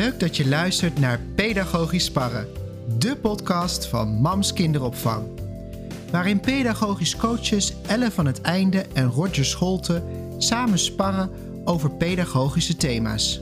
Leuk 0.00 0.20
dat 0.20 0.36
je 0.36 0.48
luistert 0.48 0.98
naar 0.98 1.20
Pedagogisch 1.34 2.04
Sparren, 2.04 2.46
de 2.98 3.16
podcast 3.16 3.86
van 3.86 4.08
Mams 4.08 4.52
Kinderopvang. 4.52 5.26
Waarin 6.10 6.40
pedagogisch 6.40 7.16
coaches 7.16 7.74
Elle 7.86 8.10
van 8.10 8.26
het 8.26 8.40
Einde 8.40 8.84
en 8.92 9.06
Roger 9.06 9.44
Scholte 9.44 10.02
samen 10.38 10.78
sparren 10.78 11.30
over 11.64 11.90
pedagogische 11.90 12.76
thema's. 12.76 13.40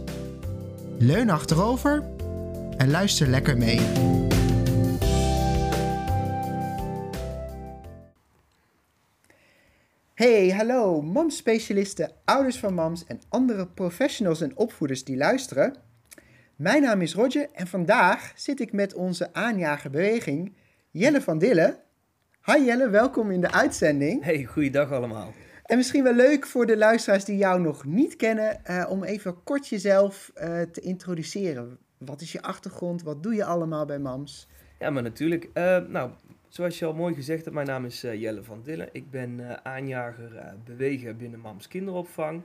Leun 0.99 1.31
achterover 1.31 2.05
en 2.77 2.91
luister 2.91 3.27
lekker 3.29 3.57
mee. 3.57 3.81
Hey, 10.15 10.49
hallo, 10.49 11.03
mams-specialisten, 11.03 12.13
ouders 12.25 12.59
van 12.59 12.75
mams 12.75 13.05
en 13.05 13.21
andere 13.29 13.67
professionals 13.67 14.41
en 14.41 14.57
opvoeders 14.57 15.05
die 15.05 15.17
luisteren. 15.17 15.87
Mijn 16.59 16.83
naam 16.83 17.01
is 17.01 17.15
Roger 17.15 17.49
en 17.53 17.67
vandaag 17.67 18.33
zit 18.37 18.61
ik 18.61 18.73
met 18.73 18.95
onze 18.95 19.35
aanjagerbeweging 19.35 20.53
Jelle 20.91 21.21
van 21.21 21.39
Dille. 21.39 21.81
Hi 22.45 22.65
Jelle, 22.65 22.89
welkom 22.89 23.31
in 23.31 23.41
de 23.41 23.51
uitzending. 23.51 24.25
Hey, 24.25 24.45
goeiedag 24.45 24.93
allemaal. 24.93 25.33
En 25.65 25.77
misschien 25.77 26.03
wel 26.03 26.15
leuk 26.15 26.47
voor 26.47 26.67
de 26.67 26.77
luisteraars 26.77 27.25
die 27.25 27.37
jou 27.37 27.61
nog 27.61 27.85
niet 27.85 28.17
kennen, 28.17 28.61
uh, 28.71 28.87
om 28.89 29.05
even 29.05 29.43
kort 29.43 29.69
jezelf 29.69 30.33
uh, 30.35 30.61
te 30.61 30.81
introduceren. 30.81 31.79
Wat 31.99 32.21
is 32.21 32.33
je 32.33 32.43
achtergrond? 32.43 33.03
Wat 33.03 33.23
doe 33.23 33.35
je 33.35 33.45
allemaal 33.45 33.85
bij 33.85 33.99
MAMS? 33.99 34.49
Ja, 34.79 34.91
maar 34.91 35.03
natuurlijk. 35.03 35.49
Uh, 35.55 35.79
nou, 35.79 36.11
zoals 36.49 36.79
je 36.79 36.85
al 36.85 36.95
mooi 36.95 37.15
gezegd 37.15 37.43
hebt, 37.43 37.55
mijn 37.55 37.67
naam 37.67 37.85
is 37.85 38.01
Jelle 38.01 38.43
van 38.43 38.63
Dille. 38.63 38.89
Ik 38.93 39.11
ben 39.11 39.65
aanjager 39.65 40.55
bewegen 40.65 41.17
binnen 41.17 41.41
MAMS 41.41 41.69
kinderopvang. 41.69 42.43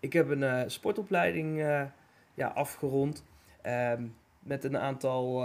Ik 0.00 0.12
heb 0.12 0.28
een 0.28 0.70
sportopleiding 0.70 1.58
ja, 2.34 2.46
afgerond. 2.54 3.24
Ehm, 3.62 4.06
met 4.38 4.64
een 4.64 4.78
aantal 4.78 5.44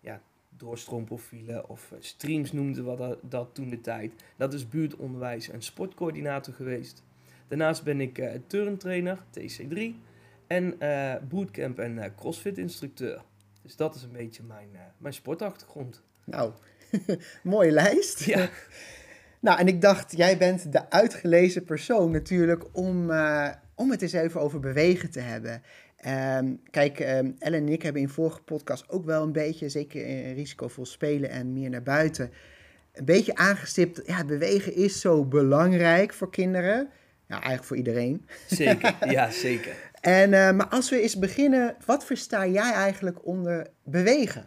ja, 0.00 0.20
doorstroomprofielen 0.58 1.68
of 1.68 1.92
streams 1.98 2.52
noemden 2.52 2.90
we 2.90 2.96
dat, 2.96 3.18
dat 3.22 3.48
toen 3.52 3.70
de 3.70 3.80
tijd. 3.80 4.12
Dat 4.36 4.52
is 4.52 4.68
buurtonderwijs 4.68 5.48
en 5.48 5.62
sportcoördinator 5.62 6.54
geweest. 6.54 7.02
Daarnaast 7.48 7.84
ben 7.84 8.00
ik 8.00 8.18
uh, 8.18 8.30
turntrainer, 8.46 9.18
TC3, 9.18 9.78
en 10.46 10.74
uh, 10.82 11.14
bootcamp 11.28 11.78
en 11.78 12.14
crossfit 12.16 12.58
instructeur. 12.58 13.22
Dus 13.62 13.76
dat 13.76 13.94
is 13.94 14.02
een 14.02 14.12
beetje 14.12 14.42
mijn, 14.42 14.68
mijn 14.98 15.14
sportachtergrond. 15.14 16.02
Nou, 16.24 16.52
mooie 17.42 17.70
lijst. 17.70 18.24
Ja. 18.24 18.48
nou, 19.40 19.58
en 19.58 19.68
ik 19.68 19.80
dacht, 19.80 20.16
jij 20.16 20.38
bent 20.38 20.72
de 20.72 20.90
uitgelezen 20.90 21.64
persoon 21.64 22.10
natuurlijk 22.10 22.64
om, 22.72 23.10
om 23.74 23.90
het 23.90 24.02
eens 24.02 24.12
even 24.12 24.40
over 24.40 24.60
bewegen 24.60 25.10
te 25.10 25.20
hebben. 25.20 25.62
Um, 26.06 26.60
kijk, 26.70 27.00
um, 27.00 27.34
Ellen 27.38 27.60
en 27.60 27.68
ik 27.68 27.82
hebben 27.82 28.02
in 28.02 28.08
vorige 28.08 28.42
podcast 28.42 28.88
ook 28.88 29.04
wel 29.04 29.22
een 29.22 29.32
beetje, 29.32 29.68
zeker 29.68 30.06
in 30.06 30.34
risicovol 30.34 30.86
spelen 30.86 31.30
en 31.30 31.52
meer 31.52 31.70
naar 31.70 31.82
buiten, 31.82 32.32
een 32.92 33.04
beetje 33.04 33.34
aangestipt. 33.34 34.02
Ja, 34.06 34.24
bewegen 34.24 34.74
is 34.74 35.00
zo 35.00 35.24
belangrijk 35.24 36.12
voor 36.12 36.30
kinderen. 36.30 36.90
Ja, 37.26 37.34
eigenlijk 37.34 37.64
voor 37.64 37.76
iedereen. 37.76 38.26
Zeker, 38.46 38.96
ja, 39.10 39.30
zeker. 39.30 39.76
en, 40.00 40.32
uh, 40.32 40.52
maar 40.52 40.68
als 40.68 40.90
we 40.90 41.00
eens 41.00 41.18
beginnen, 41.18 41.76
wat 41.84 42.04
versta 42.04 42.46
jij 42.46 42.72
eigenlijk 42.72 43.26
onder 43.26 43.66
bewegen? 43.84 44.46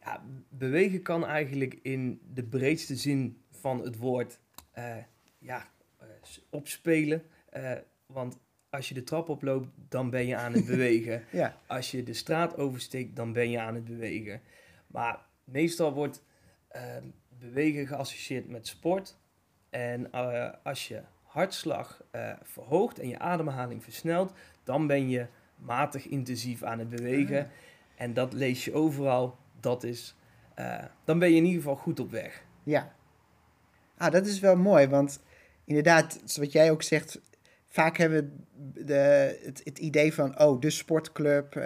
Ja, 0.00 0.24
bewegen 0.48 1.02
kan 1.02 1.26
eigenlijk 1.26 1.78
in 1.82 2.20
de 2.34 2.44
breedste 2.44 2.96
zin 2.96 3.42
van 3.50 3.82
het 3.84 3.96
woord 3.96 4.40
uh, 4.78 4.96
ja, 5.38 5.68
uh, 6.02 6.06
opspelen. 6.50 7.22
want 8.06 8.38
als 8.70 8.88
je 8.88 8.94
de 8.94 9.04
trap 9.04 9.28
oploopt, 9.28 9.68
dan 9.88 10.10
ben 10.10 10.26
je 10.26 10.36
aan 10.36 10.52
het 10.52 10.66
bewegen. 10.74 11.24
ja. 11.30 11.56
Als 11.66 11.90
je 11.90 12.02
de 12.02 12.14
straat 12.14 12.56
oversteekt, 12.56 13.16
dan 13.16 13.32
ben 13.32 13.50
je 13.50 13.60
aan 13.60 13.74
het 13.74 13.84
bewegen. 13.84 14.40
Maar 14.86 15.20
meestal 15.44 15.92
wordt 15.92 16.22
uh, 16.76 16.82
bewegen 17.38 17.86
geassocieerd 17.86 18.48
met 18.48 18.66
sport. 18.66 19.16
En 19.70 20.08
uh, 20.14 20.48
als 20.62 20.88
je 20.88 21.00
hartslag 21.22 22.02
uh, 22.12 22.32
verhoogt 22.42 22.98
en 22.98 23.08
je 23.08 23.18
ademhaling 23.18 23.82
versnelt, 23.82 24.32
dan 24.64 24.86
ben 24.86 25.08
je 25.08 25.26
matig 25.56 26.06
intensief 26.06 26.62
aan 26.62 26.78
het 26.78 26.88
bewegen. 26.88 27.44
Ah. 27.44 27.50
En 27.96 28.14
dat 28.14 28.32
lees 28.32 28.64
je 28.64 28.74
overal. 28.74 29.36
Dat 29.60 29.84
is, 29.84 30.14
eh, 30.54 30.84
dan 31.04 31.18
ben 31.18 31.30
je 31.30 31.36
in 31.36 31.44
ieder 31.44 31.60
geval 31.60 31.76
goed 31.76 32.00
op 32.00 32.10
weg. 32.10 32.44
Ja. 32.62 32.94
Ah, 33.96 34.12
dat 34.12 34.26
is 34.26 34.40
wel 34.40 34.56
mooi, 34.56 34.86
want 34.86 35.20
inderdaad, 35.64 36.20
zoals 36.24 36.52
jij 36.52 36.70
ook 36.70 36.82
zegt, 36.82 37.20
vaak 37.70 37.96
hebben 37.96 38.42
we 38.74 38.84
de, 38.84 39.38
het, 39.44 39.60
het, 39.64 39.78
idee 39.78 40.14
van, 40.14 40.40
oh, 40.40 40.60
de 40.60 40.70
sportclub, 40.70 41.54
uh, 41.54 41.62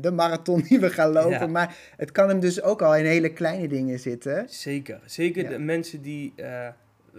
de 0.00 0.10
marathon 0.14 0.60
die 0.68 0.80
we 0.80 0.90
gaan 0.90 1.12
lopen. 1.12 1.30
Ja. 1.30 1.46
Maar 1.46 1.76
het 1.96 2.12
kan 2.12 2.28
hem 2.28 2.40
dus 2.40 2.62
ook 2.62 2.82
al 2.82 2.96
in 2.96 3.04
hele 3.04 3.32
kleine 3.32 3.68
dingen 3.68 3.98
zitten. 3.98 4.48
Zeker. 4.48 5.00
Zeker 5.04 5.42
ja. 5.42 5.48
de 5.48 5.58
mensen 5.58 6.02
die 6.02 6.32
uh, 6.36 6.68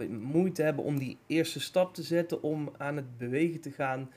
moeite 0.08 0.62
hebben 0.62 0.84
om 0.84 0.98
die 0.98 1.18
eerste 1.26 1.60
stap 1.60 1.94
te 1.94 2.02
zetten, 2.02 2.42
om 2.42 2.72
aan 2.76 2.96
het 2.96 3.18
bewegen 3.18 3.60
te 3.60 3.70
gaan, 3.70 4.10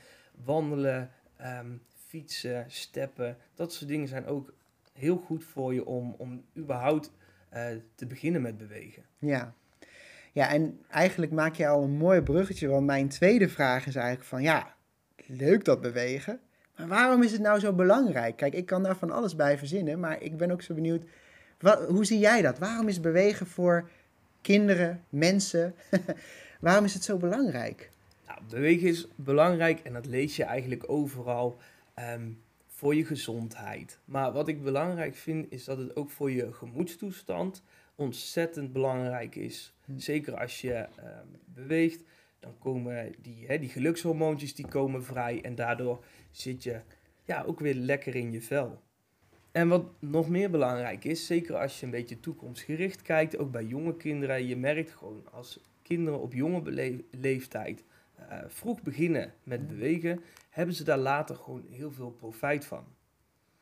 wandelen, 0.44 1.10
um, 1.40 1.82
fietsen, 2.06 2.64
steppen. 2.68 3.36
Dat 3.54 3.72
soort 3.72 3.90
dingen 3.90 4.08
zijn 4.08 4.26
ook 4.26 4.52
heel 4.92 5.16
goed 5.16 5.44
voor 5.44 5.74
je 5.74 5.86
om, 5.86 6.14
om 6.18 6.44
überhaupt 6.56 7.12
uh, 7.54 7.64
te 7.94 8.06
beginnen 8.06 8.42
met 8.42 8.58
bewegen. 8.58 9.02
Ja. 9.18 9.54
Ja, 10.36 10.50
en 10.50 10.80
eigenlijk 10.88 11.32
maak 11.32 11.54
je 11.54 11.68
al 11.68 11.82
een 11.82 11.96
mooi 11.96 12.20
bruggetje, 12.20 12.68
want 12.68 12.86
mijn 12.86 13.08
tweede 13.08 13.48
vraag 13.48 13.86
is 13.86 13.94
eigenlijk 13.94 14.28
van, 14.28 14.42
ja, 14.42 14.74
leuk 15.26 15.64
dat 15.64 15.80
bewegen, 15.80 16.40
maar 16.76 16.88
waarom 16.88 17.22
is 17.22 17.32
het 17.32 17.40
nou 17.40 17.58
zo 17.58 17.72
belangrijk? 17.72 18.36
Kijk, 18.36 18.54
ik 18.54 18.66
kan 18.66 18.82
daar 18.82 18.96
van 18.96 19.10
alles 19.10 19.36
bij 19.36 19.58
verzinnen, 19.58 20.00
maar 20.00 20.22
ik 20.22 20.36
ben 20.36 20.50
ook 20.50 20.62
zo 20.62 20.74
benieuwd, 20.74 21.04
hoe 21.88 22.04
zie 22.04 22.18
jij 22.18 22.42
dat? 22.42 22.58
Waarom 22.58 22.88
is 22.88 23.00
bewegen 23.00 23.46
voor 23.46 23.88
kinderen, 24.40 25.04
mensen, 25.08 25.74
waarom 26.60 26.84
is 26.84 26.94
het 26.94 27.04
zo 27.04 27.16
belangrijk? 27.16 27.90
Nou, 28.26 28.40
bewegen 28.48 28.88
is 28.88 29.08
belangrijk 29.14 29.80
en 29.80 29.92
dat 29.92 30.06
lees 30.06 30.36
je 30.36 30.44
eigenlijk 30.44 30.84
overal 30.86 31.58
um, 32.14 32.42
voor 32.66 32.94
je 32.94 33.04
gezondheid. 33.04 33.98
Maar 34.04 34.32
wat 34.32 34.48
ik 34.48 34.62
belangrijk 34.62 35.14
vind, 35.14 35.46
is 35.50 35.64
dat 35.64 35.78
het 35.78 35.96
ook 35.96 36.10
voor 36.10 36.30
je 36.30 36.52
gemoedstoestand 36.52 37.62
ontzettend 37.96 38.72
belangrijk 38.72 39.34
is. 39.34 39.74
Hm. 39.84 39.98
Zeker 39.98 40.38
als 40.38 40.60
je 40.60 40.86
uh, 40.98 41.04
beweegt, 41.44 42.04
dan 42.38 42.58
komen 42.58 43.14
die, 43.22 43.46
hè, 43.46 43.58
die 43.58 43.68
gelukshormoontjes 43.68 44.54
die 44.54 44.68
komen 44.68 45.04
vrij 45.04 45.42
en 45.42 45.54
daardoor 45.54 46.04
zit 46.30 46.62
je 46.62 46.80
ja, 47.24 47.42
ook 47.42 47.60
weer 47.60 47.74
lekker 47.74 48.14
in 48.14 48.32
je 48.32 48.42
vel. 48.42 48.82
En 49.52 49.68
wat 49.68 49.84
nog 49.98 50.28
meer 50.28 50.50
belangrijk 50.50 51.04
is, 51.04 51.26
zeker 51.26 51.56
als 51.56 51.80
je 51.80 51.84
een 51.84 51.92
beetje 51.92 52.20
toekomstgericht 52.20 53.02
kijkt, 53.02 53.38
ook 53.38 53.50
bij 53.50 53.64
jonge 53.64 53.96
kinderen, 53.96 54.46
je 54.46 54.56
merkt 54.56 54.90
gewoon 54.90 55.32
als 55.32 55.60
kinderen 55.82 56.20
op 56.20 56.32
jonge 56.32 57.02
leeftijd 57.10 57.84
uh, 58.20 58.38
vroeg 58.46 58.82
beginnen 58.82 59.32
met 59.42 59.68
bewegen, 59.68 60.20
hebben 60.50 60.74
ze 60.74 60.84
daar 60.84 60.98
later 60.98 61.36
gewoon 61.36 61.64
heel 61.70 61.92
veel 61.92 62.10
profijt 62.10 62.64
van. 62.64 62.84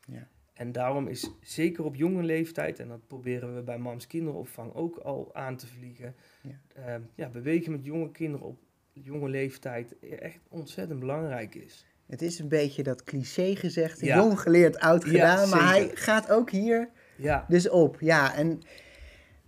Ja. 0.07 0.27
En 0.55 0.71
daarom 0.71 1.07
is 1.07 1.31
zeker 1.41 1.83
op 1.83 1.95
jonge 1.95 2.23
leeftijd, 2.23 2.79
en 2.79 2.87
dat 2.87 3.07
proberen 3.07 3.55
we 3.55 3.61
bij 3.61 3.77
Mams 3.77 4.07
Kinderopvang 4.07 4.73
ook 4.73 4.97
al 4.97 5.29
aan 5.33 5.55
te 5.55 5.67
vliegen, 5.67 6.15
ja. 6.41 6.59
Uh, 6.77 6.95
ja, 7.15 7.29
bewegen 7.29 7.71
met 7.71 7.85
jonge 7.85 8.11
kinderen 8.11 8.45
op 8.45 8.57
jonge 8.93 9.29
leeftijd 9.29 9.99
echt 10.19 10.39
ontzettend 10.49 10.99
belangrijk 10.99 11.55
is. 11.55 11.85
Het 12.05 12.21
is 12.21 12.39
een 12.39 12.47
beetje 12.47 12.83
dat 12.83 13.03
cliché 13.03 13.55
gezegd, 13.55 13.99
ja. 13.99 14.15
jong 14.15 14.39
geleerd, 14.39 14.79
oud 14.79 15.03
gedaan, 15.03 15.49
maar 15.49 15.67
hij 15.67 15.91
gaat 15.93 16.31
ook 16.31 16.51
hier 16.51 16.89
ja. 17.15 17.45
dus 17.47 17.69
op. 17.69 17.97
Ja, 17.99 18.35
en 18.35 18.61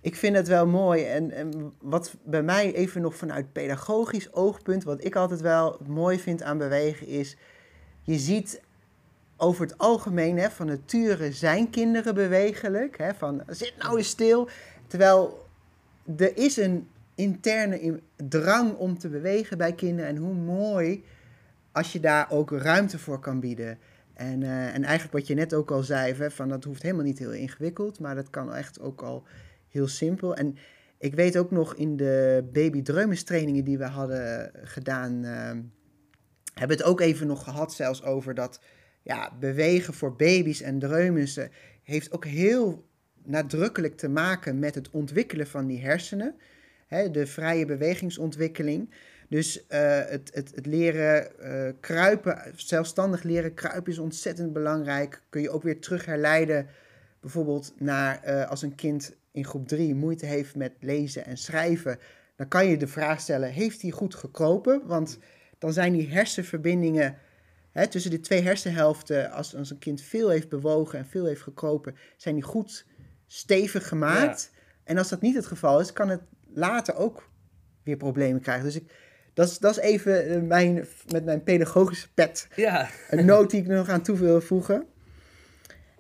ik 0.01 0.16
vind 0.16 0.35
het 0.35 0.47
wel 0.47 0.68
mooi. 0.68 1.03
En, 1.03 1.31
en, 1.31 1.74
wat 1.81 2.16
bij 2.24 2.44
mij 2.44 2.74
even 2.74 3.01
nog 3.01 3.16
vanuit 3.16 3.51
pedagogisch 3.51 4.34
oogpunt, 4.34 4.84
wat 4.84 5.03
ik 5.03 5.16
altijd 5.16 5.42
wel 5.42 5.80
mooi 5.88 6.19
vind 6.19 6.42
aan 6.42 6.57
bewegen, 6.57 7.07
is 7.07 7.38
je 8.01 8.18
ziet 8.18 8.62
over 9.38 9.66
het 9.66 9.78
algemeen, 9.78 10.38
hè, 10.38 10.50
van 10.50 10.68
nature 10.68 11.31
zijn 11.31 11.69
kinderen 11.69 12.16
bewegelijk. 12.16 12.98
Hè, 12.98 13.13
van 13.13 13.44
zit 13.48 13.74
nou 13.78 13.98
eens 13.98 14.10
stil. 14.10 14.50
Terwijl 14.88 15.48
er 16.18 16.38
is 16.38 16.57
een 16.57 16.88
interne 17.16 18.00
drang 18.16 18.74
om 18.74 18.98
te 18.98 19.10
bewegen 19.10 19.57
bij 19.57 19.74
kinderen. 19.74 20.10
En 20.10 20.18
hoe 20.18 20.34
mooi 20.34 21.04
als 21.72 21.92
je 21.92 22.00
daar 22.00 22.31
ook 22.31 22.51
ruimte 22.51 23.00
voor 23.00 23.19
kan 23.19 23.39
bieden. 23.39 23.78
En, 24.13 24.42
uh, 24.42 24.75
en 24.75 24.84
eigenlijk 24.84 25.13
wat 25.13 25.28
je 25.28 25.34
net 25.34 25.54
ook 25.54 25.72
al 25.72 25.84
zei, 25.84 26.13
hè, 26.13 26.31
van 26.31 26.50
dat 26.50 26.63
hoeft 26.63 26.81
helemaal 26.81 27.04
niet 27.04 27.19
heel 27.19 27.34
ingewikkeld, 27.34 28.00
maar 28.00 28.16
dat 28.16 28.30
kan 28.30 28.54
echt 28.54 28.80
ook 28.80 29.01
al 29.01 29.24
heel 29.69 29.88
simpel. 29.88 30.36
En 30.36 30.57
ik 30.98 31.16
weet 31.16 31.38
ook 31.38 31.51
nog 31.51 31.75
in 31.75 31.98
de 31.98 32.44
baby 32.54 32.81
trainingen 33.24 33.63
die 33.63 33.78
we 33.78 33.86
hadden 33.86 34.51
gedaan, 34.63 35.24
uh, 35.24 35.51
hebben 36.54 36.78
het 36.78 36.84
ook 36.84 37.01
even 37.01 37.28
nog 37.28 37.44
gehad 37.44 37.74
zelfs 37.74 38.04
over 38.04 38.34
dat 38.34 38.60
ja, 39.07 39.31
bewegen 39.39 39.94
voor 39.94 40.15
baby's 40.15 40.62
en 40.62 40.80
dreumissen 40.80 41.51
heeft 41.83 42.12
ook 42.12 42.25
heel 42.25 42.86
nadrukkelijk 43.24 43.98
te 43.98 44.09
maken 44.09 44.59
met 44.59 44.75
het 44.75 44.89
ontwikkelen 44.89 45.48
van 45.48 45.68
die 45.68 45.81
hersenen. 45.81 46.36
Hè, 46.88 47.12
de 47.12 47.27
vrije 47.27 47.65
bewegingsontwikkeling. 47.65 48.94
Dus 49.30 49.68
eh, 49.68 50.00
het, 50.06 50.30
het, 50.33 50.51
het 50.56 50.65
leren 50.65 51.39
eh, 51.39 51.74
kruipen, 51.80 52.42
zelfstandig 52.56 53.24
leren 53.24 53.54
kruipen 53.54 53.92
is 53.92 54.00
ontzettend 54.00 54.54
belangrijk. 54.54 55.21
Kun 55.30 55.42
je 55.42 55.50
ook 55.50 55.63
weer 55.63 55.80
terug 55.80 56.06
herleiden, 56.06 56.68
bijvoorbeeld 57.19 57.74
naar 57.77 58.24
eh, 58.24 58.50
als 58.50 58.62
een 58.62 58.75
kind 58.75 59.15
in 59.31 59.45
groep 59.45 59.68
3 59.68 59.95
moeite 59.95 60.25
heeft 60.25 60.56
met 60.56 60.74
lezen 60.80 61.25
en 61.25 61.38
schrijven. 61.38 62.00
Dan 62.36 62.48
kan 62.48 62.68
je 62.68 62.77
de 62.77 62.88
vraag 62.88 63.19
stellen, 63.19 63.51
heeft 63.51 63.81
hij 63.81 63.92
goed 63.92 64.15
gekropen? 64.15 64.81
Want 64.86 65.19
dan 65.57 65.74
zijn 65.74 65.94
die 65.94 66.10
hersenverbindingen 66.10 67.18
hè, 67.77 67.88
tussen 67.88 68.12
de 68.12 68.19
twee 68.19 68.41
hersenhelften, 68.41 69.31
als, 69.31 69.56
als 69.56 69.69
een 69.69 69.77
kind 69.77 70.01
veel 70.01 70.29
heeft 70.29 70.50
bewogen 70.50 71.00
en 71.00 71.06
veel 71.06 71.25
heeft 71.25 71.41
gekropen, 71.41 71.95
zijn 72.18 72.35
die 72.35 72.44
goed 72.44 72.85
stevig 73.27 73.88
gemaakt. 73.88 74.51
En 74.83 74.97
als 74.97 75.09
dat 75.09 75.21
niet 75.21 75.35
het 75.35 75.45
geval 75.45 75.79
is, 75.79 75.94
kan 75.94 76.09
het 76.09 76.21
later 76.53 76.95
ook 76.95 77.29
weer 77.83 77.97
problemen 77.97 78.41
krijgen. 78.41 78.65
Dus 78.65 78.75
ik, 78.75 78.91
dat, 79.33 79.50
is, 79.50 79.57
dat 79.57 79.77
is 79.77 79.83
even 79.83 80.25
eh, 80.25 80.41
mijn, 80.41 80.88
met 81.12 81.25
mijn 81.25 81.44
pedagogische 81.44 82.13
pet. 82.13 82.47
Ja. 82.56 82.89
Een 83.09 83.25
noot 83.25 83.50
die 83.50 83.62
ik 83.62 83.68
nog 83.68 83.89
aan 83.89 84.01
toe 84.01 84.18
wil 84.18 84.41
voegen. 84.41 84.88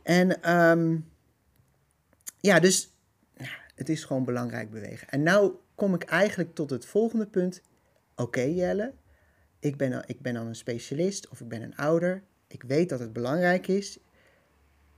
En 0.03 0.41
ehm, 0.41 0.97
ja, 2.39 2.59
dus 2.59 2.93
ja, 3.37 3.49
het 3.75 3.89
is 3.89 4.03
gewoon 4.03 4.25
belangrijk 4.25 4.71
bewegen. 4.71 5.09
En 5.09 5.23
nou 5.23 5.53
kom 5.75 5.93
ik 5.93 6.03
eigenlijk 6.03 6.55
tot 6.55 6.69
het 6.69 6.85
volgende 6.85 7.25
punt. 7.25 7.61
Oké 8.15 8.41
Jelle, 8.41 8.93
ik 9.59 9.77
ben, 9.77 10.03
ik 10.05 10.21
ben 10.21 10.33
dan 10.33 10.47
een 10.47 10.55
specialist 10.55 11.29
of 11.29 11.41
ik 11.41 11.47
ben 11.47 11.61
een 11.61 11.75
ouder. 11.75 12.23
Ik 12.47 12.63
weet 12.63 12.89
dat 12.89 12.99
het 12.99 13.13
belangrijk 13.13 13.67
is. 13.67 13.99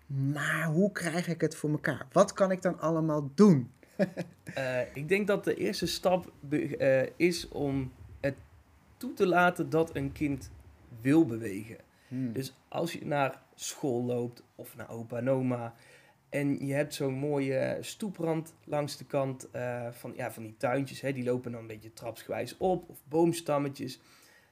Maar 0.05 0.65
hoe 0.65 0.91
krijg 0.91 1.27
ik 1.27 1.41
het 1.41 1.55
voor 1.55 1.69
elkaar? 1.69 2.07
Wat 2.11 2.33
kan 2.33 2.51
ik 2.51 2.61
dan 2.61 2.79
allemaal 2.79 3.31
doen? 3.35 3.71
Uh, 4.57 4.81
ik 4.93 5.07
denk 5.07 5.27
dat 5.27 5.43
de 5.43 5.55
eerste 5.55 5.85
stap 5.85 6.31
uh, 6.49 7.01
is 7.15 7.47
om 7.47 7.91
het 8.19 8.35
toe 8.97 9.13
te 9.13 9.25
laten 9.25 9.69
dat 9.69 9.95
een 9.95 10.11
kind 10.11 10.51
wil 11.01 11.25
bewegen. 11.25 11.77
Hmm. 12.07 12.33
Dus 12.33 12.53
als 12.67 12.93
je 12.93 13.05
naar 13.05 13.41
school 13.55 14.03
loopt 14.03 14.43
of 14.55 14.75
naar 14.75 14.89
opa 14.89 15.17
en 15.17 15.29
oma 15.29 15.73
en 16.29 16.65
je 16.65 16.73
hebt 16.73 16.93
zo'n 16.93 17.13
mooie 17.13 17.77
stoeprand 17.81 18.53
langs 18.63 18.97
de 18.97 19.05
kant 19.05 19.47
uh, 19.55 19.87
van, 19.91 20.13
ja, 20.15 20.31
van 20.31 20.43
die 20.43 20.57
tuintjes, 20.57 21.01
hè, 21.01 21.13
die 21.13 21.23
lopen 21.23 21.51
dan 21.51 21.61
een 21.61 21.67
beetje 21.67 21.93
trapsgewijs 21.93 22.57
op 22.57 22.89
of 22.89 23.01
boomstammetjes. 23.07 23.99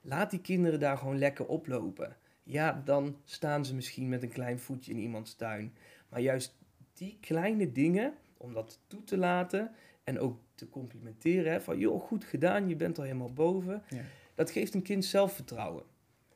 Laat 0.07 0.29
die 0.29 0.41
kinderen 0.41 0.79
daar 0.79 0.97
gewoon 0.97 1.17
lekker 1.17 1.45
oplopen. 1.45 2.15
Ja, 2.43 2.81
dan 2.85 3.17
staan 3.23 3.65
ze 3.65 3.75
misschien 3.75 4.09
met 4.09 4.23
een 4.23 4.29
klein 4.29 4.59
voetje 4.59 4.91
in 4.91 4.99
iemands 4.99 5.35
tuin. 5.35 5.73
Maar 6.09 6.19
juist 6.19 6.57
die 6.93 7.17
kleine 7.21 7.71
dingen, 7.71 8.13
om 8.37 8.53
dat 8.53 8.79
toe 8.87 9.03
te 9.03 9.17
laten 9.17 9.71
en 10.03 10.19
ook 10.19 10.39
te 10.55 10.69
complimenteren. 10.69 11.51
Hè, 11.51 11.61
van, 11.61 11.77
joh, 11.77 12.01
goed 12.01 12.23
gedaan, 12.23 12.69
je 12.69 12.75
bent 12.75 12.97
al 12.97 13.03
helemaal 13.03 13.33
boven. 13.33 13.83
Ja. 13.89 14.01
Dat 14.35 14.51
geeft 14.51 14.73
een 14.73 14.81
kind 14.81 15.05
zelfvertrouwen. 15.05 15.83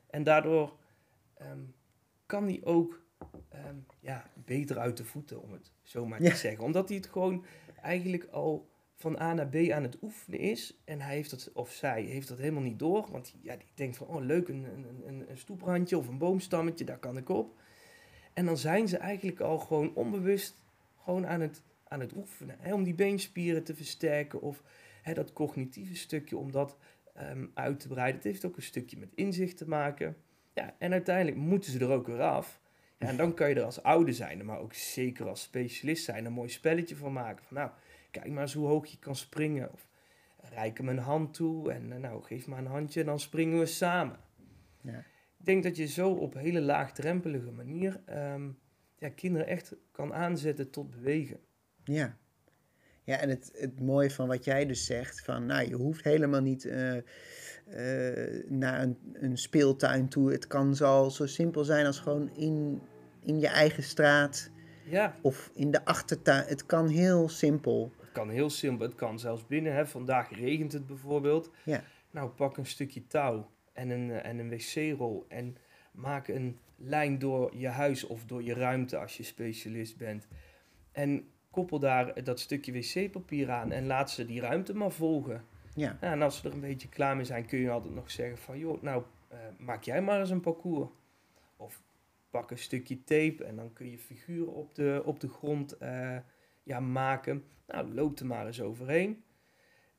En 0.06 0.22
daardoor 0.22 0.76
ehm, 1.34 1.62
kan 2.26 2.44
hij 2.44 2.60
ook 2.64 3.00
ehm, 3.48 3.76
ja, 4.00 4.30
beter 4.34 4.78
uit 4.78 4.96
de 4.96 5.04
voeten, 5.04 5.42
om 5.42 5.52
het 5.52 5.72
zo 5.82 6.06
maar 6.06 6.20
te 6.20 6.36
zeggen. 6.36 6.64
Omdat 6.64 6.88
hij 6.88 6.96
het 6.96 7.06
gewoon 7.06 7.44
eigenlijk 7.82 8.24
al 8.24 8.70
van 9.02 9.20
A 9.20 9.34
naar 9.34 9.48
B 9.48 9.70
aan 9.70 9.82
het 9.82 9.96
oefenen 10.02 10.38
is. 10.38 10.80
En 10.84 11.00
hij 11.00 11.14
heeft 11.14 11.30
dat, 11.30 11.50
of 11.54 11.70
zij 11.70 12.02
heeft 12.02 12.28
dat 12.28 12.38
helemaal 12.38 12.62
niet 12.62 12.78
door. 12.78 13.08
Want 13.10 13.34
ja, 13.42 13.56
die 13.56 13.66
denkt 13.74 13.96
van, 13.96 14.06
oh 14.06 14.24
leuk, 14.24 14.48
een, 14.48 14.64
een, 15.06 15.24
een, 15.28 15.38
stoeprandje 15.38 15.98
of 15.98 16.08
een 16.08 16.18
boomstammetje, 16.18 16.84
daar 16.84 16.98
kan 16.98 17.16
ik 17.16 17.28
op. 17.28 17.54
En 18.32 18.44
dan 18.44 18.56
zijn 18.58 18.88
ze 18.88 18.96
eigenlijk 18.96 19.40
al 19.40 19.58
gewoon 19.58 19.94
onbewust 19.94 20.54
gewoon 20.96 21.26
aan 21.26 21.40
het 21.40 21.62
aan 21.92 22.00
het 22.00 22.16
oefenen. 22.16 22.56
Hè, 22.58 22.74
om 22.74 22.84
die 22.84 22.94
beenspieren 22.94 23.64
te 23.64 23.74
versterken 23.74 24.40
of 24.40 24.62
hè, 25.02 25.14
dat 25.14 25.32
cognitieve 25.32 25.96
stukje 25.96 26.36
om 26.36 26.52
dat 26.52 26.76
um, 27.20 27.50
uit 27.54 27.80
te 27.80 27.88
breiden. 27.88 28.16
Het 28.16 28.24
heeft 28.24 28.44
ook 28.44 28.56
een 28.56 28.62
stukje 28.62 28.96
met 28.96 29.12
inzicht 29.14 29.56
te 29.56 29.68
maken. 29.68 30.16
Ja, 30.54 30.74
en 30.78 30.92
uiteindelijk 30.92 31.36
moeten 31.36 31.72
ze 31.72 31.78
er 31.78 31.90
ook 31.90 32.06
weer 32.06 32.22
af. 32.22 32.60
Ja, 32.98 33.08
en 33.08 33.16
dan 33.16 33.34
kan 33.34 33.48
je 33.48 33.54
er 33.54 33.64
als 33.64 33.82
ouder 33.82 34.14
zijn, 34.14 34.44
maar 34.44 34.58
ook 34.58 34.74
zeker 34.74 35.28
als 35.28 35.42
specialist 35.42 36.04
zijn, 36.04 36.24
een 36.24 36.32
mooi 36.32 36.48
spelletje 36.48 36.96
van 36.96 37.12
maken. 37.12 37.44
Van 37.44 37.56
nou, 37.56 37.70
kijk 38.12 38.30
maar 38.30 38.42
eens 38.42 38.54
hoe 38.54 38.66
hoog 38.66 38.86
je 38.86 38.98
kan 38.98 39.16
springen. 39.16 39.72
Of 39.72 39.88
reik 40.36 40.78
hem 40.78 40.88
een 40.88 40.98
hand 40.98 41.34
toe 41.34 41.72
en 41.72 41.92
eh, 41.92 41.98
nou, 41.98 42.22
geef 42.22 42.46
maar 42.46 42.58
een 42.58 42.66
handje 42.66 43.00
en 43.00 43.06
dan 43.06 43.20
springen 43.20 43.58
we 43.58 43.66
samen. 43.66 44.18
Ja. 44.80 44.98
Ik 45.38 45.48
denk 45.48 45.62
dat 45.62 45.76
je 45.76 45.86
zo 45.86 46.10
op 46.10 46.34
hele 46.34 46.60
laagdrempelige 46.60 47.50
manier 47.50 48.00
um, 48.10 48.58
ja, 48.98 49.08
kinderen 49.08 49.46
echt 49.46 49.74
kan 49.90 50.14
aanzetten 50.14 50.70
tot 50.70 50.90
bewegen. 50.90 51.40
Ja. 51.84 52.16
Ja, 53.04 53.18
en 53.18 53.28
het, 53.28 53.50
het 53.54 53.80
mooie 53.80 54.10
van 54.10 54.28
wat 54.28 54.44
jij 54.44 54.66
dus 54.66 54.86
zegt, 54.86 55.24
van 55.24 55.46
nou, 55.46 55.68
je 55.68 55.74
hoeft 55.74 56.04
helemaal 56.04 56.40
niet 56.40 56.64
uh, 56.64 56.94
uh, 56.94 57.02
naar 58.48 58.82
een, 58.82 58.98
een 59.12 59.36
speeltuin 59.36 60.08
toe. 60.08 60.32
Het 60.32 60.46
kan 60.46 60.76
zo, 60.76 61.08
zo 61.08 61.26
simpel 61.26 61.64
zijn 61.64 61.86
als 61.86 61.98
gewoon 61.98 62.36
in, 62.36 62.82
in 63.20 63.40
je 63.40 63.48
eigen 63.48 63.82
straat 63.82 64.50
ja. 64.84 65.16
of 65.22 65.50
in 65.54 65.70
de 65.70 65.84
achtertuin. 65.84 66.44
Het 66.46 66.66
kan 66.66 66.88
heel 66.88 67.28
simpel. 67.28 67.92
Kan 68.12 68.30
heel 68.30 68.50
simpel, 68.50 68.86
het 68.86 68.94
kan 68.94 69.18
zelfs 69.18 69.46
binnen. 69.46 69.74
Hè. 69.74 69.86
Vandaag 69.86 70.30
regent 70.30 70.72
het 70.72 70.86
bijvoorbeeld. 70.86 71.50
Ja. 71.64 71.82
Nou, 72.10 72.30
pak 72.30 72.56
een 72.56 72.66
stukje 72.66 73.06
touw 73.06 73.50
en 73.72 73.90
een, 73.90 74.10
eh, 74.10 74.26
en 74.26 74.38
een 74.38 74.48
wc-rol 74.48 75.24
en 75.28 75.56
maak 75.92 76.28
een 76.28 76.58
lijn 76.76 77.18
door 77.18 77.56
je 77.56 77.68
huis 77.68 78.04
of 78.04 78.24
door 78.24 78.42
je 78.42 78.54
ruimte 78.54 78.98
als 78.98 79.16
je 79.16 79.22
specialist 79.22 79.96
bent. 79.96 80.28
En 80.92 81.28
koppel 81.50 81.78
daar 81.78 82.24
dat 82.24 82.40
stukje 82.40 82.72
wc-papier 82.72 83.50
aan 83.50 83.72
en 83.72 83.86
laat 83.86 84.10
ze 84.10 84.26
die 84.26 84.40
ruimte 84.40 84.74
maar 84.74 84.90
volgen. 84.90 85.44
Ja. 85.74 85.96
ja. 86.00 86.12
En 86.12 86.22
als 86.22 86.36
ze 86.36 86.48
er 86.48 86.54
een 86.54 86.60
beetje 86.60 86.88
klaar 86.88 87.16
mee 87.16 87.24
zijn, 87.24 87.46
kun 87.46 87.58
je 87.58 87.70
altijd 87.70 87.94
nog 87.94 88.10
zeggen 88.10 88.38
van, 88.38 88.58
joh, 88.58 88.82
nou, 88.82 89.02
uh, 89.32 89.38
maak 89.58 89.82
jij 89.82 90.02
maar 90.02 90.20
eens 90.20 90.30
een 90.30 90.40
parcours. 90.40 90.90
Of 91.56 91.82
pak 92.30 92.50
een 92.50 92.58
stukje 92.58 93.04
tape 93.04 93.44
en 93.44 93.56
dan 93.56 93.72
kun 93.72 93.90
je 93.90 93.98
figuren 93.98 94.54
op 94.54 94.74
de, 94.74 95.02
op 95.04 95.20
de 95.20 95.28
grond 95.28 95.82
uh, 95.82 96.16
ja, 96.62 96.80
maken. 96.80 97.44
Nou, 97.66 97.94
loop 97.94 98.18
er 98.18 98.26
maar 98.26 98.46
eens 98.46 98.60
overheen. 98.60 99.24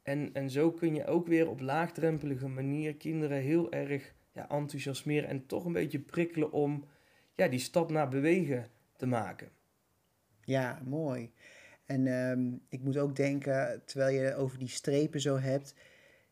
En, 0.03 0.29
en 0.33 0.49
zo 0.49 0.71
kun 0.71 0.95
je 0.95 1.05
ook 1.05 1.27
weer 1.27 1.49
op 1.49 1.59
laagdrempelige 1.59 2.47
manier 2.47 2.95
kinderen 2.95 3.41
heel 3.41 3.71
erg 3.71 4.13
ja, 4.31 4.49
enthousiasmeren 4.49 5.29
en 5.29 5.45
toch 5.45 5.65
een 5.65 5.73
beetje 5.73 5.99
prikkelen 5.99 6.51
om 6.51 6.85
ja, 7.35 7.47
die 7.47 7.59
stap 7.59 7.91
naar 7.91 8.09
bewegen 8.09 8.67
te 8.95 9.05
maken. 9.05 9.49
Ja, 10.41 10.81
mooi. 10.85 11.31
En 11.85 12.07
ehm, 12.07 12.53
ik 12.69 12.81
moet 12.81 12.97
ook 12.97 13.15
denken, 13.15 13.81
terwijl 13.85 14.21
je 14.21 14.35
over 14.35 14.59
die 14.59 14.67
strepen 14.67 15.21
zo 15.21 15.37
hebt, 15.37 15.75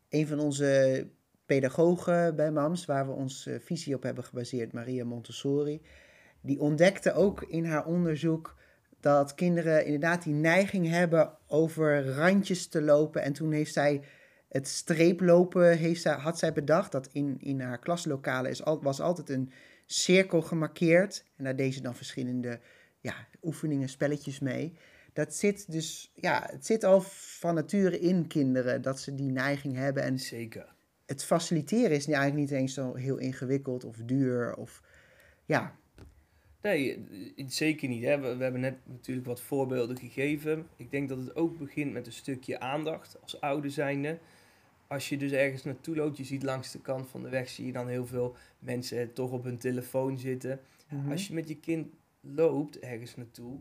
een 0.10 0.28
van 0.28 0.40
onze 0.40 1.08
pedagogen 1.46 2.36
bij 2.36 2.52
MAMS, 2.52 2.86
waar 2.86 3.06
we 3.08 3.12
onze 3.12 3.60
visie 3.60 3.96
op 3.96 4.04
hebben 4.04 4.24
gebaseerd, 4.24 4.74
Maria 4.74 5.06
Montessori, 5.06 5.82
die 6.42 6.60
ontdekte 6.60 7.14
ook 7.14 7.42
in 7.44 7.66
haar 7.66 7.86
onderzoek 7.86 8.56
dat 9.02 9.36
kinderen 9.36 9.86
inderdaad 9.86 10.24
die 10.24 10.34
neiging 10.34 10.88
hebben 10.88 11.38
over 11.48 12.06
randjes 12.06 12.68
te 12.68 12.82
lopen. 12.82 13.22
En 13.22 13.34
toen 13.34 13.52
heeft 13.52 13.74
zij 13.74 14.02
het 14.52 14.68
streeplopen 14.68 15.78
heeft 15.78 16.02
zij, 16.02 16.14
had 16.14 16.40
zij 16.40 16.54
bedacht. 16.54 16.92
Dat 16.92 17.10
in, 17.12 17.38
in 17.40 17.62
haar 17.62 17.80
klaslokalen 17.80 18.52
is, 18.52 18.62
was 18.82 19.02
altijd 19.02 19.30
een 19.30 19.52
cirkel 19.86 20.42
gemarkeerd. 20.42 21.24
En 21.36 21.44
daar 21.44 21.56
deed 21.56 21.74
ze 21.74 21.82
dan 21.82 21.96
verschillende 21.96 22.60
ja, 23.00 23.28
oefeningen, 23.42 23.90
spelletjes 23.90 24.40
mee. 24.40 24.78
Dat 25.14 25.36
zit 25.36 25.72
dus, 25.72 26.12
ja, 26.16 26.48
het 26.52 26.66
zit 26.66 26.84
al 26.84 27.02
van 27.02 27.56
nature 27.56 28.00
in 28.00 28.28
kinderen 28.28 28.82
dat 28.82 29.00
ze 29.00 29.16
die 29.16 29.32
neiging 29.32 29.76
hebben. 29.76 30.04
En 30.04 30.20
Zeker. 30.20 30.74
Het 31.06 31.24
faciliteren 31.24 31.92
is 31.92 32.08
eigenlijk 32.08 32.36
niet 32.36 32.52
eens 32.60 32.74
zo 32.74 32.96
heel 32.96 33.18
ingewikkeld 33.18 33.84
of 33.84 33.98
duur 34.06 34.56
of 34.56 34.82
ja. 35.46 35.76
Nee, 36.62 37.06
zeker 37.48 37.88
niet. 37.90 38.04
Hè. 38.04 38.20
We, 38.20 38.36
we, 38.36 38.44
hebben 38.44 38.62
net 38.62 38.78
natuurlijk 38.88 39.28
wat 39.28 39.42
voorbeelden 39.42 39.98
gegeven. 39.98 40.68
Ik 40.76 40.92
denk 40.92 41.10
dat 41.10 41.18
het 41.18 41.36
ook 41.36 41.58
begint 41.58 41.94
met 41.94 42.06
een 42.06 42.14
stukje 42.14 42.60
aandacht 42.60 43.22
als 43.22 43.42
ouder 43.42 43.72
zijnde. 43.72 44.20
Als 44.88 45.10
je 45.10 45.18
dus 45.18 45.32
ergens 45.32 45.64
naartoe 45.64 45.96
loopt, 45.96 46.18
je 46.18 46.24
ziet 46.24 46.44
langs 46.44 46.72
de 46.72 46.82
kant 46.82 47.10
van 47.10 47.24
de 47.24 47.30
weg, 47.30 47.50
zie 47.50 47.66
je 47.66 47.72
dan 47.72 47.88
heel 47.88 48.06
veel 48.08 48.36
mensen 48.60 49.14
toch 49.14 49.32
op 49.32 49.44
hun 49.44 49.58
telefoon 49.58 50.18
zitten. 50.18 50.60
Mhm. 50.90 51.12
Als 51.12 51.28
je 51.28 51.34
met 51.34 51.48
je 51.48 51.60
kind 51.60 51.88
loopt 52.22 52.80
ergens 52.80 53.16
naartoe, 53.16 53.60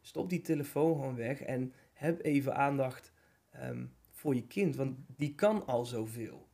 stop 0.00 0.30
die 0.30 0.40
telefoon 0.40 0.94
gewoon 0.94 1.16
weg 1.16 1.40
en 1.40 1.72
heb 1.92 2.24
even 2.24 2.56
aandacht 2.56 3.12
ehm, 3.50 3.84
voor 4.10 4.34
je 4.34 4.46
kind, 4.46 4.76
want 4.76 4.96
die 5.16 5.34
kan 5.34 5.66
al 5.66 5.84
zoveel. 5.84 6.48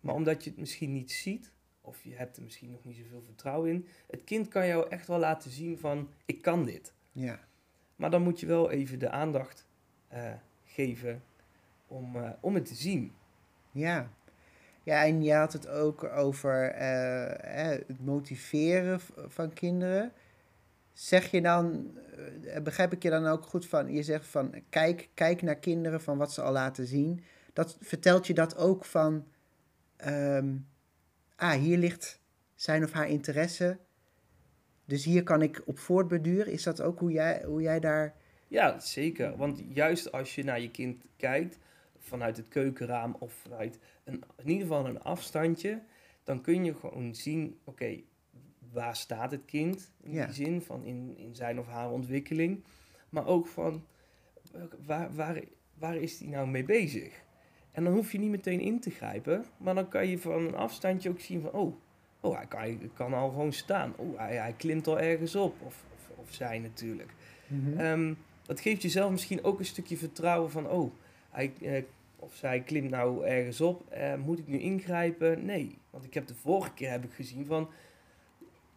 Maar 0.00 0.14
omdat 0.14 0.44
je 0.44 0.50
het 0.50 0.58
misschien 0.58 0.92
niet 0.92 1.12
ziet, 1.12 1.51
of 1.82 2.02
je 2.02 2.14
hebt 2.14 2.36
er 2.36 2.42
misschien 2.42 2.70
nog 2.70 2.84
niet 2.84 2.96
zoveel 2.96 3.22
vertrouwen 3.22 3.70
in, 3.70 3.86
het 4.06 4.24
kind 4.24 4.48
kan 4.48 4.66
jou 4.66 4.88
echt 4.88 5.06
wel 5.06 5.18
laten 5.18 5.50
zien 5.50 5.78
van, 5.78 6.08
ik 6.26 6.42
kan 6.42 6.64
dit. 6.64 6.94
Ja. 7.12 7.40
Maar 7.96 8.10
dan 8.10 8.22
moet 8.22 8.40
je 8.40 8.46
wel 8.46 8.70
even 8.70 8.98
de 8.98 9.10
aandacht 9.10 9.66
uh, 10.12 10.32
geven 10.64 11.22
om, 11.86 12.16
uh, 12.16 12.30
om 12.40 12.54
het 12.54 12.66
te 12.66 12.74
zien. 12.74 13.12
Ja. 13.70 14.10
Ja, 14.82 15.04
en 15.04 15.22
je 15.22 15.32
had 15.32 15.52
het 15.52 15.68
ook 15.68 16.04
over 16.04 16.74
uh, 16.74 17.84
het 17.86 18.04
motiveren 18.04 19.00
van 19.26 19.52
kinderen. 19.52 20.12
Zeg 20.92 21.30
je 21.30 21.40
dan, 21.40 21.90
eh, 22.44 22.62
begrijp 22.62 22.92
ik 22.92 23.02
je 23.02 23.10
dan 23.10 23.26
ook 23.26 23.44
goed 23.44 23.66
van, 23.66 23.92
je 23.92 24.02
zegt 24.02 24.26
van 24.26 24.54
kijk, 24.68 25.08
kijk 25.14 25.42
naar 25.42 25.56
kinderen 25.56 26.00
van 26.00 26.18
wat 26.18 26.32
ze 26.32 26.42
al 26.42 26.52
laten 26.52 26.86
zien. 26.86 27.24
Dat, 27.52 27.76
vertelt 27.80 28.26
je 28.26 28.34
dat 28.34 28.56
ook 28.56 28.84
van 28.84 29.26
ehm, 29.96 30.54
ah, 31.36 31.52
hier 31.52 31.78
ligt 31.78 32.20
zijn 32.54 32.84
of 32.84 32.92
haar 32.92 33.08
interesse. 33.08 33.78
Dus 34.84 35.04
hier 35.04 35.22
kan 35.22 35.42
ik 35.42 35.62
op 35.64 35.78
voortborduren. 35.78 36.52
Is 36.52 36.62
dat 36.62 36.80
ook 36.80 36.98
hoe 36.98 37.12
jij, 37.12 37.42
hoe 37.44 37.62
jij 37.62 37.80
daar... 37.80 38.14
Ja, 38.48 38.80
zeker. 38.80 39.36
Want 39.36 39.62
juist 39.68 40.12
als 40.12 40.34
je 40.34 40.44
naar 40.44 40.60
je 40.60 40.70
kind 40.70 41.04
kijkt, 41.16 41.58
vanuit 41.98 42.36
het 42.36 42.48
keukenraam 42.48 43.16
of 43.18 43.32
vanuit 43.32 43.78
een, 44.04 44.22
in 44.36 44.48
ieder 44.48 44.62
geval 44.66 44.86
een 44.86 45.02
afstandje, 45.02 45.82
dan 46.24 46.40
kun 46.40 46.64
je 46.64 46.74
gewoon 46.74 47.14
zien, 47.14 47.58
oké, 47.64 48.00
waar 48.72 48.96
staat 48.96 49.30
het 49.30 49.44
kind 49.44 49.92
in 50.00 50.12
Ja. 50.12 50.24
die 50.24 50.34
zin 50.34 50.62
van 50.62 50.84
in, 50.84 51.16
in 51.16 51.34
zijn 51.34 51.58
of 51.58 51.66
haar 51.66 51.90
ontwikkeling, 51.90 52.64
maar 53.08 53.26
ook 53.26 53.46
van 53.46 53.86
waar, 54.86 55.14
waar, 55.14 55.40
waar 55.74 55.96
is 55.96 56.18
die 56.18 56.28
nou 56.28 56.48
mee 56.48 56.64
bezig? 56.64 57.22
En 57.72 57.84
dan 57.84 57.92
hoef 57.92 58.12
je 58.12 58.18
niet 58.18 58.30
meteen 58.30 58.60
in 58.60 58.80
te 58.80 58.90
grijpen, 58.90 59.44
maar 59.56 59.74
dan 59.74 59.88
kan 59.88 60.08
je 60.08 60.18
van 60.18 60.46
een 60.46 60.54
afstandje 60.54 61.10
ook 61.10 61.20
zien 61.20 61.40
van, 61.40 61.52
oh, 61.52 61.74
oh 62.20 62.36
hij, 62.36 62.46
kan, 62.46 62.60
hij 62.60 62.78
kan 62.94 63.14
al 63.14 63.30
gewoon 63.30 63.52
staan. 63.52 63.92
Oh, 63.96 64.18
hij, 64.18 64.36
hij 64.36 64.54
klimt 64.56 64.86
al 64.86 65.00
ergens 65.00 65.36
op. 65.36 65.54
Of, 65.62 65.84
of, 65.96 66.10
of 66.16 66.32
zij 66.32 66.58
natuurlijk. 66.58 67.14
Mhm. 67.46 67.78
Ehm, 67.78 68.14
dat 68.42 68.60
geeft 68.60 68.82
jezelf 68.82 69.10
misschien 69.10 69.44
ook 69.44 69.58
een 69.58 69.64
stukje 69.64 69.96
vertrouwen 69.96 70.50
van, 70.50 70.68
oh, 70.68 70.92
hij, 71.30 71.52
eh, 71.62 71.82
of 72.16 72.34
zij 72.34 72.60
klimt 72.60 72.90
nou 72.90 73.24
ergens 73.26 73.60
op, 73.60 73.90
eh, 73.90 74.14
moet 74.14 74.38
ik 74.38 74.46
nu 74.46 74.58
ingrijpen? 74.58 75.44
Nee, 75.44 75.78
want 75.90 76.04
ik 76.04 76.14
heb 76.14 76.26
de 76.26 76.34
vorige 76.34 76.72
keer 76.74 76.90
heb 76.90 77.04
ik 77.04 77.12
gezien 77.12 77.46
van, 77.46 77.70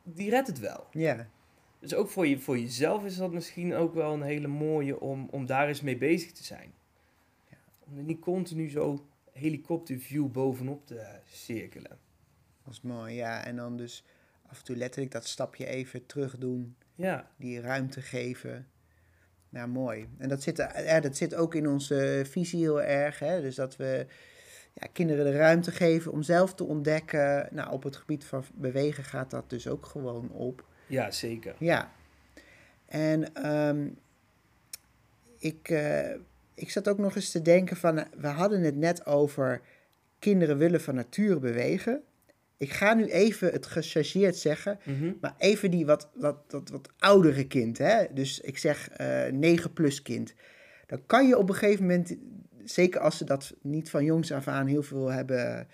die 0.03 0.29
redt 0.29 0.47
het 0.47 0.59
wel. 0.59 0.87
Ja, 0.91 1.27
Dus 1.79 1.93
ook 1.93 2.09
voor, 2.09 2.27
je, 2.27 2.39
voor 2.39 2.59
jezelf 2.59 3.05
is 3.05 3.17
dat 3.17 3.31
misschien 3.31 3.73
ook 3.73 3.93
wel 3.93 4.13
een 4.13 4.21
hele 4.21 4.47
mooie 4.47 4.99
om, 4.99 5.27
om 5.31 5.45
daar 5.45 5.67
eens 5.67 5.81
mee 5.81 5.97
bezig 5.97 6.31
te 6.31 6.43
zijn. 6.43 6.71
Om 7.87 7.97
er 7.97 8.03
niet 8.03 8.19
continu 8.19 8.69
zo 8.69 9.07
helikopterview 9.31 10.27
bovenop 10.27 10.87
te 10.87 11.19
cirkelen. 11.25 11.97
dat 12.63 12.73
is 12.73 12.81
mooi. 12.81 13.15
Ja, 13.15 13.45
en 13.45 13.55
dan 13.55 13.77
dus 13.77 14.03
af 14.47 14.57
en 14.57 14.63
toe 14.63 14.75
letterlijk 14.75 15.13
dat 15.13 15.25
stapje 15.27 15.65
even 15.65 16.05
terug 16.05 16.37
doen. 16.37 16.75
Ja, 16.95 17.31
Die 17.37 17.61
ruimte 17.61 18.01
geven. 18.01 18.67
Nou, 19.49 19.67
mooi. 19.67 20.07
En 20.17 20.29
dat 20.29 20.43
zit, 20.43 20.57
ja, 20.57 20.99
dat 20.99 21.17
zit 21.17 21.35
ook 21.35 21.55
in 21.55 21.67
onze 21.67 22.23
visie 22.29 22.59
heel 22.59 22.81
erg. 22.81 23.19
Hè? 23.19 23.41
Dus 23.41 23.55
dat 23.55 23.75
we 23.75 24.05
ja, 24.73 24.87
kinderen 24.93 25.25
de 25.25 25.37
ruimte 25.37 25.71
geven 25.71 26.11
om 26.11 26.23
zelf 26.23 26.53
te 26.53 26.63
ontdekken. 26.63 27.47
Nou, 27.51 27.71
op 27.71 27.83
het 27.83 27.95
gebied 27.95 28.25
van 28.25 28.43
bewegen 28.53 29.03
gaat 29.03 29.31
dat 29.31 29.49
dus 29.49 29.67
ook 29.67 29.85
gewoon 29.85 30.29
op. 30.29 30.65
ja 30.87 31.11
zeker. 31.11 31.55
Ja. 31.59 31.91
En 32.85 33.33
ehm, 33.33 33.87
ik, 35.37 35.69
eh, 35.69 36.15
ik 36.55 36.69
zat 36.69 36.87
ook 36.87 36.97
nog 36.97 37.15
eens 37.15 37.31
te 37.31 37.41
denken 37.41 37.77
van, 37.77 37.97
eh, 37.97 38.05
we 38.17 38.27
hadden 38.27 38.61
het 38.61 38.75
net 38.75 39.05
over 39.05 39.61
kinderen 40.19 40.57
willen 40.57 40.81
van 40.81 40.95
nature 40.95 41.39
bewegen. 41.39 42.01
Ik 42.57 42.71
ga 42.71 42.93
nu 42.93 43.05
even 43.05 43.51
het 43.51 43.65
gechargeerd 43.65 44.35
zeggen, 44.35 44.79
Mhm. 44.83 45.11
maar 45.21 45.35
even 45.37 45.71
die 45.71 45.85
wat, 45.85 46.09
wat, 46.13 46.37
wat, 46.49 46.69
wat 46.69 46.89
oudere 46.99 47.47
kind, 47.47 47.77
hè? 47.77 48.03
dus 48.13 48.39
ik 48.39 48.57
zeg 48.57 48.89
eh 48.89 49.31
9 49.31 49.73
plus 49.73 50.01
kind. 50.01 50.33
Dan 50.87 51.01
kan 51.05 51.27
je 51.27 51.37
op 51.37 51.49
een 51.49 51.55
gegeven 51.55 51.85
moment, 51.85 52.15
zeker 52.63 52.99
als 52.99 53.17
ze 53.17 53.23
dat 53.23 53.53
niet 53.61 53.89
van 53.89 54.05
jongs 54.05 54.31
af 54.31 54.47
aan 54.47 54.67
heel 54.67 54.83
veel 54.83 55.11
hebben 55.11 55.67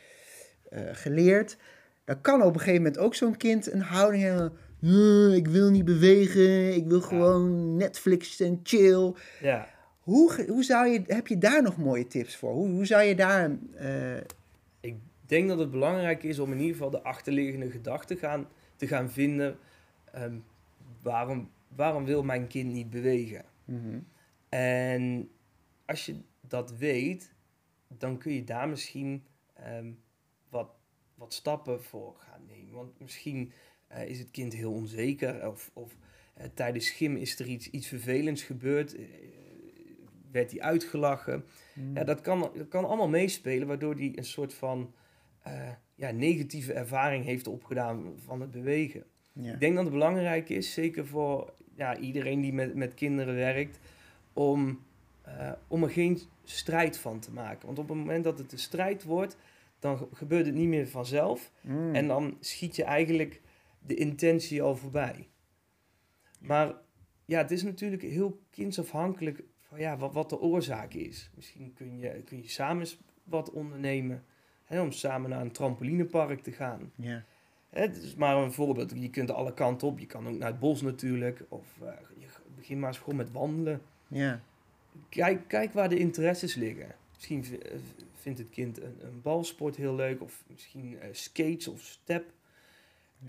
eh, 0.69 0.81
geleerd, 0.91 1.57
dan 2.05 2.21
kan 2.21 2.41
op 2.41 2.53
een 2.53 2.59
gegeven 2.59 2.81
moment 2.83 2.97
ook 2.97 3.15
zo'n 3.15 3.38
kind 3.38 3.71
een 3.71 3.81
houding 3.81 4.23
hebben. 4.23 4.53
"Nee, 4.79 5.35
ik 5.35 5.47
wil 5.47 5.69
niet 5.69 5.85
bewegen, 5.85 6.73
ik 6.75 6.88
wil 6.88 7.01
gewoon 7.01 7.77
Netflix 7.77 8.39
en 8.39 8.59
chill. 8.63 9.13
Ja. 9.41 9.67
Hoe, 10.01 10.46
hoe 10.48 10.63
zou 10.63 10.88
je, 10.88 11.01
heb 11.08 11.27
je 11.27 11.38
daar 11.38 11.62
nog 11.63 11.77
mooie 11.77 12.08
tips 12.08 12.36
voor? 12.36 12.53
Hoe, 12.53 12.70
hoe 12.70 12.86
zou 12.86 13.01
je 13.03 13.15
daar. 13.15 13.58
eh, 13.75 14.17
Ik 14.79 14.96
denk 15.25 15.48
dat 15.48 15.60
het 15.60 15.72
belangrijk 15.72 16.24
is 16.24 16.39
om 16.39 16.51
in 16.51 16.58
ieder 16.60 16.74
geval 16.74 16.89
de 16.89 17.01
achterliggende 17.03 17.72
gedachte 17.72 18.15
gaan, 18.17 18.48
te 18.75 18.88
gaan 18.88 19.12
vinden. 19.12 19.58
ehm, 20.12 20.36
waarom, 21.01 21.50
waarom 21.75 22.05
wil 22.05 22.24
mijn 22.24 22.48
kind 22.48 22.72
niet 22.72 22.89
bewegen? 22.89 23.46
mhm, 23.65 24.00
En 24.50 25.29
als 25.86 26.05
je 26.05 26.15
dat 26.41 26.72
weet, 26.77 27.34
dan 27.88 28.17
kun 28.17 28.34
je 28.34 28.43
daar 28.43 28.70
misschien 28.70 29.24
ehm, 29.53 29.91
wat, 30.50 30.70
wat 31.15 31.34
stappen 31.34 31.84
voor 31.84 32.15
gaan 32.17 32.41
nemen. 32.48 32.74
Want 32.74 33.00
misschien 33.00 33.51
eh, 33.88 34.10
is 34.10 34.20
het 34.20 34.31
kind 34.31 34.53
heel 34.53 34.72
onzeker 34.74 35.48
of, 35.48 35.72
of 35.74 35.96
eh, 36.34 36.46
tijdens 36.53 36.86
schim 36.86 37.15
is 37.15 37.39
er 37.39 37.46
iets, 37.48 37.70
iets 37.70 37.88
vervelends 37.88 38.43
gebeurd. 38.43 38.96
Werd 40.31 40.51
hij 40.51 40.61
uitgelachen. 40.61 41.45
mhm. 41.75 41.95
Ja, 41.95 42.03
dat 42.03 42.21
kan, 42.21 42.51
dat 42.55 42.67
kan 42.67 42.85
allemaal 42.85 43.09
meespelen, 43.09 43.67
waardoor 43.67 43.95
hij 43.95 44.11
een 44.15 44.25
soort 44.25 44.53
van 44.53 44.93
eh, 45.41 45.69
ja, 45.95 46.11
negatieve 46.11 46.73
ervaring 46.73 47.25
heeft 47.25 47.47
opgedaan 47.47 48.13
van 48.17 48.41
het 48.41 48.51
bewegen. 48.51 49.03
ja. 49.33 49.53
Ik 49.53 49.59
denk 49.59 49.75
dat 49.75 49.83
het 49.83 49.93
belangrijk 49.93 50.50
is, 50.50 50.73
zeker 50.73 51.05
voor 51.07 51.53
ja, 51.75 51.97
iedereen 51.97 52.41
die 52.41 52.53
met, 52.53 52.75
met 52.75 52.93
kinderen 52.93 53.35
werkt, 53.35 53.79
om, 54.33 54.79
eh, 55.21 55.51
om 55.67 55.83
er 55.83 55.89
geen 55.89 56.19
strijd 56.43 56.97
van 56.97 57.19
te 57.19 57.31
maken. 57.31 57.65
Want 57.65 57.79
op 57.79 57.88
het 57.89 57.97
moment 57.97 58.23
dat 58.23 58.38
het 58.38 58.51
een 58.51 58.59
strijd 58.59 59.03
wordt, 59.03 59.38
dan 59.79 59.97
ge- 59.97 60.07
gebeurt 60.13 60.45
het 60.45 60.55
niet 60.55 60.67
meer 60.67 60.88
vanzelf. 60.88 61.51
Mm. 61.61 61.95
En 61.95 62.07
dan 62.07 62.38
schiet 62.39 62.75
je 62.75 62.83
eigenlijk 62.83 63.41
de 63.79 63.95
intentie 63.95 64.61
al 64.61 64.75
voorbij. 64.75 65.27
Maar 66.39 66.73
ja, 67.25 67.38
het 67.38 67.51
is 67.51 67.63
natuurlijk 67.63 68.01
heel 68.01 68.41
kindsafhankelijk 68.50 69.43
van 69.72 69.80
ja, 69.80 69.98
wat, 69.98 70.13
wat 70.13 70.30
de 70.30 70.40
oorzaak 70.40 70.94
is. 70.94 71.30
Misschien 71.36 71.74
kun 71.74 71.98
je, 71.98 72.22
kun 72.25 72.38
je 72.42 72.50
samen 72.50 72.88
wat 73.24 73.51
ondernemen. 73.51 74.24
Hè, 74.66 74.82
om 74.82 74.92
samen 74.92 75.30
naar 75.30 75.42
een 75.42 75.51
trampolinepark 75.51 76.42
te 76.42 76.51
gaan. 76.51 76.92
ja. 76.96 77.24
Hè, 77.70 77.82
Het 77.82 77.98
is 77.98 78.16
maar 78.16 78.38
een 78.38 78.51
voorbeeld. 78.51 78.94
Je 78.96 79.10
kunt 79.10 79.32
alle 79.32 79.54
kanten 79.54 79.88
op. 79.88 80.00
Je 80.00 80.06
kan 80.06 80.28
ook 80.28 80.38
naar 80.38 80.48
het 80.50 80.60
bos 80.60 80.82
natuurlijk. 80.82 81.46
Of 81.50 81.66
eh, 81.82 81.88
je 82.18 82.25
begin 82.56 82.80
maar 82.80 82.90
eens 82.90 82.98
gewoon 82.98 83.16
met 83.16 83.32
wandelen. 83.32 83.82
ja. 84.08 84.42
Kijk, 85.10 85.48
kijk 85.48 85.74
waar 85.74 85.90
de 85.90 85.98
interesses 85.98 86.56
liggen. 86.56 86.96
Misschien 87.16 87.44
eh, 87.62 87.78
vindt 88.13 88.40
het 88.40 88.50
kind 88.50 88.82
een, 88.82 88.98
een 89.01 89.22
balsport 89.22 89.75
heel 89.75 89.96
leuk. 89.96 90.22
Of 90.22 90.44
misschien 90.48 91.00
eh, 91.00 91.10
skates 91.12 91.68
of 91.68 91.82
step. 91.82 92.32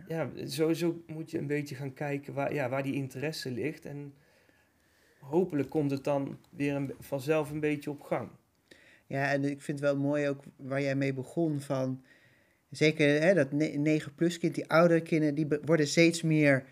Ja. 0.09 0.31
sowieso 0.45 1.03
moet 1.07 1.31
je 1.31 1.39
een 1.39 1.47
beetje 1.47 1.75
gaan 1.75 1.95
kijken 1.95 2.35
waar, 2.35 2.55
ja, 2.55 2.69
waar 2.69 2.83
die 2.83 2.95
interesse 2.95 3.51
ligt. 3.51 3.85
En 3.85 4.15
hopelijk 5.23 5.71
komt 5.71 5.91
het 5.91 6.05
dan 6.05 6.38
weer 6.50 6.75
een, 6.75 6.93
vanzelf 7.00 7.50
een 7.50 7.61
beetje 7.61 7.91
op 7.91 8.02
gang. 8.02 8.29
Ja, 9.07 9.31
en 9.31 9.45
ik 9.45 9.62
vind 9.62 9.81
het 9.81 9.88
wel 9.88 9.97
mooi 9.99 10.29
ook 10.29 10.43
waar 10.57 10.83
jij 10.83 10.95
mee 10.95 11.12
begon 11.14 11.61
van... 11.61 12.02
Zeker 12.71 13.23
hè, 13.23 13.35
dat 13.35 13.49
9-plus 13.49 14.38
kind, 14.38 14.55
die 14.55 14.71
oudere 14.71 15.00
kinderen, 15.00 15.35
die 15.35 15.47
worden 15.64 15.87
steeds 15.87 16.23
meer 16.23 16.64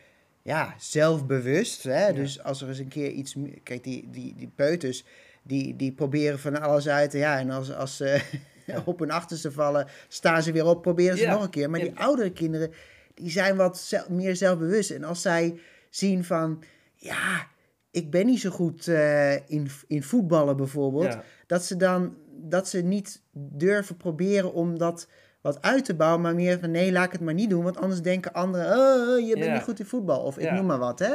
ja, 0.43 0.75
zelfbewust. 0.79 1.83
Hè? 1.83 2.07
Ja. 2.07 2.13
Dus 2.13 2.43
als 2.43 2.63
er 2.63 2.69
eens 2.69 2.79
een 2.79 2.89
keer 2.89 3.11
iets... 3.11 3.37
Kijk, 3.63 3.85
die, 3.85 4.09
die, 4.11 4.35
die 4.37 4.51
peuters, 4.55 5.05
die, 5.43 5.77
die 5.77 5.93
proberen 5.93 6.39
van 6.39 6.61
alles 6.61 6.89
uit. 6.89 7.13
Ja, 7.13 7.39
en 7.39 7.51
als, 7.51 7.73
als 7.75 7.97
ze 7.97 8.21
Ja. 8.67 8.83
op 8.85 8.99
hun 8.99 9.11
achterste 9.11 9.53
vallen, 9.53 9.87
staan 10.09 10.43
ze 10.43 10.53
weer 10.53 10.67
op, 10.67 10.83
proberen 10.83 11.17
ze 11.17 11.23
Ja. 11.25 11.33
nog 11.33 11.43
een 11.43 11.51
keer. 11.51 11.71
Maar 11.71 11.81
die 11.81 11.99
oudere 11.99 12.33
kinderen, 12.33 12.73
die 13.15 13.31
zijn 13.31 13.57
wat 13.57 13.79
zel- 13.79 14.07
meer 14.11 14.37
zelfbewust. 14.37 14.91
En 14.91 15.05
als 15.05 15.23
zij 15.23 15.61
zien 15.91 16.25
van... 16.25 16.63
Ja, 16.95 17.49
ik 17.91 18.11
ben 18.11 18.27
niet 18.27 18.41
zo 18.41 18.51
goed 18.51 18.89
eh, 18.89 19.35
in, 19.35 19.69
in 19.87 20.03
voetballen 20.03 20.57
bijvoorbeeld 20.57 21.13
Ja, 21.13 21.23
dat 21.47 21.65
ze 21.65 21.77
dan 21.77 22.17
dat 22.43 22.69
ze 22.69 22.79
niet 22.83 23.23
durven 23.33 23.97
proberen 23.97 24.53
om 24.53 24.79
dat 24.79 25.09
wat 25.41 25.63
uit 25.63 25.85
te 25.85 25.95
bouwen, 25.95 26.21
maar 26.21 26.35
meer 26.35 26.59
van 26.59 26.71
nee, 26.71 26.93
laat 26.93 27.05
ik 27.07 27.13
het 27.13 27.21
maar 27.21 27.35
niet 27.35 27.51
doen, 27.51 27.63
want 27.65 27.77
anders 27.77 28.03
denken 28.03 28.33
anderen, 28.33 28.67
oh, 28.79 29.27
je 29.27 29.33
bent 29.35 29.45
Ja. 29.45 29.53
niet 29.53 29.63
goed 29.63 29.79
in 29.79 29.87
voetbal 29.87 30.21
of 30.23 30.39
ik 30.39 30.45
Ja. 30.45 30.55
noem 30.55 30.67
maar 30.67 30.79
wat, 30.79 30.99
hè. 30.99 31.15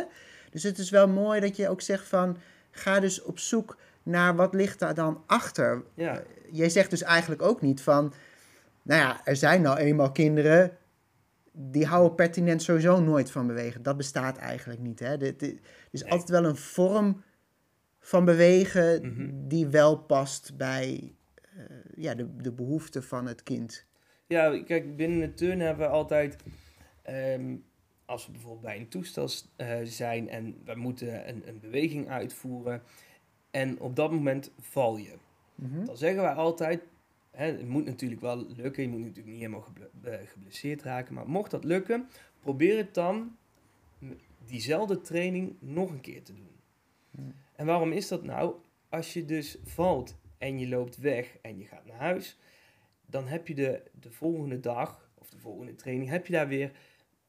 Dus 0.51 0.63
het 0.63 0.77
is 0.77 0.89
wel 0.89 1.07
mooi 1.07 1.39
dat 1.39 1.55
je 1.55 1.69
ook 1.69 1.81
zegt 1.81 2.07
van, 2.07 2.37
ga 2.71 2.99
dus 2.99 3.21
op 3.21 3.39
zoek 3.39 3.77
naar 4.03 4.35
wat 4.35 4.53
ligt 4.53 4.79
daar 4.79 4.93
dan 4.93 5.23
achter. 5.25 5.83
ja. 5.93 6.21
Jij 6.51 6.69
zegt 6.69 6.89
dus 6.89 7.01
eigenlijk 7.03 7.41
ook 7.41 7.61
niet 7.61 7.81
van, 7.81 8.13
nou 8.81 9.01
ja, 9.01 9.21
er 9.23 9.35
zijn 9.35 9.61
nou 9.61 9.77
eenmaal 9.77 10.11
kinderen 10.11 10.71
die 11.57 11.85
houden 11.85 12.15
pertinent 12.15 12.61
sowieso 12.61 12.99
nooit 13.01 13.31
van 13.31 13.47
bewegen. 13.47 13.83
Dat 13.83 13.97
bestaat 13.97 14.37
eigenlijk 14.37 14.79
niet, 14.79 14.99
hè. 14.99 15.17
Er 15.17 15.35
is 15.91 16.01
Nee. 16.01 16.11
altijd 16.11 16.29
wel 16.29 16.45
een 16.45 16.55
vorm 16.55 17.23
van 17.99 18.25
bewegen 18.25 19.07
Mhm. 19.07 19.47
die 19.47 19.67
wel 19.67 19.97
past 19.97 20.57
bij 20.57 21.13
eh, 21.57 21.61
ja, 21.95 22.15
de, 22.15 22.35
de 22.35 22.51
behoeften 22.51 23.03
van 23.03 23.25
het 23.27 23.43
kind. 23.43 23.85
Ja, 24.27 24.63
kijk, 24.63 24.95
binnen 24.95 25.21
het 25.21 25.37
turnen 25.37 25.65
hebben 25.65 25.85
we 25.87 25.91
altijd, 25.93 26.35
ehm, 27.01 27.55
als 28.05 28.25
we 28.25 28.31
bijvoorbeeld 28.31 28.61
bij 28.63 28.77
een 28.77 28.87
toestel 28.89 29.29
eh, 29.55 29.77
zijn 29.83 30.29
en 30.29 30.61
we 30.65 30.75
moeten 30.75 31.29
een, 31.29 31.47
een 31.47 31.59
beweging 31.59 32.09
uitvoeren 32.09 32.81
en 33.51 33.79
op 33.79 33.95
dat 33.95 34.11
moment 34.11 34.51
val 34.59 34.97
je. 34.97 35.13
Mhm. 35.55 35.85
Dan 35.85 35.97
zeggen 35.97 36.21
wij 36.21 36.33
altijd, 36.33 36.81
hè, 37.35 37.45
het 37.45 37.67
moet 37.67 37.85
natuurlijk 37.85 38.21
wel 38.21 38.45
lukken, 38.55 38.83
je 38.83 38.89
moet 38.89 38.99
natuurlijk 38.99 39.27
niet 39.27 39.39
helemaal 39.39 39.61
geble- 39.61 40.25
geblesseerd 40.25 40.81
raken, 40.81 41.13
maar 41.13 41.29
mocht 41.29 41.51
dat 41.51 41.63
lukken, 41.63 42.09
probeer 42.39 42.77
het 42.77 42.93
dan 42.93 43.37
diezelfde 44.45 45.01
training 45.01 45.55
nog 45.59 45.89
een 45.89 46.01
keer 46.01 46.23
te 46.23 46.33
doen. 46.33 46.55
Hmm. 47.11 47.33
En 47.55 47.65
waarom 47.65 47.91
is 47.91 48.07
dat 48.07 48.23
nou? 48.23 48.55
Als 48.89 49.13
je 49.13 49.25
dus 49.25 49.57
valt 49.63 50.15
en 50.37 50.59
je 50.59 50.67
loopt 50.67 50.97
weg 50.97 51.37
en 51.41 51.57
je 51.57 51.65
gaat 51.65 51.85
naar 51.85 51.99
huis, 51.99 52.37
dan 53.05 53.27
heb 53.27 53.47
je 53.47 53.55
de, 53.55 53.81
de 53.99 54.11
volgende 54.11 54.59
dag 54.59 55.09
of 55.15 55.29
de 55.29 55.39
volgende 55.39 55.75
training, 55.75 56.09
heb 56.09 56.25
je 56.25 56.33
daar 56.33 56.47
weer 56.47 56.71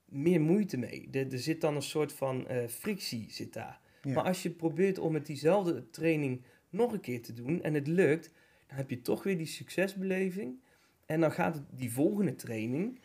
meer 0.04 0.40
moeite 0.40 0.76
mee. 0.76 1.08
Er, 1.12 1.32
er 1.32 1.38
zit 1.38 1.60
dan 1.60 1.76
een 1.76 1.82
soort 1.82 2.12
van 2.12 2.46
eh, 2.46 2.66
frictie 2.66 3.26
zit 3.30 3.52
daar. 3.52 3.80
Ja. 4.02 4.12
Maar 4.12 4.25
als 4.25 4.42
je 4.42 4.50
probeert 4.50 4.98
om 4.98 5.12
met 5.12 5.26
diezelfde 5.26 5.90
training 5.90 6.42
nog 6.70 6.92
een 6.92 7.00
keer 7.00 7.22
te 7.22 7.32
doen 7.32 7.62
en 7.62 7.75
het 7.75 7.86
lukt, 7.86 8.32
dan 8.66 8.76
heb 8.76 8.90
je 8.90 9.02
toch 9.02 9.23
weer 9.23 9.37
die 9.37 9.46
succesbeleving. 9.46 10.61
En 11.06 11.20
dan 11.20 11.32
gaat 11.32 11.54
het 11.54 11.64
die 11.70 11.92
volgende 11.92 12.35
training 12.35 12.99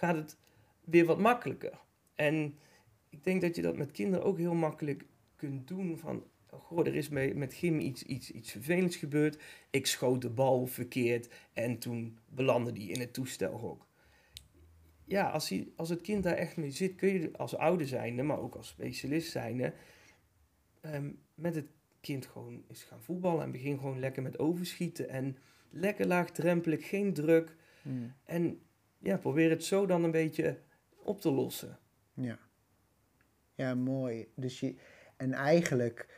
gaat 0.00 0.16
het 0.16 0.36
weer 0.84 1.04
wat 1.04 1.18
makkelijker. 1.18 1.80
En 2.14 2.58
ik 3.08 3.24
denk 3.24 3.40
dat 3.40 3.56
je 3.56 3.62
dat 3.62 3.76
met 3.76 3.90
kinderen 3.90 4.26
ook 4.26 4.38
heel 4.38 4.54
makkelijk 4.54 5.04
kunt 5.36 5.68
doen. 5.68 5.98
Van, 5.98 6.24
oh, 6.50 6.60
goh, 6.60 6.86
er 6.86 6.94
is 6.94 7.08
met, 7.08 7.36
met 7.36 7.54
Gim 7.54 7.78
iets, 7.78 8.02
iets, 8.02 8.30
iets 8.30 8.50
vervelends 8.50 8.96
gebeurd. 8.96 9.42
Ik 9.70 9.86
schoot 9.86 10.22
de 10.22 10.30
bal 10.30 10.66
verkeerd 10.66 11.28
en 11.52 11.78
toen 11.78 12.18
belandde 12.28 12.72
die 12.72 12.90
in 12.90 13.00
het 13.00 13.12
toestelhok. 13.12 13.88
Ja, 15.04 15.30
als, 15.30 15.48
hij, 15.48 15.68
als 15.76 15.88
het 15.88 16.00
kind 16.00 16.22
daar 16.22 16.36
echt 16.36 16.56
mee 16.56 16.70
zit, 16.70 16.94
kun 16.94 17.08
je 17.08 17.30
als 17.36 17.56
ouder 17.56 17.86
zijnde, 17.86 18.22
maar 18.22 18.40
ook 18.40 18.54
als 18.54 18.68
specialist 18.68 19.30
zijnde, 19.30 19.72
ehm, 20.80 21.10
met 21.34 21.54
het 21.54 21.66
kind 22.00 22.26
gewoon 22.26 22.64
eens 22.68 22.82
gaan 22.82 23.02
voetballen 23.02 23.42
en 23.42 23.50
begin 23.50 23.78
gewoon 23.78 24.00
lekker 24.00 24.22
met 24.22 24.38
overschieten 24.38 25.08
en 25.08 25.36
lekker 25.70 26.06
laagdrempelig, 26.06 26.88
geen 26.88 27.12
druk. 27.12 27.56
Mm. 27.82 28.14
En 28.24 28.60
ja, 28.98 29.16
probeer 29.16 29.50
het 29.50 29.64
zo 29.64 29.86
dan 29.86 30.04
een 30.04 30.10
beetje 30.10 30.58
op 31.02 31.20
te 31.20 31.30
lossen. 31.30 31.78
Ja. 32.14 32.38
Ja, 33.54 33.74
mooi. 33.74 34.28
Dus 34.34 34.60
je, 34.60 34.74
en 35.16 35.32
eigenlijk 35.32 36.08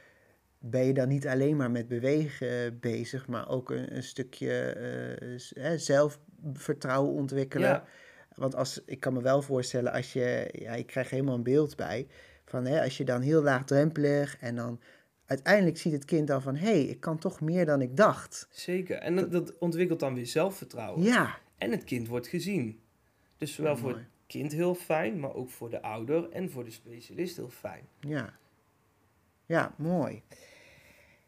ben 0.59 0.85
je 0.85 0.95
dan 0.95 1.09
niet 1.09 1.27
alleen 1.27 1.57
maar 1.57 1.71
met 1.71 1.89
bewegen 1.89 2.79
bezig, 2.81 3.29
maar 3.29 3.49
ook 3.49 3.71
een, 3.71 3.97
een 3.97 4.03
stukje 4.03 4.53
eh, 5.55 5.73
zelfvertrouwen 5.77 7.12
ontwikkelen. 7.12 7.69
Ja. 7.69 7.85
Want 8.35 8.55
als, 8.55 8.83
ik 8.87 9.01
kan 9.01 9.12
me 9.12 9.23
wel 9.23 9.43
voorstellen, 9.43 9.93
als 9.93 10.12
je, 10.12 10.49
ja, 10.53 10.73
ik 10.73 10.87
krijg 10.87 11.11
helemaal 11.11 11.35
een 11.35 11.43
beeld 11.43 11.77
bij, 11.77 12.07
van 12.45 12.67
hè, 12.67 12.83
als 12.83 12.97
je 12.97 13.05
dan 13.05 13.21
heel 13.21 13.43
laagdrempelig 13.43 14.39
en 14.39 14.57
dan 14.57 14.81
uiteindelijk 15.33 15.79
ziet 15.79 15.93
het 15.93 16.05
kind 16.05 16.27
dan 16.27 16.43
van, 16.43 16.57
hé, 16.57 16.67
hey, 16.67 16.83
ik 16.83 17.01
kan 17.01 17.19
toch 17.19 17.41
meer 17.41 17.67
dan 17.67 17.81
ik 17.81 17.97
dacht. 17.97 18.47
Zeker. 18.51 18.97
En 18.97 19.17
dat, 19.17 19.33
dat 19.33 19.59
ontwikkelt 19.59 20.01
dan 20.01 20.15
weer 20.15 20.27
zelfvertrouwen. 20.27 21.03
Ja. 21.03 21.39
En 21.59 21.71
het 21.71 21.85
kind 21.85 22.09
wordt 22.09 22.27
gezien. 22.27 22.81
Dus 23.37 23.55
zowel 23.55 23.77
voor 23.77 23.91
het 23.91 24.07
kind 24.27 24.53
heel 24.53 24.75
fijn, 24.75 25.21
maar 25.21 25.35
ook 25.35 25.51
voor 25.51 25.71
de 25.71 25.83
ouder 25.83 26.31
en 26.31 26.51
voor 26.51 26.65
de 26.65 26.71
specialist 26.71 27.37
heel 27.37 27.51
fijn. 27.51 27.85
Ja. 28.01 28.35
Ja, 29.47 29.75
mooi. 29.77 30.23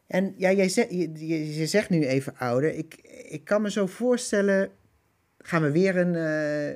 En 0.06 0.34
ja, 0.36 0.52
jij 0.52 0.68
zegt, 0.68 0.90
je, 0.90 1.10
je, 1.14 1.54
je 1.54 1.66
zegt 1.66 1.90
nu 1.90 2.06
even 2.06 2.36
ouder. 2.36 2.74
Ik, 2.74 2.94
ik 3.28 3.44
kan 3.44 3.62
me 3.62 3.70
zo 3.70 3.86
voorstellen. 3.86 4.70
Gaan 5.38 5.62
we 5.62 5.70
weer 5.70 5.96
een, 5.96 6.14
eh, 6.14 6.68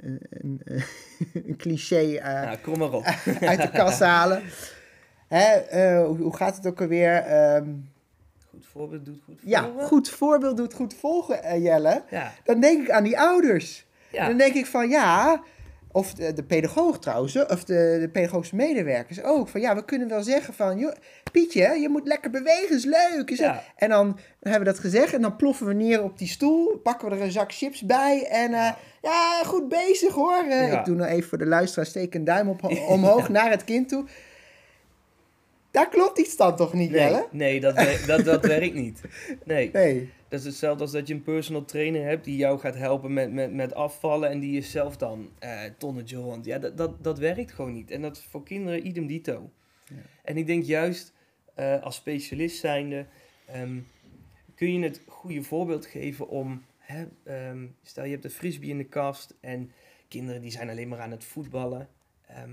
een, 0.00 0.20
een, 0.30 0.60
een 1.46 1.56
cliché 1.56 2.16
eh, 2.16 2.42
Nou, 2.42 2.58
kom 2.58 2.78
maar 2.78 2.92
op. 2.92 3.04
uit 3.40 3.62
de 3.62 3.70
kast 3.70 4.00
halen? 4.00 4.42
Hè, 5.30 5.52
eh, 5.54 6.06
hoe, 6.06 6.18
hoe 6.18 6.36
gaat 6.36 6.56
het 6.56 6.66
ook 6.66 6.80
alweer? 6.80 7.14
Ehm, 7.16 7.68
Goed 8.50 8.66
voorbeeld 8.72 9.04
doet 9.04 9.20
goed 9.24 9.38
ja, 9.44 9.62
volgen. 9.64 9.86
goed 9.86 10.08
voorbeeld 10.10 10.56
doet 10.56 10.74
goed 10.74 10.94
volgen, 10.94 11.62
Jelle. 11.62 12.02
Ja, 12.10 12.32
Dan 12.44 12.60
denk 12.60 12.82
ik 12.82 12.90
aan 12.90 13.04
die 13.04 13.18
ouders. 13.20 13.86
ja. 14.10 14.26
Dan 14.26 14.36
denk 14.36 14.54
ik 14.54 14.66
van 14.66 14.88
ja, 14.88 15.42
of 15.92 16.14
de, 16.14 16.32
de 16.32 16.42
pedagoog 16.42 16.98
trouwens, 16.98 17.36
of 17.46 17.64
de, 17.64 17.96
de 18.00 18.08
pedagogische 18.12 18.56
medewerkers 18.56 19.22
ook. 19.22 19.48
Van 19.48 19.60
ja, 19.60 19.74
we 19.74 19.84
kunnen 19.84 20.08
wel 20.08 20.22
zeggen 20.22 20.54
van, 20.54 20.78
joh, 20.78 20.92
Pietje, 21.32 21.78
je 21.80 21.88
moet 21.88 22.06
lekker 22.06 22.30
bewegen, 22.30 22.76
is 22.76 22.84
leuk. 22.84 23.30
Is? 23.30 23.38
Ja. 23.38 23.62
En 23.76 23.88
dan 23.88 24.18
hebben 24.40 24.58
we 24.60 24.72
dat 24.72 24.78
gezegd 24.78 25.12
en 25.14 25.22
dan 25.22 25.36
ploffen 25.36 25.66
we 25.66 25.74
neer 25.74 26.02
op 26.02 26.18
die 26.18 26.28
stoel, 26.28 26.76
pakken 26.82 27.08
we 27.08 27.14
er 27.16 27.22
een 27.22 27.30
zak 27.32 27.52
chips 27.52 27.82
bij 27.82 28.26
en 28.30 28.52
eh, 28.54 28.72
ja, 29.02 29.42
goed 29.44 29.68
bezig 29.68 30.14
hoor. 30.14 30.44
Eh, 30.48 30.70
Ja. 30.72 30.78
Ik 30.78 30.84
doe 30.84 30.96
nou 30.96 31.10
even 31.10 31.28
voor 31.28 31.38
de 31.38 31.46
luisteraar, 31.46 31.86
steek 31.86 32.14
een 32.14 32.24
duim 32.24 32.48
op, 32.48 32.62
omhoog 32.88 33.28
naar 33.28 33.50
het 33.50 33.64
kind 33.64 33.88
toe. 33.88 34.04
Daar 35.70 35.88
klopt 35.88 36.18
iets 36.18 36.36
dan 36.36 36.56
toch 36.56 36.72
niet, 36.72 36.90
Nee, 36.90 37.00
Jelle? 37.00 37.26
nee 37.30 37.60
dat, 37.60 37.76
dat, 38.06 38.24
dat 38.24 38.46
werkt 38.56 38.74
niet. 38.74 39.00
Nee, 39.44 39.70
Nee. 39.72 40.10
dat 40.28 40.40
is 40.40 40.46
hetzelfde 40.46 40.82
als 40.82 40.92
dat 40.92 41.08
je 41.08 41.14
een 41.14 41.22
personal 41.22 41.64
trainer 41.64 42.04
hebt 42.04 42.24
die 42.24 42.36
jou 42.36 42.58
gaat 42.58 42.74
helpen 42.74 43.12
met, 43.12 43.32
met, 43.32 43.52
met 43.52 43.74
afvallen 43.74 44.30
en 44.30 44.40
die 44.40 44.52
je 44.52 44.60
zelf 44.60 44.96
dan 44.96 45.30
eh 45.38 45.60
tonnetje 45.78 46.16
rond. 46.16 46.44
Ja, 46.44 46.58
dat, 46.58 46.76
dat, 46.76 47.04
dat 47.04 47.18
werkt 47.18 47.52
gewoon 47.52 47.72
niet. 47.72 47.90
En 47.90 48.02
dat 48.02 48.16
is 48.16 48.24
voor 48.30 48.42
kinderen 48.42 48.86
idem 48.86 49.06
dito. 49.06 49.50
Ja. 49.84 49.94
En 50.24 50.36
ik 50.36 50.46
denk 50.46 50.64
juist 50.64 51.12
eh, 51.54 51.82
als 51.82 51.96
specialist 51.96 52.58
zijnde 52.58 53.06
ehm, 53.46 53.78
kun 54.54 54.72
je 54.72 54.82
het 54.84 55.02
goede 55.06 55.42
voorbeeld 55.42 55.86
geven 55.86 56.28
om, 56.28 56.64
hè, 56.78 57.04
ehm, 57.24 57.66
stel 57.82 58.04
je 58.04 58.10
hebt 58.10 58.24
een 58.24 58.30
frisbee 58.30 58.68
in 58.70 58.78
de 58.78 58.84
kast 58.84 59.34
en 59.40 59.72
kinderen 60.08 60.40
die 60.40 60.50
zijn 60.50 60.70
alleen 60.70 60.88
maar 60.88 61.00
aan 61.00 61.10
het 61.10 61.24
voetballen. 61.24 61.88
Ehm, 62.26 62.50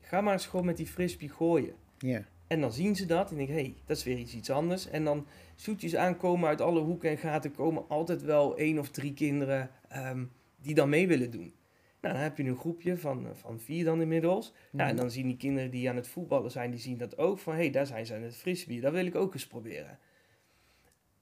ga 0.00 0.20
maar 0.20 0.32
eens 0.32 0.46
gewoon 0.46 0.66
met 0.66 0.76
die 0.76 0.86
frisbee 0.86 1.28
gooien. 1.28 1.74
Ja. 1.98 2.24
En 2.50 2.60
dan 2.60 2.72
zien 2.72 2.96
ze 2.96 3.06
dat 3.06 3.30
en 3.30 3.36
denken, 3.36 3.54
hé, 3.54 3.60
hey, 3.60 3.74
dat 3.86 3.96
is 3.96 4.04
weer 4.04 4.18
iets, 4.18 4.34
iets 4.34 4.50
anders. 4.50 4.88
En 4.88 5.04
dan 5.04 5.26
zoetjes 5.54 5.96
aankomen 5.96 6.48
uit 6.48 6.60
alle 6.60 6.80
hoeken 6.80 7.10
en 7.10 7.18
gaten 7.18 7.52
komen 7.52 7.88
altijd 7.88 8.22
wel 8.22 8.56
één 8.56 8.78
of 8.78 8.88
drie 8.88 9.14
kinderen 9.14 9.70
ehm, 9.88 10.24
die 10.62 10.74
dan 10.74 10.88
mee 10.88 11.08
willen 11.08 11.30
doen. 11.30 11.54
Nou, 12.00 12.14
dan 12.14 12.22
heb 12.22 12.36
je 12.36 12.44
een 12.44 12.56
groepje 12.56 12.96
van, 12.96 13.26
eh, 13.26 13.32
van 13.34 13.60
vier 13.60 13.84
dan 13.84 14.00
inmiddels. 14.00 14.52
Nou, 14.70 14.90
en 14.90 14.96
dan 14.96 15.10
zien 15.10 15.26
die 15.26 15.36
kinderen 15.36 15.70
die 15.70 15.88
aan 15.88 15.96
het 15.96 16.08
voetballen 16.08 16.50
zijn, 16.50 16.70
die 16.70 16.80
zien 16.80 16.96
dat 16.96 17.18
ook 17.18 17.38
van, 17.38 17.52
hé, 17.52 17.58
hey, 17.58 17.70
daar 17.70 17.86
zijn 17.86 18.06
ze 18.06 18.14
aan 18.14 18.22
het 18.22 18.36
frisbee, 18.36 18.80
dat 18.80 18.92
wil 18.92 19.06
ik 19.06 19.14
ook 19.14 19.34
eens 19.34 19.46
proberen. 19.46 19.98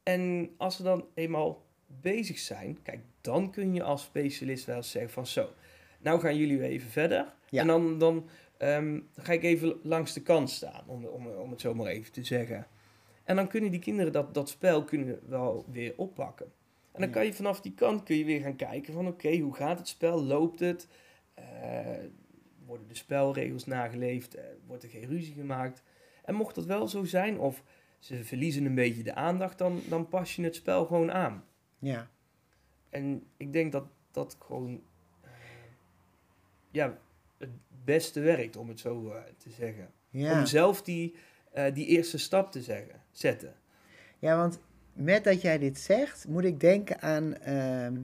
En 0.02 0.50
als 0.56 0.76
ze 0.76 0.82
dan 0.82 1.06
eenmaal 1.14 1.64
bezig 1.86 2.38
zijn, 2.38 2.78
kijk, 2.82 3.00
dan 3.20 3.50
kun 3.50 3.74
je 3.74 3.82
als 3.82 4.02
specialist 4.02 4.64
wel 4.64 4.82
zeggen 4.82 5.12
van, 5.12 5.26
zo, 5.26 5.50
nou 6.00 6.20
gaan 6.20 6.36
jullie 6.36 6.58
weer 6.58 6.68
even 6.68 6.90
verder. 6.90 7.34
Ja. 7.50 7.60
En 7.60 7.66
dan, 7.66 7.98
dan 7.98 8.28
Ehm, 8.58 9.00
dan 9.14 9.24
ga 9.24 9.32
ik 9.32 9.42
even 9.42 9.78
langs 9.82 10.12
de 10.12 10.22
kant 10.22 10.50
staan, 10.50 10.84
om, 10.86 11.04
om, 11.04 11.26
om 11.26 11.50
het 11.50 11.60
zo 11.60 11.74
maar 11.74 11.86
even 11.86 12.12
te 12.12 12.24
zeggen. 12.24 12.66
En 13.24 13.36
dan 13.36 13.48
kunnen 13.48 13.70
die 13.70 13.80
kinderen 13.80 14.12
dat, 14.12 14.34
dat 14.34 14.48
spel 14.48 14.84
kunnen 14.84 15.20
wel 15.28 15.64
weer 15.70 15.94
oppakken. 15.96 16.52
En 16.92 17.00
dan 17.00 17.10
kan 17.10 17.24
je 17.24 17.34
vanaf 17.34 17.60
die 17.60 17.74
kant 17.74 18.02
kun 18.02 18.16
je 18.16 18.24
weer 18.24 18.40
gaan 18.40 18.56
kijken 18.56 18.92
van 18.92 19.06
oké, 19.06 19.38
hoe 19.38 19.54
gaat 19.54 19.78
het 19.78 19.88
spel? 19.88 20.22
Loopt 20.22 20.60
het? 20.60 20.88
Eh, 21.34 21.44
worden 22.66 22.88
de 22.88 22.94
spelregels 22.94 23.66
nageleefd? 23.66 24.34
Eh, 24.34 24.44
wordt 24.66 24.82
er 24.82 24.88
geen 24.88 25.06
ruzie 25.06 25.34
gemaakt? 25.34 25.82
En 26.24 26.34
mocht 26.34 26.54
dat 26.54 26.64
wel 26.64 26.88
zo 26.88 27.04
zijn, 27.04 27.38
of 27.38 27.62
ze 27.98 28.24
verliezen 28.24 28.64
een 28.64 28.74
beetje 28.74 29.02
de 29.02 29.14
aandacht, 29.14 29.58
dan, 29.58 29.80
dan 29.88 30.08
pas 30.08 30.36
je 30.36 30.42
het 30.42 30.54
spel 30.54 30.86
gewoon 30.86 31.12
aan. 31.12 31.44
Ja. 31.78 32.10
En 32.90 33.26
ik 33.36 33.52
denk 33.52 33.72
dat 33.72 33.84
dat 34.10 34.36
gewoon 34.40 34.82
eh, 35.20 35.30
ja, 36.70 36.98
het 37.38 37.50
beste 37.88 38.20
werkt, 38.20 38.56
om 38.56 38.68
het 38.68 38.80
zo 38.80 39.10
eh, 39.10 39.22
te 39.38 39.50
zeggen. 39.50 39.90
Ja. 40.10 40.38
Om 40.38 40.46
zelf 40.46 40.82
die, 40.82 41.14
eh, 41.52 41.74
die 41.74 41.86
eerste 41.86 42.18
stap 42.18 42.52
te 42.52 42.62
zeggen, 42.62 43.00
zetten. 43.10 43.54
Ja, 44.18 44.36
want 44.36 44.58
met 44.92 45.24
dat 45.24 45.42
jij 45.42 45.58
dit 45.58 45.78
zegt, 45.78 46.28
moet 46.28 46.44
ik 46.44 46.60
denken 46.60 47.00
aan 47.00 47.36
ehm, 47.36 47.94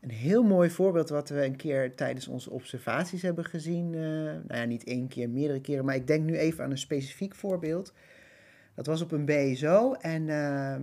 een 0.00 0.10
heel 0.10 0.42
mooi 0.42 0.70
voorbeeld 0.70 1.08
wat 1.08 1.28
we 1.28 1.44
een 1.44 1.56
keer 1.56 1.94
tijdens 1.94 2.28
onze 2.28 2.50
observaties 2.50 3.22
hebben 3.22 3.44
gezien. 3.44 3.94
eh, 3.94 4.00
nou 4.00 4.44
ja, 4.60 4.64
niet 4.64 4.84
één 4.84 5.08
keer, 5.08 5.30
meerdere 5.30 5.60
keren, 5.60 5.84
maar 5.84 5.94
ik 5.94 6.06
denk 6.06 6.24
nu 6.24 6.36
even 6.38 6.64
aan 6.64 6.70
een 6.70 6.78
specifiek 6.78 7.34
voorbeeld. 7.34 7.92
Dat 8.74 8.86
was 8.86 9.02
op 9.02 9.12
een 9.12 9.24
BSO 9.24 9.92
en 9.92 10.28
ehm, 10.28 10.82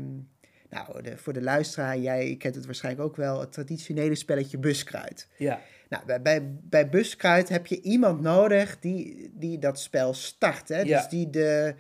nou, 0.70 1.02
de, 1.02 1.18
voor 1.18 1.34
de 1.34 1.42
luisteraar, 1.42 1.98
jij 1.98 2.36
kent 2.38 2.56
het 2.56 2.66
waarschijnlijk 2.66 3.06
ook 3.06 3.16
wel, 3.16 3.40
het 3.40 3.52
traditionele 3.52 4.16
spelletje 4.16 4.58
buskruid. 4.58 5.28
Ja, 5.38 5.62
Nou, 5.90 6.22
bij, 6.22 6.56
bij, 6.62 6.90
buskruid 6.90 7.50
heb 7.50 7.68
je 7.68 7.82
iemand 7.82 8.22
nodig 8.22 8.80
die, 8.80 9.32
die 9.34 9.60
dat 9.60 9.80
spel 9.80 10.14
start. 10.14 10.70
Hè? 10.70 10.82
Ja. 10.82 10.98
Dus 10.98 11.10
die 11.10 11.30
de, 11.30 11.76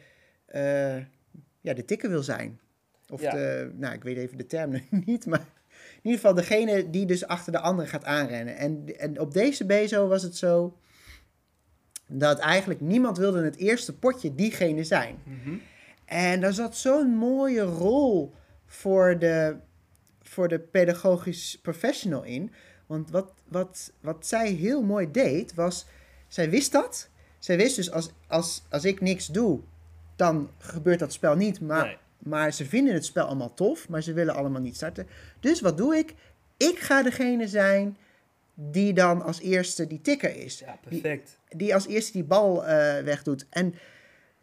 eh, 0.45 0.97
ja, 1.61 1.73
de 1.73 1.85
tikker 1.85 2.09
wil 2.09 2.23
zijn. 2.23 2.59
Of 3.09 3.21
Ja. 3.21 3.31
de, 3.31 3.71
nou, 3.75 3.93
ik 3.93 4.03
weet 4.03 4.17
even 4.17 4.37
de 4.37 4.45
term 4.45 4.81
niet, 5.05 5.25
maar 5.25 5.39
in 5.69 5.99
ieder 6.01 6.19
geval 6.19 6.33
degene 6.33 6.89
die 6.89 7.05
dus 7.05 7.25
achter 7.27 7.51
de 7.51 7.59
andere 7.59 7.87
gaat 7.87 8.03
aanrennen. 8.05 8.55
En, 8.57 8.85
en 8.97 9.19
op 9.19 9.33
deze 9.33 9.65
bezo 9.65 10.07
was 10.07 10.23
het 10.23 10.35
zo 10.35 10.77
dat 12.07 12.39
eigenlijk 12.39 12.81
niemand 12.81 13.17
wilde 13.17 13.43
het 13.43 13.55
eerste 13.57 13.97
potje 13.97 14.35
diegene 14.35 14.83
zijn. 14.83 15.15
Mhm. 15.23 15.55
En 16.05 16.41
daar 16.41 16.53
zat 16.53 16.77
zo'n 16.77 17.15
mooie 17.15 17.61
rol 17.61 18.33
voor 18.65 19.19
de, 19.19 19.55
voor 20.29 20.47
de 20.47 20.59
pedagogisch 20.59 21.59
professional 21.61 22.23
in. 22.23 22.51
Want 22.85 23.11
wat, 23.11 23.31
wat, 23.47 23.91
wat 24.01 24.27
zij 24.27 24.51
heel 24.51 24.81
mooi 24.81 25.11
deed, 25.11 25.53
was... 25.53 25.85
Zij 26.27 26.49
wist 26.49 26.71
dat. 26.71 27.09
Zij 27.39 27.57
wist 27.57 27.75
dus, 27.75 27.91
als, 27.91 28.11
als, 28.27 28.63
als 28.69 28.85
ik 28.85 29.01
niks 29.01 29.27
doe, 29.27 29.59
dan 30.15 30.49
gebeurt 30.57 30.99
dat 30.99 31.13
spel 31.13 31.35
niet. 31.35 31.61
Maar, 31.61 31.85
Nee. 31.85 31.97
maar 32.17 32.53
ze 32.53 32.65
vinden 32.65 32.93
het 32.93 33.05
spel 33.05 33.25
allemaal 33.25 33.53
tof, 33.53 33.89
maar 33.89 34.03
ze 34.03 34.13
willen 34.13 34.35
allemaal 34.35 34.61
niet 34.61 34.75
starten. 34.75 35.07
Dus 35.39 35.61
wat 35.61 35.77
doe 35.77 35.95
ik? 35.97 36.13
Ik 36.57 36.79
ga 36.79 37.03
degene 37.03 37.47
zijn 37.47 37.97
die 38.53 38.93
dan 38.93 39.21
als 39.21 39.39
eerste 39.39 39.87
die 39.87 40.01
tikker 40.01 40.35
is 40.35 40.59
ja, 40.59 40.77
perfect. 40.89 41.39
die 41.49 41.73
als 41.73 41.87
eerste 41.87 42.11
die 42.11 42.23
bal 42.23 42.65
eh, 42.65 43.03
wegdoet. 43.03 43.45
En 43.49 43.73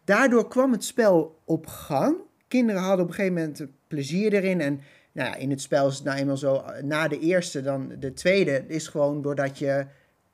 daardoor 0.04 0.48
kwam 0.48 0.72
het 0.72 0.84
spel 0.84 1.38
op 1.44 1.66
gang. 1.66 2.16
Kinderen 2.48 2.82
hadden 2.82 3.04
op 3.04 3.08
een 3.08 3.14
gegeven 3.16 3.34
moment 3.34 3.66
plezier 3.86 4.32
erin. 4.32 4.60
En 4.60 4.80
Nou 5.16 5.28
ja, 5.28 5.34
in 5.34 5.50
het 5.50 5.60
spel 5.60 5.88
is 5.88 5.94
het 5.94 6.04
nou 6.04 6.18
eenmaal 6.18 6.36
zo, 6.36 6.64
na 6.82 7.08
de 7.08 7.18
eerste, 7.18 7.62
dan 7.62 7.92
de 7.98 8.12
tweede 8.12 8.64
is 8.68 8.88
gewoon 8.88 9.22
doordat 9.22 9.58
je, 9.58 9.86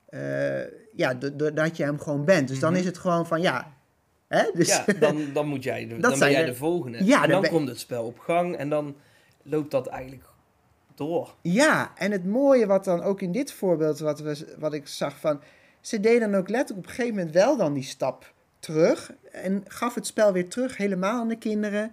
eh, 0.09 0.61
ja, 0.97 1.15
do- 1.15 1.37
doordat 1.37 1.77
je 1.77 1.83
hem 1.85 1.99
gewoon 2.01 2.25
bent. 2.25 2.49
Dus 2.49 2.59
dan 2.59 2.71
Mhm. 2.71 2.81
is 2.81 2.87
het 2.87 2.99
gewoon 2.99 3.27
van, 3.27 3.41
ja, 3.43 3.73
hè? 4.29 4.51
Dus, 4.55 4.69
ja, 4.69 4.85
dan, 5.01 5.33
dan 5.33 5.47
moet 5.47 5.63
jij 5.63 5.87
de, 5.87 5.97
dan 5.99 6.19
ben 6.19 6.31
jij 6.31 6.45
de- 6.45 6.51
de 6.51 6.57
volgende. 6.57 7.05
Ja, 7.05 7.23
en 7.25 7.31
dan 7.31 7.43
dan 7.43 7.51
komt 7.51 7.69
het 7.69 7.79
spel 7.79 8.05
op 8.05 8.19
gang 8.19 8.57
en 8.57 8.69
dan 8.69 8.97
loopt 9.43 9.71
dat 9.71 9.87
eigenlijk 9.87 10.25
door. 10.95 11.35
Ja, 11.43 11.93
en 11.97 12.11
het 12.13 12.25
mooie 12.27 12.67
wat 12.67 12.85
dan 12.85 13.03
ook 13.03 13.21
in 13.21 13.33
dit 13.33 13.53
voorbeeld, 13.53 13.99
wat, 13.99 14.21
we, 14.21 14.55
wat 14.59 14.73
ik 14.75 14.89
zag 14.89 15.19
van... 15.19 15.41
Ze 15.81 16.01
deed 16.01 16.21
dan 16.21 16.35
ook 16.35 16.49
letterlijk 16.49 16.79
op 16.79 16.85
een 16.91 16.97
gegeven 16.97 17.17
moment 17.17 17.35
wel 17.35 17.57
dan 17.57 17.73
die 17.73 17.83
stap 17.83 18.33
terug. 18.59 19.13
En 19.33 19.65
gaf 19.69 19.95
het 19.95 20.07
spel 20.07 20.33
weer 20.33 20.49
terug 20.49 20.77
helemaal 20.77 21.21
aan 21.21 21.29
de 21.29 21.39
kinderen. 21.39 21.93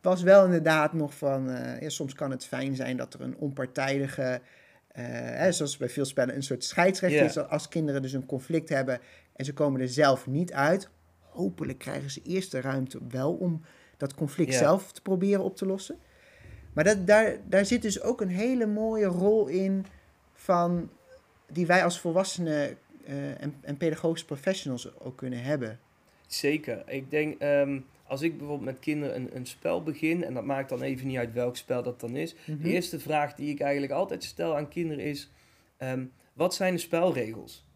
Was 0.00 0.22
wel 0.22 0.44
inderdaad 0.44 0.92
nog 0.92 1.14
van... 1.14 1.50
eh, 1.50 1.80
ja, 1.80 1.88
soms 1.88 2.14
kan 2.14 2.30
het 2.30 2.46
fijn 2.46 2.76
zijn 2.76 2.96
dat 2.96 3.14
er 3.14 3.20
een 3.20 3.36
onpartijdige... 3.36 4.40
eh, 4.88 5.04
hè, 5.14 5.52
zoals 5.52 5.76
bij 5.76 5.88
veel 5.88 6.04
spellen 6.04 6.34
een 6.34 6.42
soort 6.42 6.64
scheidsrechter 6.64 7.24
is. 7.24 7.38
Als 7.38 7.68
kinderen 7.68 8.02
dus 8.02 8.12
een 8.12 8.26
conflict 8.26 8.68
hebben 8.68 9.00
en 9.36 9.44
ze 9.44 9.52
komen 9.52 9.80
er 9.80 9.88
zelf 9.88 10.26
niet 10.26 10.52
uit... 10.52 10.88
Hopelijk 11.30 11.78
krijgen 11.78 12.10
ze 12.10 12.22
eerst 12.22 12.50
de 12.50 12.60
ruimte 12.60 12.98
wel 13.08 13.32
om 13.32 13.62
dat 13.96 14.14
conflict 14.14 14.54
zelf 14.54 14.92
te 14.92 15.02
proberen 15.02 15.44
op 15.44 15.56
te 15.56 15.66
lossen. 15.66 15.98
Maar 16.72 16.84
dat, 16.84 17.06
daar, 17.06 17.36
daar 17.48 17.66
zit 17.66 17.82
dus 17.82 18.02
ook 18.02 18.20
een 18.20 18.28
hele 18.28 18.66
mooie 18.66 19.06
rol 19.06 19.46
in 19.46 19.86
van 20.34 20.90
die 21.52 21.66
wij 21.66 21.84
als 21.84 22.00
volwassenen 22.00 22.76
eh, 23.04 23.42
en, 23.42 23.54
en 23.60 23.76
pedagogische 23.76 24.26
professionals 24.26 25.00
ook 25.00 25.16
kunnen 25.16 25.42
hebben. 25.42 25.78
Zeker. 26.26 26.82
Ik 26.86 27.10
denk, 27.10 27.40
ehm, 27.40 27.80
als 28.10 28.22
ik 28.22 28.38
bijvoorbeeld 28.38 28.70
met 28.70 28.78
kinderen 28.78 29.16
een, 29.16 29.36
een 29.36 29.46
spel 29.46 29.82
begin, 29.82 30.24
en 30.24 30.34
dat 30.34 30.44
maakt 30.44 30.68
dan 30.68 30.82
even 30.82 31.06
niet 31.06 31.16
uit 31.16 31.32
welk 31.32 31.56
spel 31.56 31.82
dat 31.82 32.00
dan 32.00 32.16
is. 32.16 32.34
Mhm. 32.44 32.62
De 32.62 32.68
eerste 32.68 33.00
vraag 33.00 33.34
die 33.34 33.50
ik 33.50 33.60
eigenlijk 33.60 33.92
altijd 33.92 34.24
stel 34.24 34.56
aan 34.56 34.68
kinderen 34.68 35.04
is, 35.04 35.30
ehm, 35.76 36.04
wat 36.32 36.54
zijn 36.54 36.74
de 36.74 36.80
spelregels? 36.80 37.66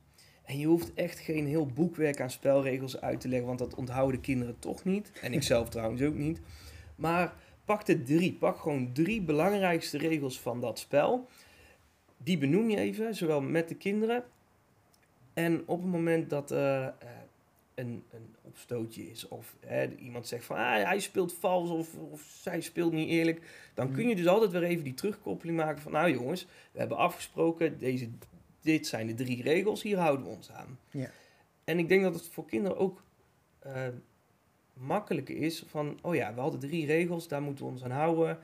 En 0.44 0.58
je 0.58 0.66
hoeft 0.66 0.94
echt 0.94 1.18
geen 1.18 1.46
heel 1.46 1.66
boekwerk 1.66 2.20
aan 2.20 2.30
spelregels 2.30 3.00
uit 3.00 3.20
te 3.20 3.28
leggen, 3.28 3.46
want 3.46 3.58
dat 3.58 3.74
onthouden 3.74 4.20
kinderen 4.20 4.58
toch 4.58 4.84
niet. 4.84 5.10
En 5.22 5.32
ik 5.32 5.42
zelf 5.42 5.68
trouwens 5.74 6.02
ook 6.02 6.14
niet. 6.14 6.40
Maar 6.96 7.34
pak 7.64 7.86
de 7.86 8.02
drie. 8.02 8.32
Pak 8.32 8.58
gewoon 8.58 8.92
drie 8.92 9.22
belangrijkste 9.22 9.98
regels 9.98 10.40
van 10.40 10.60
dat 10.60 10.78
spel. 10.78 11.28
Die 12.16 12.38
benoem 12.38 12.70
je 12.70 12.76
even, 12.76 13.14
zowel 13.14 13.40
met 13.40 13.68
de 13.68 13.74
kinderen. 13.74 14.24
En 15.34 15.62
op 15.66 15.82
het 15.82 15.90
moment 15.90 16.30
dat 16.30 16.50
er 16.50 16.94
eh, 16.98 17.08
een, 17.74 18.04
een 18.10 18.34
opstootje 18.42 19.10
is, 19.10 19.28
of 19.28 19.56
hè, 19.60 19.94
iemand 19.94 20.26
zegt 20.26 20.44
van 20.44 20.56
ah, 20.56 20.84
hij 20.84 21.00
speelt 21.00 21.32
vals 21.32 21.70
of, 21.70 21.94
of 21.94 22.22
zij 22.40 22.60
speelt 22.60 22.92
niet 22.92 23.08
eerlijk, 23.08 23.70
dan 23.74 23.92
kun 23.92 24.08
je 24.08 24.16
dus 24.16 24.26
altijd 24.26 24.50
weer 24.50 24.62
even 24.62 24.84
die 24.84 24.94
terugkoppeling 24.94 25.56
maken 25.56 25.82
van 25.82 25.92
nou 25.92 26.12
jongens, 26.12 26.46
we 26.72 26.78
hebben 26.78 26.96
afgesproken, 26.96 27.78
deze, 27.78 28.08
dit 28.60 28.86
zijn 28.86 29.06
de 29.06 29.14
drie 29.14 29.42
regels, 29.42 29.82
hier 29.82 29.98
houden 29.98 30.26
we 30.26 30.32
ons 30.32 30.50
aan. 30.50 30.78
Ja. 30.90 31.10
En 31.64 31.78
ik 31.78 31.88
denk 31.88 32.02
dat 32.02 32.14
het 32.14 32.28
voor 32.28 32.46
kinderen 32.46 32.78
ook 32.78 33.02
eh, 33.58 33.88
makkelijker 34.72 35.36
is 35.36 35.64
van, 35.66 35.98
oh 36.02 36.14
ja, 36.14 36.34
we 36.34 36.40
hadden 36.40 36.60
drie 36.60 36.86
regels, 36.86 37.28
daar 37.28 37.42
moeten 37.42 37.64
we 37.64 37.70
ons 37.70 37.84
aan 37.84 37.90
houden. 37.90 38.38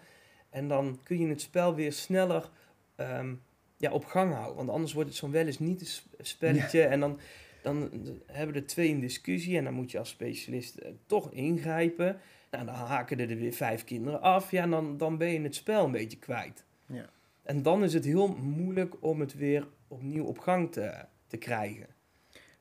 En 0.50 0.68
dan 0.68 1.00
kun 1.02 1.18
je 1.18 1.28
het 1.28 1.40
spel 1.40 1.74
weer 1.74 1.92
sneller 1.92 2.50
ehm, 2.94 3.34
ja, 3.76 3.92
op 3.92 4.04
gang 4.04 4.32
houden. 4.32 4.56
Want 4.56 4.70
anders 4.70 4.92
wordt 4.92 5.08
het 5.08 5.18
zo'n 5.18 5.30
wel 5.30 5.46
eens 5.46 5.58
niet 5.58 5.80
een 5.80 5.86
sp- 5.86 6.14
spelletje. 6.18 6.82
En 6.82 7.00
dan, 7.00 7.20
dan 7.62 7.90
hebben 8.26 8.54
er 8.56 8.66
twee 8.66 8.90
een 8.90 9.00
discussie 9.00 9.56
en 9.58 9.64
dan 9.64 9.74
moet 9.74 9.90
je 9.90 9.98
als 9.98 10.08
specialist 10.08 10.76
eh, 10.76 10.90
toch 11.06 11.30
ingrijpen. 11.32 12.20
Nou, 12.50 12.64
dan 12.64 12.74
haken 12.74 13.18
er 13.20 13.36
weer 13.36 13.52
vijf 13.52 13.84
kinderen 13.84 14.20
af. 14.22 14.50
Ja, 14.50 14.66
dan, 14.66 14.96
dan 14.96 15.18
ben 15.18 15.28
je 15.28 15.40
het 15.40 15.54
spel 15.54 15.84
een 15.84 15.90
beetje 15.92 16.18
kwijt. 16.18 16.64
Ja. 16.86 17.10
En 17.42 17.62
dan 17.62 17.84
is 17.84 17.92
het 17.94 18.04
heel 18.04 18.28
moeilijk 18.28 18.94
om 19.00 19.20
het 19.20 19.34
weer 19.34 19.68
opnieuw 19.88 20.24
op 20.24 20.38
gang 20.38 20.72
te, 20.72 21.04
te 21.26 21.36
krijgen. 21.36 21.86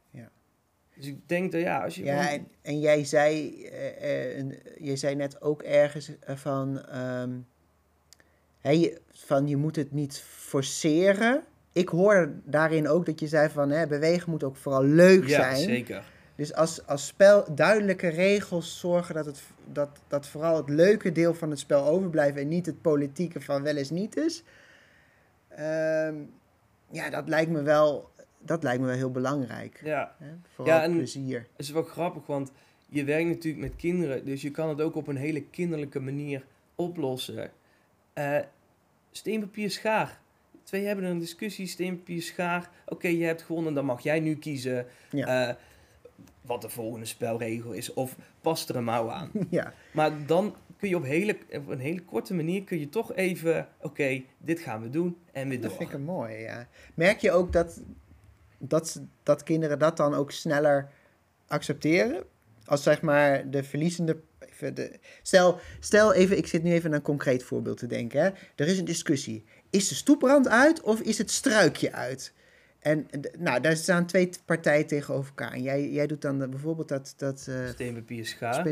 Ja. 0.10 0.32
Dus 0.96 1.06
ik 1.06 1.30
denk 1.30 1.52
dat 1.52 1.62
ja, 1.62 1.84
als 1.84 1.96
je... 1.96 2.04
Ja, 2.04 2.32
en, 2.32 2.48
en 2.62 2.80
jij, 2.80 3.04
zei, 3.06 3.56
een- 4.38 4.60
jij 4.80 4.96
zei 4.96 5.16
net 5.16 5.42
ook 5.42 5.62
ergens 5.64 6.12
van, 6.26 6.86
ehm, 6.86 7.38
hè, 8.60 8.70
je, 8.72 9.02
van 9.12 9.48
je 9.48 9.58
moet 9.58 9.76
het 9.76 9.92
niet 9.92 10.20
forceren. 10.22 11.44
Ik 11.74 11.90
hoor 11.90 12.32
daarin 12.44 12.88
ook 12.88 13.06
dat 13.06 13.20
je 13.20 13.28
zei 13.28 13.50
van 13.50 13.70
hè, 13.70 13.88
bewegen 13.88 14.30
moet 14.32 14.44
ook 14.44 14.56
vooral 14.56 14.84
leuk 14.84 15.28
ja, 15.28 15.42
zijn. 15.42 15.56
zeker. 15.56 16.04
Dus 16.36 16.54
als, 16.54 16.86
als 16.88 17.08
spel 17.08 17.56
duidelijke 17.56 18.08
regels 18.08 18.80
zorgen 18.80 19.16
dat, 19.16 19.26
het, 19.26 19.42
dat, 19.66 19.90
dat 20.08 20.28
vooral 20.28 20.58
het 20.58 20.70
leuke 20.70 21.12
deel 21.12 21.34
van 21.34 21.50
het 21.50 21.60
spel 21.60 21.86
overblijft 21.86 22.38
en 22.38 22.48
niet 22.48 22.66
het 22.66 22.82
politieke 22.82 23.42
van 23.42 23.64
wel 23.64 23.76
eens 23.76 23.90
niet 23.90 24.18
is. 24.18 24.44
Ehm, 25.48 26.16
ja, 26.92 27.10
dat 27.10 27.28
lijkt 27.28 27.52
me 27.52 27.62
wel, 27.62 28.10
dat 28.38 28.64
lijkt 28.64 28.80
me 28.82 28.86
wel 28.88 28.96
heel 28.96 29.12
belangrijk. 29.12 29.82
Ja, 29.84 30.16
Hè? 30.20 30.28
Vooral 30.54 30.76
Ja, 30.76 30.84
en- 30.84 30.92
plezier. 30.96 31.40
het 31.40 31.48
is 31.66 31.72
wel 31.72 31.84
grappig, 31.84 32.26
want 32.26 32.52
je 32.88 33.04
werkt 33.04 33.28
natuurlijk 33.30 33.64
met 33.64 33.76
kinderen, 33.76 34.26
dus 34.26 34.42
je 34.42 34.52
kan 34.52 34.70
het 34.70 34.82
ook 34.82 34.96
op 34.96 35.08
een 35.08 35.16
hele 35.18 35.44
kinderlijke 35.44 36.00
manier 36.00 36.46
oplossen. 36.76 37.52
Eh 38.14 38.38
steen, 39.12 39.40
papier, 39.40 39.72
schaar. 39.72 40.20
Twee 40.70 40.86
hebben 40.86 41.06
een 41.06 41.20
discussie, 41.20 41.68
steen, 41.68 41.98
papier, 41.98 42.22
schaar. 42.22 42.70
Oké, 42.86 43.08
je 43.08 43.24
hebt 43.26 43.42
gewonnen, 43.42 43.74
dan 43.74 43.86
mag 43.86 44.02
jij 44.02 44.20
nu 44.20 44.36
kiezen 44.36 44.86
Ja. 45.12 45.48
eh, 45.50 45.56
wat 46.42 46.62
de 46.62 46.70
volgende 46.70 47.06
spelregel 47.06 47.72
is. 47.72 47.94
Of 47.94 48.16
past 48.42 48.70
er 48.70 48.76
een 48.76 48.84
mouw 48.84 49.10
aan. 49.12 49.32
ja. 49.50 49.74
Maar 49.94 50.26
dan 50.26 50.56
kun 50.78 50.90
je 50.90 50.96
op, 50.96 51.04
hele, 51.04 51.38
op 51.52 51.68
een 51.68 51.80
hele 51.80 52.02
korte 52.02 52.34
manier 52.34 52.64
kun 52.64 52.80
je 52.80 52.90
toch 52.90 53.14
even, 53.16 53.68
oké, 53.82 54.24
dit 54.38 54.60
gaan 54.60 54.82
we 54.82 54.90
doen 54.90 55.18
en 55.32 55.50
weer 55.50 55.62
Dat 55.62 55.70
door. 55.70 55.78
vind 55.80 55.92
ik 55.94 56.00
mooi, 56.00 56.34
ja. 56.36 56.68
Merk 56.94 57.20
je 57.20 57.32
ook 57.32 57.52
dat, 57.54 57.82
dat, 58.58 59.02
dat 59.24 59.44
kinderen 59.44 59.80
dat 59.80 59.98
dan 59.98 60.14
ook 60.14 60.32
sneller 60.32 60.90
accepteren? 61.48 62.24
Als 62.66 62.84
zeg 62.84 63.02
maar 63.02 63.50
de 63.50 63.64
verliezende... 63.64 64.18
Even 64.40 64.76
de, 64.76 65.00
stel, 65.22 65.60
stel 65.80 66.14
even, 66.14 66.38
ik 66.38 66.48
zit 66.48 66.64
nu 66.64 66.72
even 66.72 66.90
aan 66.90 66.96
een 66.96 67.02
concreet 67.02 67.44
voorbeeld 67.44 67.78
te 67.78 67.88
denken. 67.88 68.22
Hè. 68.22 68.30
Er 68.56 68.68
is 68.68 68.80
een 68.80 68.86
discussie. 68.86 69.44
Is 69.70 69.88
de 69.88 69.96
stoeprand 69.96 70.48
uit 70.48 70.82
of 70.82 71.00
is 71.02 71.18
het 71.18 71.32
struikje 71.32 71.92
uit? 71.92 72.34
En 72.80 73.08
nou, 73.38 73.62
daar 73.62 73.76
staan 73.76 74.06
twee 74.06 74.30
partijen 74.46 74.88
tegenover 74.88 75.30
elkaar. 75.30 75.52
En 75.54 75.62
jij, 75.62 75.90
jij 75.90 76.08
doet 76.08 76.22
dan 76.22 76.50
bijvoorbeeld 76.50 76.88
dat, 76.88 77.14
dat 77.18 77.48
eh, 77.50 77.68
Steen, 77.68 77.94
papier, 77.94 78.26
schaar. 78.26 78.68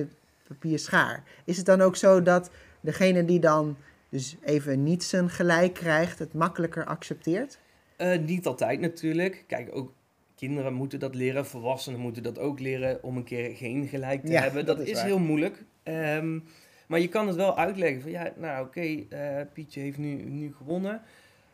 papier 0.47 0.79
schaar. 0.79 1.23
Is 1.45 1.57
het 1.57 1.65
dan 1.65 1.81
ook 1.81 1.95
zo 1.95 2.21
dat 2.21 2.49
degene 2.81 3.25
die 3.25 3.39
dan 3.39 3.77
dus 4.09 4.35
even 4.43 4.83
niet 4.83 5.03
zijn 5.03 5.29
gelijk 5.29 5.73
krijgt, 5.73 6.19
het 6.19 6.33
makkelijker 6.33 6.85
accepteert? 6.85 7.59
Eh, 7.95 8.19
niet 8.19 8.45
altijd 8.45 8.79
natuurlijk. 8.79 9.43
Kijk, 9.47 9.69
ook 9.71 9.93
kinderen 10.35 10.73
moeten 10.73 10.99
dat 10.99 11.15
leren, 11.15 11.45
volwassenen 11.45 11.99
moeten 11.99 12.23
dat 12.23 12.39
ook 12.39 12.59
leren 12.59 13.03
om 13.03 13.17
een 13.17 13.23
keer 13.23 13.55
geen 13.55 13.87
gelijk 13.87 14.25
te 14.25 14.31
Ja, 14.31 14.41
hebben. 14.41 14.65
dat 14.65 14.77
Dat, 14.77 14.87
is 14.87 15.01
heel 15.01 15.19
moeilijk. 15.19 15.63
Ehm, 15.83 16.39
maar 16.87 16.99
je 16.99 17.07
kan 17.07 17.27
het 17.27 17.35
wel 17.35 17.57
uitleggen 17.57 18.01
van 18.01 18.11
ja, 18.11 18.31
nou 18.35 18.65
oké, 18.65 19.03
eh, 19.09 19.45
Pietje 19.53 19.79
heeft 19.79 19.97
nu, 19.97 20.13
nu 20.13 20.53
gewonnen. 20.57 21.01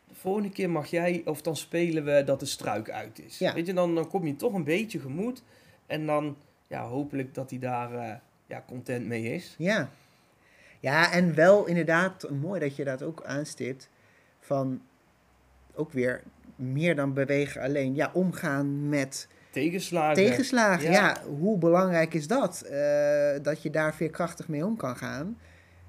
De 0.08 0.14
volgende 0.14 0.50
keer 0.50 0.70
mag 0.70 0.86
jij, 0.86 1.22
of 1.24 1.42
dan 1.42 1.56
spelen 1.56 2.04
we 2.04 2.22
dat 2.24 2.40
de 2.40 2.46
struik 2.46 2.90
uit 2.90 3.24
is. 3.24 3.38
Ja. 3.38 3.54
Weet 3.54 3.66
je, 3.66 3.74
dan, 3.74 3.94
dan 3.94 4.08
kom 4.08 4.26
je 4.26 4.36
toch 4.36 4.52
een 4.52 4.64
beetje 4.64 5.00
gemoed. 5.00 5.42
En 5.86 6.06
dan 6.06 6.36
ja, 6.66 6.82
hopelijk 6.82 7.34
dat 7.34 7.50
hij 7.50 7.58
daar 7.58 7.94
eh, 7.94 8.14
ja, 8.46 8.64
content 8.66 9.06
mee 9.06 9.34
is. 9.34 9.54
Ja. 9.58 9.90
Ja, 10.80 11.12
en 11.12 11.34
wel 11.34 11.66
inderdaad, 11.66 12.30
mooi 12.30 12.60
dat 12.60 12.76
je 12.76 12.84
dat 12.84 13.02
ook 13.02 13.24
aanstipt, 13.24 13.90
van 14.40 14.82
ook 15.74 15.92
weer 15.92 16.22
meer 16.56 16.96
dan 16.96 17.12
bewegen 17.12 17.62
alleen. 17.62 17.94
Ja, 17.94 18.10
omgaan 18.12 18.88
met 18.88 19.28
Tegenslagen. 19.54 20.14
tegenslagen. 20.24 20.90
Ja. 20.90 20.92
ja. 20.92 21.22
hoe 21.38 21.58
belangrijk 21.58 22.14
is 22.14 22.26
dat? 22.26 22.60
Eh, 22.62 23.32
dat 23.42 23.62
je 23.62 23.70
daar 23.70 23.94
veerkrachtig 23.94 24.48
mee 24.48 24.64
om 24.66 24.76
kan 24.76 24.96
gaan. 24.96 25.38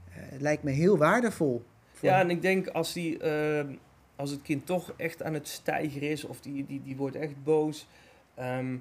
Eh, 0.10 0.16
het 0.16 0.42
lijkt 0.42 0.64
me 0.64 0.72
heel 0.72 0.98
waardevol. 0.98 1.64
Voor- 1.92 2.10
Ja, 2.10 2.20
en 2.20 2.30
ik 2.30 2.42
denk 2.42 2.68
als, 2.68 2.94
die, 2.94 3.20
ehm, 3.20 3.68
als 4.16 4.32
het 4.32 4.42
kind 4.42 4.66
toch 4.66 4.94
echt 4.98 5.24
aan 5.24 5.34
het 5.34 5.48
stijgen 5.48 6.02
is 6.02 6.24
of 6.24 6.40
die, 6.42 6.66
die, 6.66 6.82
die 6.84 6.96
wordt 6.96 7.16
echt 7.16 7.44
boos, 7.44 7.88
ehm, 8.36 8.76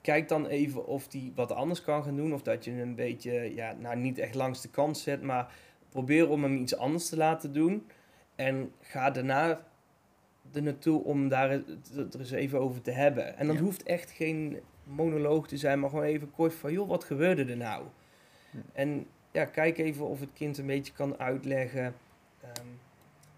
kijk 0.00 0.28
dan 0.28 0.46
even 0.46 0.86
of 0.86 1.08
die 1.08 1.32
wat 1.34 1.52
anders 1.52 1.82
kan 1.82 2.02
gaan 2.04 2.16
doen. 2.16 2.34
Of 2.34 2.42
dat 2.42 2.64
je 2.64 2.70
hem 2.70 2.80
een 2.80 2.94
beetje, 2.94 3.54
ja, 3.54 3.74
nou 3.78 3.96
niet 3.96 4.18
echt 4.18 4.34
langs 4.34 4.60
de 4.62 4.68
kant 4.68 4.98
zet, 4.98 5.22
maar 5.22 5.52
probeer 5.88 6.28
om 6.28 6.42
hem 6.42 6.56
iets 6.56 6.76
anders 6.76 7.08
te 7.08 7.16
laten 7.16 7.52
doen. 7.52 7.86
En 8.36 8.72
ga 8.80 9.10
daarna 9.10 9.60
er 10.52 10.62
naartoe 10.62 11.04
om 11.04 11.28
daar 11.28 11.50
het 11.50 12.14
er 12.14 12.20
eens 12.20 12.30
even 12.30 12.60
over 12.60 12.80
te 12.82 12.90
hebben. 12.90 13.36
En 13.36 13.46
dat 13.46 13.56
Ja. 13.56 13.62
hoeft 13.62 13.82
echt 13.82 14.10
geen 14.10 14.58
monoloog 14.84 15.48
te 15.48 15.56
zijn, 15.56 15.80
maar 15.80 15.90
gewoon 15.90 16.04
even 16.04 16.30
kort 16.30 16.54
van, 16.54 16.72
joh, 16.72 16.88
wat 16.88 17.04
gebeurde 17.04 17.44
er 17.44 17.56
nou? 17.56 17.84
Ja. 18.50 18.58
En 18.72 19.06
ja, 19.30 19.44
kijk 19.44 19.78
even 19.78 20.06
of 20.08 20.20
het 20.20 20.32
kind 20.34 20.58
een 20.58 20.66
beetje 20.66 20.92
kan 20.92 21.18
uitleggen 21.18 21.94
ehm, 22.42 22.66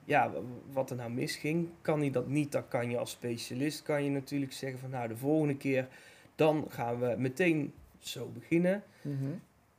ja, 0.05 0.33
wat 0.73 0.90
er 0.90 0.96
nou 0.96 1.11
misging. 1.11 1.68
Kan 1.83 2.01
hij 2.01 2.11
dat 2.11 2.27
niet, 2.29 2.53
dan 2.53 2.68
kan 2.68 2.90
je 2.90 2.99
als 2.99 3.11
specialist 3.11 3.83
kan 3.83 4.05
je 4.05 4.11
natuurlijk 4.11 4.53
zeggen 4.53 4.79
van 4.79 4.90
nou, 4.90 5.09
de 5.09 5.16
volgende 5.16 5.57
keer 5.57 5.88
dan 6.35 6.64
gaan 6.68 6.99
we 7.01 7.14
meteen 7.18 7.73
zo 7.99 8.29
beginnen. 8.35 8.83
Mhm. 9.03 9.31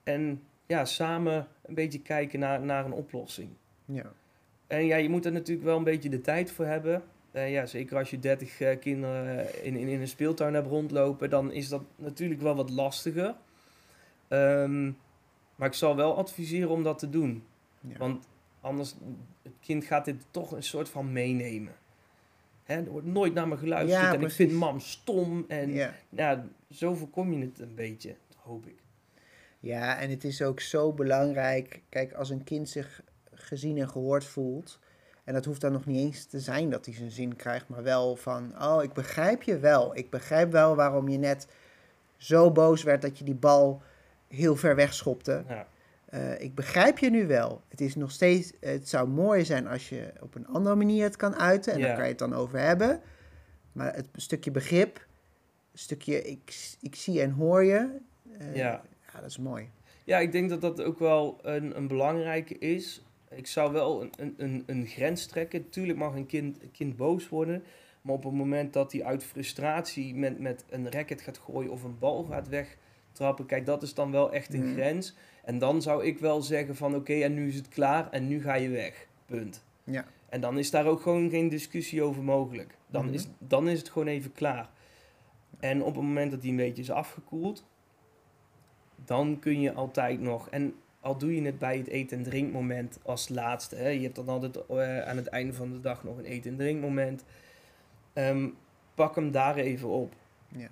En 0.03 0.41
ja, 0.65 0.85
samen 0.85 1.47
een 1.61 1.73
beetje 1.73 2.01
kijken 2.01 2.39
naar, 2.39 2.61
naar 2.61 2.85
een 2.85 2.93
oplossing. 2.93 3.49
ja. 3.85 4.13
En 4.67 4.85
ja, 4.85 4.95
je 4.95 5.09
moet 5.09 5.25
er 5.25 5.31
natuurlijk 5.31 5.65
wel 5.67 5.77
een 5.77 5.83
beetje 5.83 6.09
de 6.09 6.21
tijd 6.21 6.51
voor 6.51 6.65
hebben. 6.65 7.03
Uh, 7.33 7.51
ja, 7.51 7.65
zeker 7.65 7.97
als 7.97 8.09
je 8.09 8.19
30 8.19 8.59
uh, 8.59 8.79
kinderen 8.79 9.63
in, 9.63 9.75
in, 9.75 9.87
in 9.87 10.01
een 10.01 10.07
speeltuin 10.07 10.53
hebt 10.53 10.67
rondlopen, 10.67 11.29
dan 11.29 11.51
is 11.51 11.69
dat 11.69 11.81
natuurlijk 11.95 12.41
wel 12.41 12.55
wat 12.55 12.69
lastiger. 12.69 13.35
Um, 14.29 14.97
maar 15.55 15.67
ik 15.67 15.73
zal 15.73 15.95
wel 15.95 16.17
adviseren 16.17 16.69
om 16.69 16.83
dat 16.83 16.99
te 16.99 17.09
doen. 17.09 17.43
Ja. 17.79 17.97
Want 17.97 18.27
anders, 18.61 18.95
het 19.41 19.53
kind 19.59 19.85
gaat 19.85 20.05
dit 20.05 20.25
toch 20.31 20.51
een 20.51 20.63
soort 20.63 20.89
van 20.89 21.11
meenemen. 21.11 21.73
Hè, 22.63 22.75
er 22.75 22.91
wordt 22.91 23.07
nooit 23.07 23.33
naar 23.33 23.47
me 23.47 23.57
geluisterd 23.57 24.01
Ja, 24.01 24.13
en 24.13 24.19
precies. 24.19 24.39
ik 24.39 24.47
vind 24.47 24.59
mam 24.59 24.79
stom. 24.79 25.45
En 25.47 25.73
Ja. 25.73 25.93
ja, 26.09 26.45
zo 26.71 26.93
voorkom 26.93 27.33
je 27.33 27.45
het 27.45 27.59
een 27.59 27.75
beetje, 27.75 28.15
hoop 28.35 28.65
ik. 28.65 28.75
Ja, 29.59 29.97
en 29.97 30.09
het 30.09 30.23
is 30.23 30.41
ook 30.41 30.59
zo 30.59 30.91
belangrijk. 30.91 31.81
Kijk, 31.89 32.13
als 32.13 32.29
een 32.29 32.43
kind 32.43 32.69
zich 32.69 33.01
gezien 33.33 33.77
en 33.77 33.89
gehoord 33.89 34.25
voelt. 34.25 34.79
En 35.31 35.37
dat 35.37 35.45
hoeft 35.45 35.61
dan 35.61 35.71
nog 35.71 35.85
niet 35.85 35.97
eens 35.97 36.25
te 36.25 36.39
zijn 36.39 36.69
dat 36.69 36.85
hij 36.85 36.93
zijn 36.95 37.11
zin 37.11 37.35
krijgt, 37.35 37.67
maar 37.69 37.83
wel 37.83 38.15
van: 38.15 38.53
Oh, 38.63 38.83
ik 38.83 38.93
begrijp 38.93 39.43
je 39.43 39.57
wel. 39.59 39.95
Ik 39.97 40.09
begrijp 40.09 40.51
wel 40.51 40.75
waarom 40.75 41.09
je 41.09 41.17
net 41.17 41.47
zo 42.17 42.51
boos 42.51 42.83
werd 42.83 43.01
dat 43.01 43.17
je 43.17 43.23
die 43.23 43.35
bal 43.35 43.81
heel 44.27 44.55
ver 44.55 44.75
weg 44.75 44.93
schopte. 44.93 45.43
Ja. 45.47 45.67
Eh, 46.05 46.41
ik 46.41 46.55
begrijp 46.55 46.97
je 46.97 47.09
nu 47.09 47.27
wel. 47.27 47.61
Het 47.67 47.81
is 47.81 47.95
nog 47.95 48.11
steeds. 48.11 48.51
Het 48.59 48.89
zou 48.89 49.07
mooi 49.07 49.45
zijn 49.45 49.67
als 49.67 49.89
je 49.89 50.13
op 50.21 50.35
een 50.35 50.47
andere 50.47 50.75
manier 50.75 51.03
het 51.03 51.15
kan 51.15 51.35
uiten. 51.35 51.73
En 51.73 51.79
Ja. 51.79 51.85
daar 51.85 51.95
kan 51.95 52.03
je 52.03 52.09
het 52.09 52.19
dan 52.19 52.35
over 52.35 52.59
hebben. 52.59 53.01
Maar 53.71 53.95
het 53.95 54.07
stukje 54.15 54.51
begrip, 54.51 54.95
een 55.71 55.79
stukje 55.79 56.21
ik, 56.23 56.75
ik 56.81 56.95
zie 56.95 57.21
en 57.21 57.31
hoor 57.31 57.63
je. 57.63 57.89
eh, 58.37 58.55
Ja. 58.55 58.81
ja, 59.13 59.19
dat 59.21 59.29
is 59.29 59.37
mooi. 59.37 59.69
Ja, 60.03 60.17
ik 60.19 60.31
denk 60.31 60.49
dat 60.49 60.61
dat 60.61 60.81
ook 60.81 60.99
wel 60.99 61.39
een, 61.41 61.77
een 61.77 61.87
belangrijke 61.87 62.57
is. 62.57 63.03
Ik 63.35 63.47
zou 63.47 63.71
wel 63.71 64.01
een, 64.17 64.33
een, 64.37 64.63
een, 64.65 64.85
grens 64.85 65.25
trekken. 65.25 65.69
Tuurlijk 65.69 65.97
mag 65.99 66.15
een 66.15 66.25
kind, 66.25 66.61
een 66.61 66.71
kind 66.71 66.95
boos 66.95 67.29
worden. 67.29 67.63
Maar 68.01 68.15
op 68.15 68.23
het 68.23 68.33
moment 68.33 68.73
dat 68.73 68.91
hij 68.91 69.03
uit 69.03 69.23
frustratie 69.23 70.15
met, 70.15 70.39
met 70.39 70.65
een 70.69 70.91
racket 70.91 71.21
gaat 71.21 71.37
gooien 71.37 71.71
of 71.71 71.83
een 71.83 71.99
bal 71.99 72.23
gaat 72.23 72.47
wegtrappen, 72.47 73.45
kijk, 73.45 73.65
dat 73.65 73.83
is 73.83 73.93
dan 73.93 74.11
wel 74.11 74.33
echt 74.33 74.53
een 74.53 74.63
Mhm. 74.63 74.73
grens. 74.73 75.15
En 75.43 75.59
dan 75.59 75.81
zou 75.81 76.05
ik 76.05 76.19
wel 76.19 76.41
zeggen 76.41 76.75
van 76.75 76.95
oké, 76.95 77.13
en 77.13 77.33
nu 77.33 77.47
is 77.47 77.55
het 77.55 77.67
klaar 77.69 78.09
en 78.09 78.27
nu 78.27 78.41
ga 78.41 78.53
je 78.53 78.69
weg. 78.69 79.07
Punt. 79.25 79.63
Ja. 79.83 80.05
En 80.29 80.41
dan 80.41 80.57
is 80.57 80.71
daar 80.71 80.85
ook 80.85 81.01
gewoon 81.01 81.29
geen 81.29 81.49
discussie 81.49 82.01
over 82.03 82.23
mogelijk. 82.23 82.77
Dan, 82.87 83.05
Mhm. 83.05 83.13
is, 83.13 83.27
dan 83.37 83.69
is 83.69 83.79
het 83.79 83.89
gewoon 83.89 84.07
even 84.07 84.31
klaar. 84.31 84.69
En 85.59 85.81
op 85.83 85.95
het 85.95 86.03
moment 86.03 86.31
dat 86.31 86.41
die 86.41 86.51
een 86.51 86.57
beetje 86.57 86.81
is 86.81 86.91
afgekoeld, 86.91 87.65
dan 89.05 89.39
kun 89.39 89.61
je 89.61 89.73
altijd 89.73 90.19
nog. 90.21 90.49
En 90.49 90.73
al 91.01 91.17
doe 91.17 91.35
je 91.35 91.41
het 91.41 91.59
bij 91.59 91.77
het 91.77 91.87
eten- 91.87 92.17
en 92.17 92.23
drinkmoment 92.23 92.99
als 93.03 93.29
laatste. 93.29 93.75
Hè, 93.75 93.87
je 93.89 94.01
hebt 94.01 94.15
dan 94.15 94.29
altijd 94.29 94.65
eh, 94.65 95.01
aan 95.01 95.17
het 95.17 95.27
einde 95.27 95.53
van 95.53 95.71
de 95.71 95.81
dag 95.81 96.03
nog 96.03 96.17
een 96.17 96.25
eten- 96.25 96.51
en 96.51 96.57
drinkmoment. 96.57 97.23
Ehm, 98.13 98.47
pak 98.95 99.15
hem 99.15 99.31
daar 99.31 99.55
even 99.55 99.89
op. 99.89 100.13
Ja. 100.47 100.69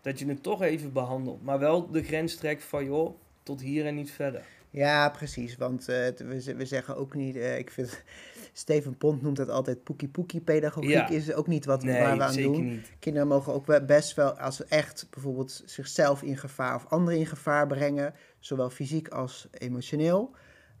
Dat 0.00 0.18
je 0.18 0.26
het 0.26 0.42
toch 0.42 0.62
even 0.62 0.92
behandelt. 0.92 1.42
Maar 1.42 1.58
wel 1.58 1.90
de 1.90 2.02
grens 2.02 2.36
trekt 2.36 2.64
van 2.64 2.84
joh, 2.84 3.14
tot 3.42 3.60
hier 3.60 3.86
en 3.86 3.94
niet 3.94 4.10
verder. 4.10 4.46
Ja, 4.76 5.08
precies. 5.10 5.56
Want 5.56 5.88
eh, 5.88 5.96
we, 6.16 6.54
we 6.56 6.64
zeggen 6.66 6.96
ook 6.96 7.14
niet. 7.14 7.36
eh, 7.36 7.58
ik 7.58 7.70
vind. 7.70 8.02
Steven 8.52 8.96
Pont 8.96 9.22
noemt 9.22 9.36
dat 9.36 9.48
altijd 9.48 9.82
poekie 9.84 10.08
poekie 10.08 10.40
pedagogiek. 10.40 10.90
Ja. 10.90 11.08
Is 11.08 11.32
ook 11.32 11.46
niet 11.46 11.64
wat 11.64 11.82
nee, 11.82 12.02
waar 12.02 12.16
we 12.16 12.22
aan 12.22 12.32
zeker 12.32 12.52
doen. 12.52 12.64
niet. 12.68 12.90
Kinderen 12.98 13.28
mogen 13.28 13.52
ook 13.52 13.86
best 13.86 14.14
wel, 14.14 14.38
als 14.38 14.56
ze 14.56 14.64
echt 14.68 15.06
bijvoorbeeld 15.10 15.62
zichzelf 15.64 16.22
in 16.22 16.36
gevaar 16.36 16.74
of 16.74 16.86
anderen 16.88 17.18
in 17.18 17.26
gevaar 17.26 17.66
brengen, 17.66 18.14
zowel 18.38 18.70
fysiek 18.70 19.08
als 19.08 19.48
emotioneel, 19.50 20.30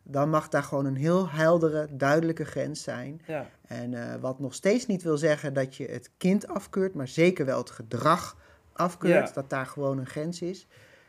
dan 0.02 0.30
mag 0.30 0.48
daar 0.48 0.62
gewoon 0.62 0.86
een 0.86 0.96
heel 0.96 1.28
heldere, 1.30 1.88
duidelijke 1.90 2.44
grens 2.44 2.82
zijn. 2.82 3.20
Ja, 3.26 3.50
En 3.66 3.94
eh, 3.94 4.20
wat 4.20 4.38
nog 4.40 4.54
steeds 4.54 4.86
niet 4.86 5.02
wil 5.02 5.16
zeggen 5.16 5.54
dat 5.54 5.76
je 5.76 5.86
het 5.86 6.10
kind 6.16 6.48
afkeurt, 6.48 6.94
maar 6.94 7.08
zeker 7.08 7.44
wel 7.46 7.58
het 7.58 7.70
gedrag 7.70 8.36
afkeurt, 8.72 9.28
Ja. 9.28 9.34
dat 9.34 9.50
daar 9.50 9.66
gewoon 9.66 9.98
een 9.98 10.06
grens 10.06 10.42
is. 10.42 10.66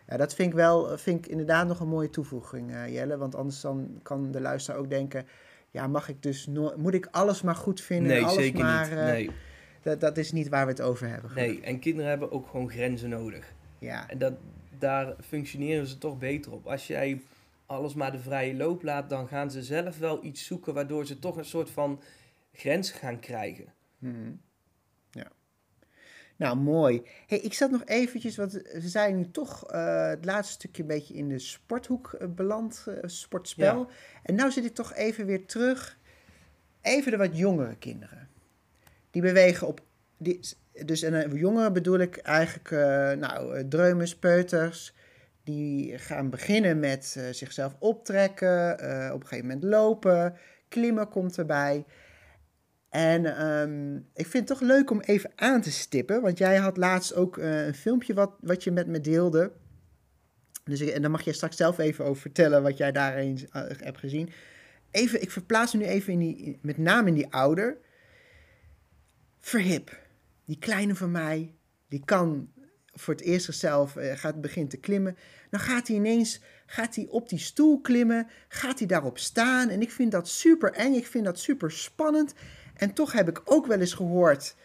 Ja, 0.07 0.17
dat 0.17 0.33
vind 0.35 0.49
ik 0.49 0.55
wel, 0.55 0.97
vind 0.97 1.25
ik 1.25 1.31
inderdaad 1.31 1.67
nog 1.67 1.79
een 1.79 1.87
mooie 1.87 2.09
toevoeging, 2.09 2.71
eh, 2.71 2.93
Jelle. 2.93 3.17
Want 3.17 3.35
anders 3.35 3.61
dan 3.61 3.99
kan 4.03 4.31
de 4.31 4.41
luisteraar 4.41 4.79
ook 4.79 4.89
denken, 4.89 5.25
ja, 5.69 5.87
mag 5.87 6.09
ik 6.09 6.23
dus 6.23 6.47
no- 6.47 6.73
moet 6.77 6.93
ik 6.93 7.07
alles 7.11 7.41
maar 7.41 7.55
goed 7.55 7.81
vinden? 7.81 8.07
nee, 8.07 8.21
alles 8.23 8.33
zeker 8.43 8.63
maar, 8.63 8.89
niet. 8.89 8.97
eh, 8.97 9.05
Nee, 9.05 9.29
dat, 9.81 9.99
dat 9.99 10.17
is 10.17 10.31
niet 10.31 10.49
waar 10.49 10.65
we 10.65 10.71
het 10.71 10.81
over 10.81 11.07
hebben. 11.09 11.31
nee, 11.35 11.61
en 11.61 11.79
kinderen 11.79 12.09
hebben 12.09 12.31
ook 12.31 12.47
gewoon 12.47 12.69
grenzen 12.69 13.09
nodig. 13.09 13.53
Ja, 13.79 14.09
En 14.09 14.17
dat, 14.17 14.33
daar 14.79 15.15
functioneren 15.27 15.87
ze 15.87 15.97
toch 15.97 16.17
beter 16.17 16.51
op. 16.51 16.65
Als 16.67 16.87
jij 16.87 17.21
alles 17.65 17.93
maar 17.93 18.11
de 18.11 18.19
vrije 18.19 18.55
loop 18.55 18.83
laat, 18.83 19.09
dan 19.09 19.27
gaan 19.27 19.51
ze 19.51 19.63
zelf 19.63 19.97
wel 19.97 20.23
iets 20.25 20.45
zoeken 20.45 20.73
waardoor 20.73 21.05
ze 21.05 21.19
toch 21.19 21.37
een 21.37 21.45
soort 21.45 21.69
van 21.69 22.01
grens 22.53 22.91
gaan 22.91 23.19
krijgen. 23.19 23.65
Ja. 23.99 24.09
Nou, 26.37 26.57
mooi. 26.57 27.01
Hey, 27.27 27.39
ik 27.39 27.53
zat 27.53 27.71
nog 27.71 27.81
eventjes, 27.85 28.35
want 28.35 28.51
we 28.51 28.87
zijn 28.87 29.15
nu 29.15 29.31
toch 29.31 29.65
eh, 29.65 30.07
het 30.07 30.25
laatste 30.25 30.53
stukje 30.53 30.81
een 30.81 30.87
beetje 30.87 31.13
in 31.13 31.29
de 31.29 31.39
sporthoek 31.39 32.13
eh, 32.13 32.27
beland, 32.27 32.85
eh, 32.87 32.93
sportspel. 33.05 33.87
En 34.23 34.35
nou 34.35 34.51
zit 34.51 34.65
ik 34.65 34.73
toch 34.73 34.93
even 34.93 35.25
weer 35.25 35.45
terug, 35.45 35.97
even 36.81 37.11
de 37.11 37.17
wat 37.17 37.37
jongere 37.37 37.75
kinderen. 37.75 38.27
Die 39.11 39.21
bewegen 39.21 39.67
op, 39.67 39.81
die, 40.17 40.39
dus 40.85 41.01
en 41.01 41.35
jongeren 41.35 41.73
bedoel 41.73 41.99
ik 41.99 42.17
eigenlijk, 42.17 42.71
eh, 42.71 43.11
nou, 43.11 43.67
dreumes, 43.67 44.15
peuters. 44.15 44.93
Die 45.43 45.97
gaan 45.97 46.29
beginnen 46.29 46.79
met 46.79 47.05
zichzelf 47.31 47.75
optrekken, 47.79 48.73
op 49.13 49.21
een 49.21 49.27
gegeven 49.27 49.47
moment 49.47 49.63
lopen, 49.63 50.35
klimmen 50.67 51.09
komt 51.09 51.37
erbij. 51.37 51.85
En 52.97 53.37
ehm, 53.37 53.95
ik 53.95 54.27
vind 54.27 54.33
het 54.33 54.47
toch 54.47 54.67
leuk 54.67 54.89
om 54.89 54.99
even 54.99 55.31
aan 55.35 55.61
te 55.61 55.71
stippen. 55.71 56.21
Want 56.21 56.37
jij 56.37 56.57
had 56.57 56.77
laatst 56.77 57.13
ook 57.13 57.37
eh, 57.37 57.65
een 57.65 57.75
filmpje 57.75 58.13
wat, 58.13 58.31
wat 58.39 58.63
je 58.63 58.71
met 58.71 58.87
me 58.87 59.01
deelde. 59.01 59.51
Dus 60.63 60.81
en 60.81 61.01
dan 61.01 61.11
mag 61.11 61.21
je 61.21 61.33
straks 61.33 61.57
zelf 61.57 61.77
even 61.77 62.05
over 62.05 62.21
vertellen 62.21 62.63
wat 62.63 62.77
jij 62.77 62.91
daarin 62.91 63.47
eh, 63.51 63.63
hebt 63.77 63.97
gezien. 63.97 64.29
Even, 64.91 65.21
ik 65.21 65.31
verplaats 65.31 65.73
me 65.73 65.79
nu 65.79 65.85
even 65.85 66.13
in 66.13 66.19
die, 66.19 66.59
met 66.61 66.77
name 66.77 67.07
in 67.07 67.13
die 67.13 67.33
ouder. 67.33 67.77
Verhip. 69.39 69.99
Die 70.45 70.59
kleine 70.59 70.95
van 70.95 71.11
mij, 71.11 71.55
die 71.87 72.01
kan 72.05 72.51
voor 72.93 73.13
het 73.13 73.23
eerst 73.23 73.45
zichzelf, 73.45 73.95
eh, 73.95 74.17
gaat 74.17 74.41
begint 74.41 74.69
te 74.69 74.77
klimmen. 74.77 75.17
Dan 75.49 75.59
gaat 75.59 75.87
hij 75.87 75.95
ineens 75.97 76.41
gaat 76.65 76.95
hij 76.95 77.07
op 77.09 77.29
die 77.29 77.39
stoel 77.39 77.81
klimmen, 77.81 78.27
gaat 78.47 78.79
hij 78.79 78.87
daarop 78.87 79.17
staan. 79.17 79.69
En 79.69 79.81
ik 79.81 79.91
vind 79.91 80.11
dat 80.11 80.27
super 80.27 80.71
eng, 80.71 80.93
ik 80.93 81.07
vind 81.07 81.25
dat 81.25 81.39
super 81.39 81.71
spannend. 81.71 82.33
En 82.77 82.93
toch 82.93 83.11
heb 83.11 83.29
ik 83.29 83.41
ook 83.45 83.65
wel 83.65 83.79
eens 83.79 83.93
gehoord, 83.93 84.55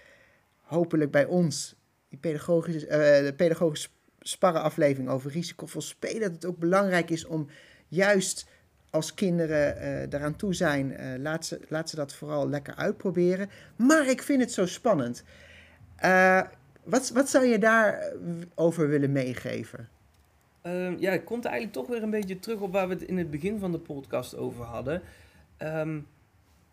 hopelijk 0.61 1.11
bij 1.11 1.25
ons, 1.25 1.75
die 2.09 2.19
pedagogische, 2.19 2.87
eh, 2.87 3.25
de 3.25 3.35
pedagogische 3.35 3.89
sparrenaflevering 4.21 5.11
over 5.11 5.31
risicovol 5.31 5.81
spelen, 5.81 6.21
dat 6.21 6.33
het 6.33 6.45
ook 6.45 6.59
belangrijk 6.59 7.11
is 7.11 7.27
om 7.27 7.49
juist 7.89 8.47
als 8.91 9.15
kinderen 9.15 9.77
eh 9.77 10.11
daaraan 10.11 10.37
toe 10.37 10.55
zijn, 10.55 10.97
eh, 10.97 11.19
laat, 11.19 11.47
ze, 11.47 11.61
laat 11.69 11.91
ze 11.91 11.97
dat 11.97 12.15
vooral 12.15 12.49
lekker 12.49 12.75
uitproberen. 12.75 13.51
Maar 13.77 14.07
ik 14.07 14.23
vind 14.23 14.41
het 14.41 14.53
zo 14.53 14.67
spannend. 14.67 15.25
Wat, 16.85 17.11
wat 17.11 17.29
zou 17.29 17.45
je 17.45 17.59
daarover 17.59 18.89
willen 18.89 19.13
meegeven? 19.13 19.89
Ehm, 20.63 20.97
ja, 20.99 21.11
het 21.11 21.25
komt 21.25 21.45
eigenlijk 21.45 21.75
toch 21.75 21.87
weer 21.87 22.03
een 22.03 22.11
beetje 22.11 22.39
terug 22.39 22.61
op 22.61 22.73
waar 22.73 22.89
we 22.89 22.95
het 22.95 23.03
in 23.03 23.19
het 23.19 23.31
begin 23.31 23.59
van 23.59 23.73
de 23.73 23.79
podcast 23.79 24.37
over 24.37 24.65
hadden. 24.65 25.03
Ehm, 25.57 26.01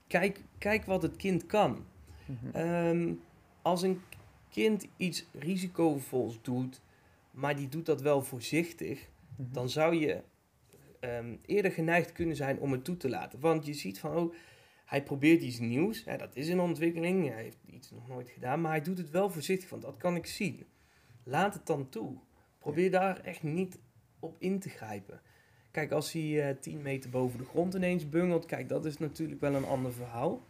kijk, 0.09 0.43
kijk 0.57 0.85
wat 0.85 1.01
het 1.01 1.15
kind 1.15 1.45
kan. 1.45 1.85
Ehm, 2.53 3.13
als 3.61 3.81
een 3.81 4.01
kind 4.49 4.87
iets 4.97 5.25
risicovols 5.31 6.39
doet, 6.41 6.81
maar 7.31 7.55
die 7.55 7.67
doet 7.67 7.85
dat 7.85 8.01
wel 8.01 8.21
voorzichtig, 8.21 9.09
dan 9.35 9.69
zou 9.69 9.95
je 9.95 10.21
ehm, 10.99 11.35
eerder 11.45 11.71
geneigd 11.71 12.11
kunnen 12.11 12.35
zijn 12.35 12.59
om 12.59 12.71
het 12.71 12.83
toe 12.83 12.97
te 12.97 13.09
laten. 13.09 13.39
Want 13.39 13.65
je 13.65 13.73
ziet 13.73 13.99
van, 13.99 14.15
oh, 14.15 14.33
hij 14.85 15.03
probeert 15.03 15.41
iets 15.41 15.59
nieuws. 15.59 16.05
Hè, 16.05 16.17
dat 16.17 16.35
is 16.35 16.47
in 16.47 16.59
ontwikkeling. 16.59 17.29
Hij 17.29 17.43
heeft 17.43 17.57
iets 17.65 17.91
nog 17.91 18.07
nooit 18.07 18.29
gedaan, 18.29 18.61
maar 18.61 18.71
hij 18.71 18.81
doet 18.81 18.97
het 18.97 19.09
wel 19.09 19.29
voorzichtig, 19.29 19.69
want 19.69 19.81
dat 19.81 19.97
kan 19.97 20.15
ik 20.15 20.25
zien. 20.25 20.65
Laat 21.23 21.53
het 21.53 21.65
dan 21.65 21.89
toe. 21.89 22.17
Probeer 22.57 22.91
daar 22.91 23.19
echt 23.19 23.43
niet 23.43 23.79
op 24.19 24.35
in 24.39 24.59
te 24.59 24.69
grijpen. 24.69 25.21
Kijk, 25.71 25.91
als 25.91 26.11
hij 26.11 26.49
eh 26.49 26.55
10 26.59 26.81
meter 26.81 27.09
boven 27.09 27.37
de 27.39 27.45
grond 27.45 27.73
ineens 27.73 28.09
bungelt, 28.09 28.45
kijk, 28.45 28.69
dat 28.69 28.85
is 28.85 28.97
natuurlijk 28.97 29.41
wel 29.41 29.53
een 29.55 29.65
ander 29.65 29.93
verhaal. 29.93 30.41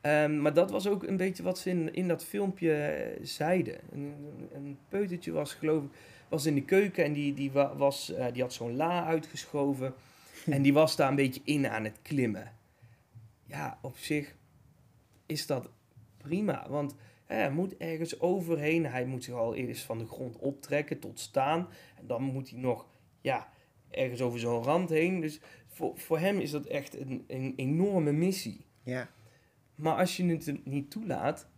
Ehm, 0.00 0.40
maar 0.42 0.54
dat 0.54 0.70
was 0.70 0.86
ook 0.88 1.02
een 1.02 1.16
beetje 1.16 1.42
wat 1.42 1.58
ze 1.58 1.70
in, 1.70 1.94
in 1.94 2.08
dat 2.08 2.24
filmpje 2.24 2.72
eh, 2.72 3.18
zeiden. 3.22 3.78
Een, 3.92 4.14
een 4.52 4.78
peutertje 4.88 5.32
was, 5.32 5.54
geloof 5.54 5.84
ik, 5.84 5.90
was 6.28 6.46
in 6.46 6.54
de 6.54 6.64
keuken 6.64 7.04
en 7.04 7.12
die, 7.12 7.34
die, 7.34 7.50
wa- 7.52 7.76
was, 7.76 8.12
eh, 8.12 8.26
die 8.32 8.42
had 8.42 8.52
zo'n 8.52 8.76
la 8.76 9.04
uitgeschoven. 9.04 9.94
En 10.46 10.62
die 10.62 10.72
was 10.72 10.96
daar 10.96 11.08
een 11.08 11.14
beetje 11.14 11.40
in 11.44 11.68
aan 11.68 11.84
het 11.84 11.98
klimmen. 12.02 12.52
Ja, 13.44 13.78
op 13.82 13.96
zich 13.96 14.34
is 15.26 15.46
dat 15.46 15.68
prima. 16.16 16.66
Want 16.68 16.94
hè, 17.26 17.36
hij 17.36 17.50
moet 17.50 17.76
ergens 17.76 18.20
overheen. 18.20 18.86
Hij 18.86 19.04
moet 19.04 19.24
zich 19.24 19.34
al 19.34 19.54
eerst 19.54 19.82
van 19.82 19.98
de 19.98 20.06
grond 20.06 20.36
optrekken 20.36 20.98
tot 20.98 21.20
staan. 21.20 21.68
En 21.98 22.06
dan 22.06 22.22
moet 22.22 22.50
hij 22.50 22.58
nog 22.58 22.86
ja, 23.20 23.48
ergens 23.90 24.20
over 24.20 24.38
zo'n 24.38 24.62
rand 24.62 24.90
heen. 24.90 25.20
Dus 25.20 25.40
voor, 25.66 25.98
voor 25.98 26.18
hem 26.18 26.38
is 26.38 26.50
dat 26.50 26.66
echt 26.66 27.00
een, 27.00 27.24
een 27.26 27.52
enorme 27.56 28.12
missie. 28.12 28.66
Ja. 28.82 29.08
Maar 29.74 29.96
als 29.96 30.16
je 30.16 30.26
het 30.26 30.64
niet 30.64 30.90
toelaat, 30.90 31.48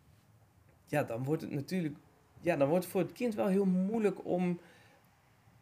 ja, 0.87 1.03
dan 1.03 1.25
wordt 1.25 1.42
het 1.42 1.51
natuurlijk, 1.51 1.97
ja, 2.40 2.57
dan 2.57 2.68
wordt 2.68 2.85
het 2.85 2.92
voor 2.92 3.03
het 3.03 3.12
kind 3.12 3.35
wel 3.35 3.47
heel 3.47 3.64
moeilijk 3.64 4.25
om, 4.25 4.61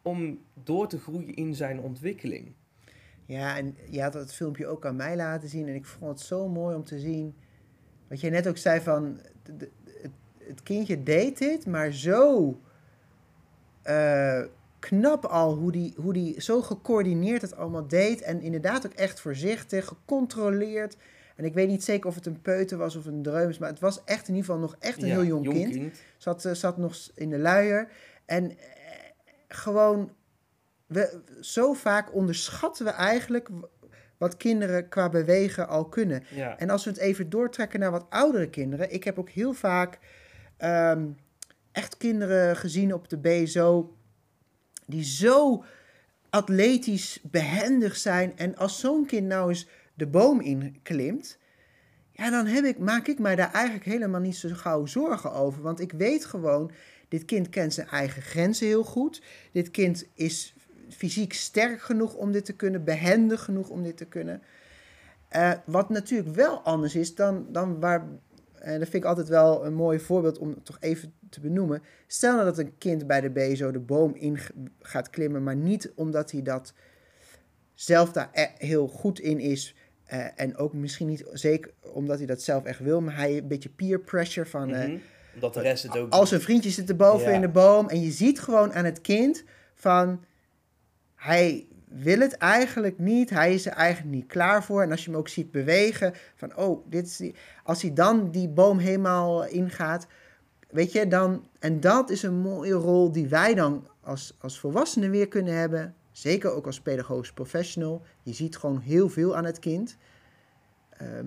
om 0.02 0.38
door 0.62 0.88
te 0.88 0.98
groeien 0.98 1.34
in 1.34 1.54
zijn 1.54 1.80
ontwikkeling. 1.80 2.52
Ja, 3.26 3.56
en 3.56 3.76
je 3.90 4.02
had 4.02 4.14
het 4.14 4.34
filmpje 4.34 4.66
ook 4.66 4.86
aan 4.86 4.96
mij 4.96 5.16
laten 5.16 5.48
zien 5.48 5.68
en 5.68 5.74
ik 5.74 5.86
vond 5.86 6.10
het 6.10 6.20
zo 6.20 6.48
mooi 6.48 6.76
om 6.76 6.84
te 6.84 6.98
zien. 6.98 7.34
Wat 8.08 8.20
je 8.20 8.30
net 8.30 8.48
ook 8.48 8.56
zei 8.56 8.80
van, 8.80 9.20
het, 9.42 9.68
het 10.38 10.62
kindje 10.62 11.02
deed 11.02 11.38
dit, 11.38 11.66
maar 11.66 11.92
zo 11.92 12.60
eh, 13.82 14.44
knap 14.80 15.24
al 15.24 15.54
hoe 15.54 15.72
die, 15.72 15.94
hoe 15.96 16.12
die 16.12 16.40
zo 16.42 16.62
gecoördineerd 16.62 17.42
het 17.42 17.56
allemaal 17.56 17.88
deed. 17.88 18.22
En 18.22 18.40
inderdaad 18.40 18.86
ook 18.86 18.92
echt 18.92 19.20
voorzichtig, 19.20 19.86
gecontroleerd. 19.86 20.96
En 21.36 21.44
ik 21.44 21.54
weet 21.54 21.68
niet 21.68 21.84
zeker 21.84 22.08
of 22.08 22.14
het 22.14 22.26
een 22.26 22.42
peuter 22.42 22.78
was 22.78 22.96
of 22.96 23.06
een 23.06 23.22
dreums, 23.22 23.58
maar 23.58 23.68
het 23.68 23.80
was 23.80 24.04
echt 24.04 24.28
in 24.28 24.34
ieder 24.34 24.50
geval 24.50 24.60
nog 24.60 24.76
echt 24.78 25.02
een 25.02 25.08
heel 25.08 25.24
jong, 25.24 25.48
kind. 25.48 25.98
Zat, 26.16 26.44
uh, 26.44 26.52
zat 26.52 26.76
nog 26.76 26.96
in 27.14 27.30
de 27.30 27.38
luier. 27.38 27.88
En 28.24 28.50
eh, 28.50 28.56
gewoon, 29.48 30.12
we, 30.86 31.20
zo 31.40 31.72
vaak 31.72 32.14
onderschatten 32.14 32.84
we 32.84 32.90
eigenlijk 32.90 33.48
wat 34.18 34.36
kinderen 34.36 34.88
qua 34.88 35.08
bewegen 35.08 35.68
al 35.68 35.84
kunnen. 35.88 36.22
En 36.56 36.70
als 36.70 36.84
we 36.84 36.90
het 36.90 36.98
even 36.98 37.30
doortrekken 37.30 37.80
naar 37.80 37.90
wat 37.90 38.06
oudere 38.10 38.50
kinderen. 38.50 38.92
Ik 38.92 39.04
heb 39.04 39.18
ook 39.18 39.30
heel 39.30 39.52
vaak 39.52 39.98
ehm, 40.56 41.06
echt 41.72 41.96
kinderen 41.96 42.56
gezien 42.56 42.94
op 42.94 43.08
de 43.08 43.18
BSO 43.18 43.96
die 44.90 45.04
zo 45.04 45.64
atletisch 46.30 47.18
behendig 47.22 47.96
zijn. 47.96 48.36
En 48.36 48.56
als 48.56 48.80
zo'n 48.80 49.06
kind 49.06 49.26
nou 49.26 49.48
eens 49.48 49.66
de 49.94 50.06
boom 50.06 50.40
inklimt, 50.40 51.38
ja, 52.12 52.30
dan 52.30 52.46
heb 52.46 52.64
ik, 52.64 52.78
maak 52.78 53.06
ik 53.06 53.18
mij 53.18 53.36
daar 53.36 53.52
eigenlijk 53.52 53.84
helemaal 53.84 54.20
niet 54.20 54.36
zo 54.36 54.48
gauw 54.52 54.86
zorgen 54.86 55.32
over. 55.32 55.62
Want 55.62 55.80
ik 55.80 55.92
weet 55.92 56.24
gewoon, 56.24 56.70
dit 57.08 57.24
kind 57.24 57.48
kent 57.48 57.74
zijn 57.74 57.88
eigen 57.88 58.22
grenzen 58.22 58.66
heel 58.66 58.84
goed. 58.84 59.22
Dit 59.52 59.70
kind 59.70 60.06
is 60.14 60.54
fysiek 60.88 61.32
sterk 61.32 61.82
genoeg 61.82 62.14
om 62.14 62.32
dit 62.32 62.44
te 62.44 62.52
kunnen, 62.52 62.84
behendig 62.84 63.44
genoeg 63.44 63.68
om 63.68 63.82
dit 63.82 63.96
te 63.96 64.04
kunnen. 64.04 64.42
Uh, 65.36 65.52
wat 65.64 65.88
natuurlijk 65.88 66.34
wel 66.34 66.60
anders 66.60 66.94
is 66.94 67.14
dan, 67.14 67.46
dan 67.48 67.80
waar, 67.80 68.08
en 68.60 68.78
dat 68.78 68.88
vind 68.88 69.02
ik 69.02 69.08
altijd 69.08 69.28
wel 69.28 69.64
een 69.64 69.74
mooi 69.74 69.98
voorbeeld 69.98 70.38
om 70.38 70.62
toch 70.62 70.76
even 70.80 71.12
te 71.30 71.40
benoemen. 71.40 71.82
Stel 72.06 72.32
nou 72.32 72.44
dat 72.44 72.58
een 72.58 72.78
kind 72.78 73.06
bij 73.06 73.20
de 73.20 73.30
BSO 73.30 73.70
de 73.70 73.78
boom 73.78 74.14
in 74.14 74.38
gaat 74.80 75.10
klimmen, 75.10 75.42
maar 75.42 75.56
niet 75.56 75.92
omdat 75.94 76.30
hij 76.30 76.42
dat 76.42 76.72
zelf 77.74 78.12
daar 78.12 78.30
e-, 78.32 78.66
heel 78.66 78.88
goed 78.88 79.20
in 79.20 79.38
is. 79.38 79.74
Uh, 80.12 80.26
en 80.36 80.56
ook 80.56 80.72
misschien 80.72 81.06
niet 81.06 81.24
zeker 81.32 81.72
omdat 81.80 82.18
hij 82.18 82.26
dat 82.26 82.42
zelf 82.42 82.64
echt 82.64 82.80
wil, 82.80 83.00
maar 83.00 83.16
hij 83.16 83.36
een 83.36 83.48
beetje 83.48 83.68
peer 83.68 84.00
pressure 84.00 84.46
van. 84.46 84.70
Uh, 84.70 84.86
mm 84.86 85.00
Omdat 85.34 85.54
de 85.54 85.60
rest 85.60 85.82
het 85.82 85.96
ook. 85.96 86.12
Als 86.12 86.30
een 86.30 86.40
vriendje 86.40 86.70
zit 86.70 86.88
erboven 86.88 87.28
ja. 87.28 87.34
in 87.34 87.40
de 87.40 87.48
boom 87.48 87.88
en 87.88 88.00
je 88.00 88.10
ziet 88.10 88.40
gewoon 88.40 88.72
aan 88.72 88.84
het 88.84 89.00
kind 89.00 89.44
van. 89.74 90.24
Hij 91.14 91.66
wil 91.90 92.18
het 92.18 92.36
eigenlijk 92.36 92.98
niet. 92.98 93.30
Hij 93.30 93.54
is 93.54 93.66
er 93.66 93.72
eigenlijk 93.72 94.14
niet 94.14 94.26
klaar 94.26 94.64
voor. 94.64 94.82
En 94.82 94.90
als 94.90 95.04
je 95.04 95.10
hem 95.10 95.18
ook 95.18 95.28
ziet 95.28 95.50
bewegen, 95.50 96.14
van 96.34 96.56
oh, 96.56 96.90
dit 96.90 97.06
is 97.06 97.16
die. 97.16 97.34
Als 97.64 97.82
hij 97.82 97.92
dan 97.92 98.30
die 98.30 98.48
boom 98.48 98.78
helemaal 98.78 99.46
ingaat, 99.46 100.06
weet 100.70 100.92
je, 100.92 101.06
dan. 101.06 101.48
En 101.58 101.80
dat 101.80 102.10
is 102.10 102.22
een 102.22 102.38
mooie 102.38 102.72
rol 102.72 103.12
die 103.12 103.28
wij 103.28 103.54
dan 103.54 103.88
als, 104.00 104.36
als 104.40 104.60
volwassenen 104.60 105.10
weer 105.10 105.28
kunnen 105.28 105.54
hebben. 105.54 105.94
Zeker 106.12 106.52
ook 106.52 106.66
als 106.66 106.80
pedagogisch 106.80 107.32
professional. 107.32 108.02
Je 108.22 108.32
ziet 108.32 108.56
gewoon 108.56 108.80
heel 108.80 109.08
veel 109.08 109.36
aan 109.36 109.44
het 109.44 109.58
kind. 109.58 109.96
Ehm, 110.90 111.26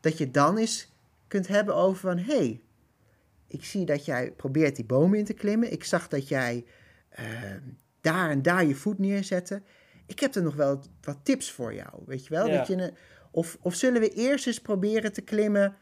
dat 0.00 0.18
je 0.18 0.30
dan 0.30 0.56
eens 0.56 0.92
kunt 1.28 1.48
hebben 1.48 1.74
over 1.74 2.00
van 2.00 2.18
hé, 2.18 2.36
hey, 2.36 2.60
ik 3.46 3.64
zie 3.64 3.84
dat 3.84 4.04
jij 4.04 4.32
probeert 4.32 4.76
die 4.76 4.84
boom 4.84 5.14
in 5.14 5.24
te 5.24 5.32
klimmen. 5.32 5.72
Ik 5.72 5.84
zag 5.84 6.08
dat 6.08 6.28
jij. 6.28 6.64
Ehm, 7.08 7.60
daar 8.06 8.30
en 8.30 8.42
daar 8.42 8.66
je 8.66 8.74
voet 8.74 8.98
neerzetten. 8.98 9.64
Ik 10.06 10.20
heb 10.20 10.34
er 10.34 10.42
nog 10.42 10.54
wel 10.54 10.82
wat 11.00 11.18
tips 11.22 11.50
voor 11.50 11.74
jou, 11.74 12.02
weet 12.06 12.26
je 12.26 12.34
wel? 12.34 12.48
Dat 12.48 12.66
je 12.66 12.92
of, 13.30 13.58
of 13.60 13.74
zullen 13.74 14.00
we 14.00 14.08
eerst 14.08 14.46
eens 14.46 14.60
proberen 14.60 15.12
te 15.12 15.22
klimmen 15.22 15.76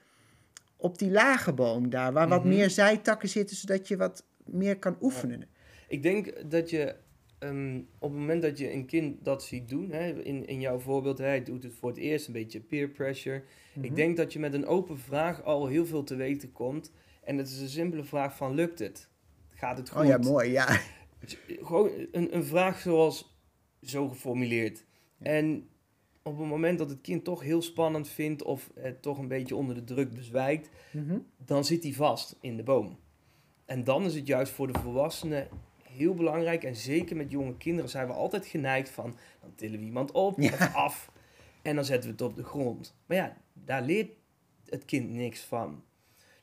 op 0.76 0.98
die 0.98 1.10
lage 1.10 1.52
boom 1.52 1.90
daar, 1.90 2.12
waar 2.12 2.28
wat 2.28 2.44
mhm. 2.44 2.48
meer 2.48 2.70
zijtakken 2.70 3.28
zitten, 3.28 3.56
zodat 3.56 3.88
je 3.88 3.96
wat 3.96 4.26
meer 4.44 4.78
kan 4.78 4.96
oefenen? 5.00 5.48
Ik 5.88 6.02
denk 6.02 6.50
dat 6.50 6.70
je 6.70 6.94
ehm, 7.38 7.80
op 7.98 8.10
het 8.10 8.20
moment 8.20 8.42
dat 8.42 8.58
je 8.58 8.72
een 8.72 8.86
kind 8.86 9.24
dat 9.24 9.44
ziet 9.44 9.68
doen, 9.68 9.90
hè, 9.90 10.22
in, 10.22 10.46
in 10.46 10.60
jouw 10.60 10.78
voorbeeld, 10.78 11.18
hij 11.18 11.42
doet 11.42 11.62
het 11.62 11.74
voor 11.74 11.88
het 11.88 11.98
eerst, 11.98 12.26
een 12.26 12.32
beetje 12.32 12.60
peer 12.60 12.88
pressure. 12.88 13.42
Ik 13.74 13.82
mhm. 13.82 13.94
denk 13.94 14.16
dat 14.16 14.32
je 14.32 14.38
met 14.38 14.54
een 14.54 14.66
open 14.66 14.98
vraag 14.98 15.42
al 15.42 15.66
heel 15.66 15.86
veel 15.86 16.04
te 16.04 16.16
weten 16.16 16.52
komt. 16.52 16.92
En 17.24 17.38
het 17.38 17.48
is 17.48 17.60
een 17.60 17.68
simpele 17.68 18.04
vraag 18.04 18.36
van, 18.36 18.54
lukt 18.54 18.78
het? 18.78 19.08
Gaat 19.50 19.78
het 19.78 19.90
goed? 19.90 20.02
Oh 20.02 20.06
ja, 20.06 20.18
mooi, 20.18 20.50
ja. 20.50 20.80
Gewoon 21.46 21.90
een, 22.12 22.36
een 22.36 22.44
vraag 22.44 22.80
zoals 22.80 23.38
zo 23.82 24.08
geformuleerd. 24.08 24.84
En 25.18 25.68
op 26.22 26.38
het 26.38 26.48
moment 26.48 26.78
dat 26.78 26.90
het 26.90 27.00
kind 27.00 27.24
toch 27.24 27.42
heel 27.42 27.62
spannend 27.62 28.08
vindt 28.08 28.42
of 28.42 28.70
het 28.74 29.02
toch 29.02 29.18
een 29.18 29.28
beetje 29.28 29.56
onder 29.56 29.74
de 29.74 29.84
druk 29.84 30.14
bezwijkt, 30.14 30.70
mhm. 30.92 31.18
dan 31.36 31.64
zit 31.64 31.82
hij 31.82 31.92
vast 31.92 32.36
in 32.40 32.56
de 32.56 32.62
boom. 32.62 32.98
En 33.64 33.84
dan 33.84 34.04
is 34.04 34.14
het 34.14 34.26
juist 34.26 34.52
voor 34.52 34.72
de 34.72 34.78
volwassenen 34.78 35.48
heel 35.82 36.14
belangrijk, 36.14 36.64
en 36.64 36.76
zeker 36.76 37.16
met 37.16 37.30
jonge 37.30 37.56
kinderen 37.56 37.90
zijn 37.90 38.06
we 38.06 38.12
altijd 38.12 38.46
geneigd 38.46 38.90
van, 38.90 39.16
dan 39.40 39.54
tillen 39.54 39.78
we 39.78 39.84
iemand 39.84 40.12
op 40.12 40.38
of 40.38 40.74
af 40.74 41.12
en 41.62 41.74
dan 41.74 41.84
zetten 41.84 42.10
we 42.10 42.16
het 42.16 42.30
op 42.30 42.36
de 42.36 42.44
grond. 42.44 42.96
Maar 43.06 43.16
ja, 43.16 43.36
daar 43.52 43.82
leert 43.82 44.10
het 44.68 44.84
kind 44.84 45.10
niks 45.10 45.40
van. 45.40 45.82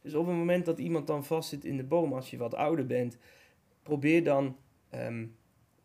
Dus 0.01 0.13
op 0.13 0.27
het 0.27 0.35
moment 0.35 0.65
dat 0.65 0.79
iemand 0.79 1.07
dan 1.07 1.25
vast 1.25 1.49
zit 1.49 1.65
in 1.65 1.77
de 1.77 1.83
boom, 1.83 2.13
als 2.13 2.29
je 2.29 2.37
wat 2.37 2.55
ouder 2.55 2.85
bent, 2.85 3.17
probeer 3.83 4.23
dan 4.23 4.57
Ehm, 4.91 5.25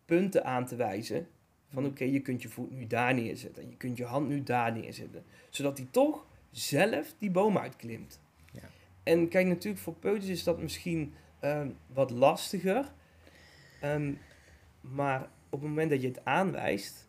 punten 0.05 0.45
aan 0.45 0.66
te 0.66 0.77
wijzen. 0.77 1.27
Van 1.69 1.83
hmm. 1.83 1.92
oké, 1.92 2.05
je 2.05 2.21
kunt 2.21 2.42
je 2.42 2.49
voet 2.49 2.71
nu 2.71 2.87
daar 2.87 3.14
neerzetten. 3.14 3.69
Je 3.69 3.77
kunt 3.77 3.97
je 3.97 4.05
hand 4.05 4.29
nu 4.29 4.42
daar 4.42 4.73
neerzetten. 4.73 5.25
Zodat 5.51 5.79
hij 5.79 5.87
toch 5.90 6.27
zelf 6.51 7.14
die 7.19 7.31
boom 7.31 7.59
uitklimt. 7.59 8.21
Ja. 8.53 8.62
En 9.03 9.29
kijk, 9.29 9.47
natuurlijk 9.47 9.83
voor 9.83 9.95
peuters 9.95 10.31
is 10.31 10.45
dat 10.45 10.61
misschien 10.61 11.14
ehm, 11.40 11.69
wat 11.87 12.11
lastiger. 12.11 12.92
Ehm, 13.81 14.12
maar 14.81 15.21
op 15.51 15.61
het 15.61 15.69
moment 15.69 15.90
dat 15.90 16.03
je 16.03 16.09
het 16.09 16.25
aanwijst, 16.25 17.09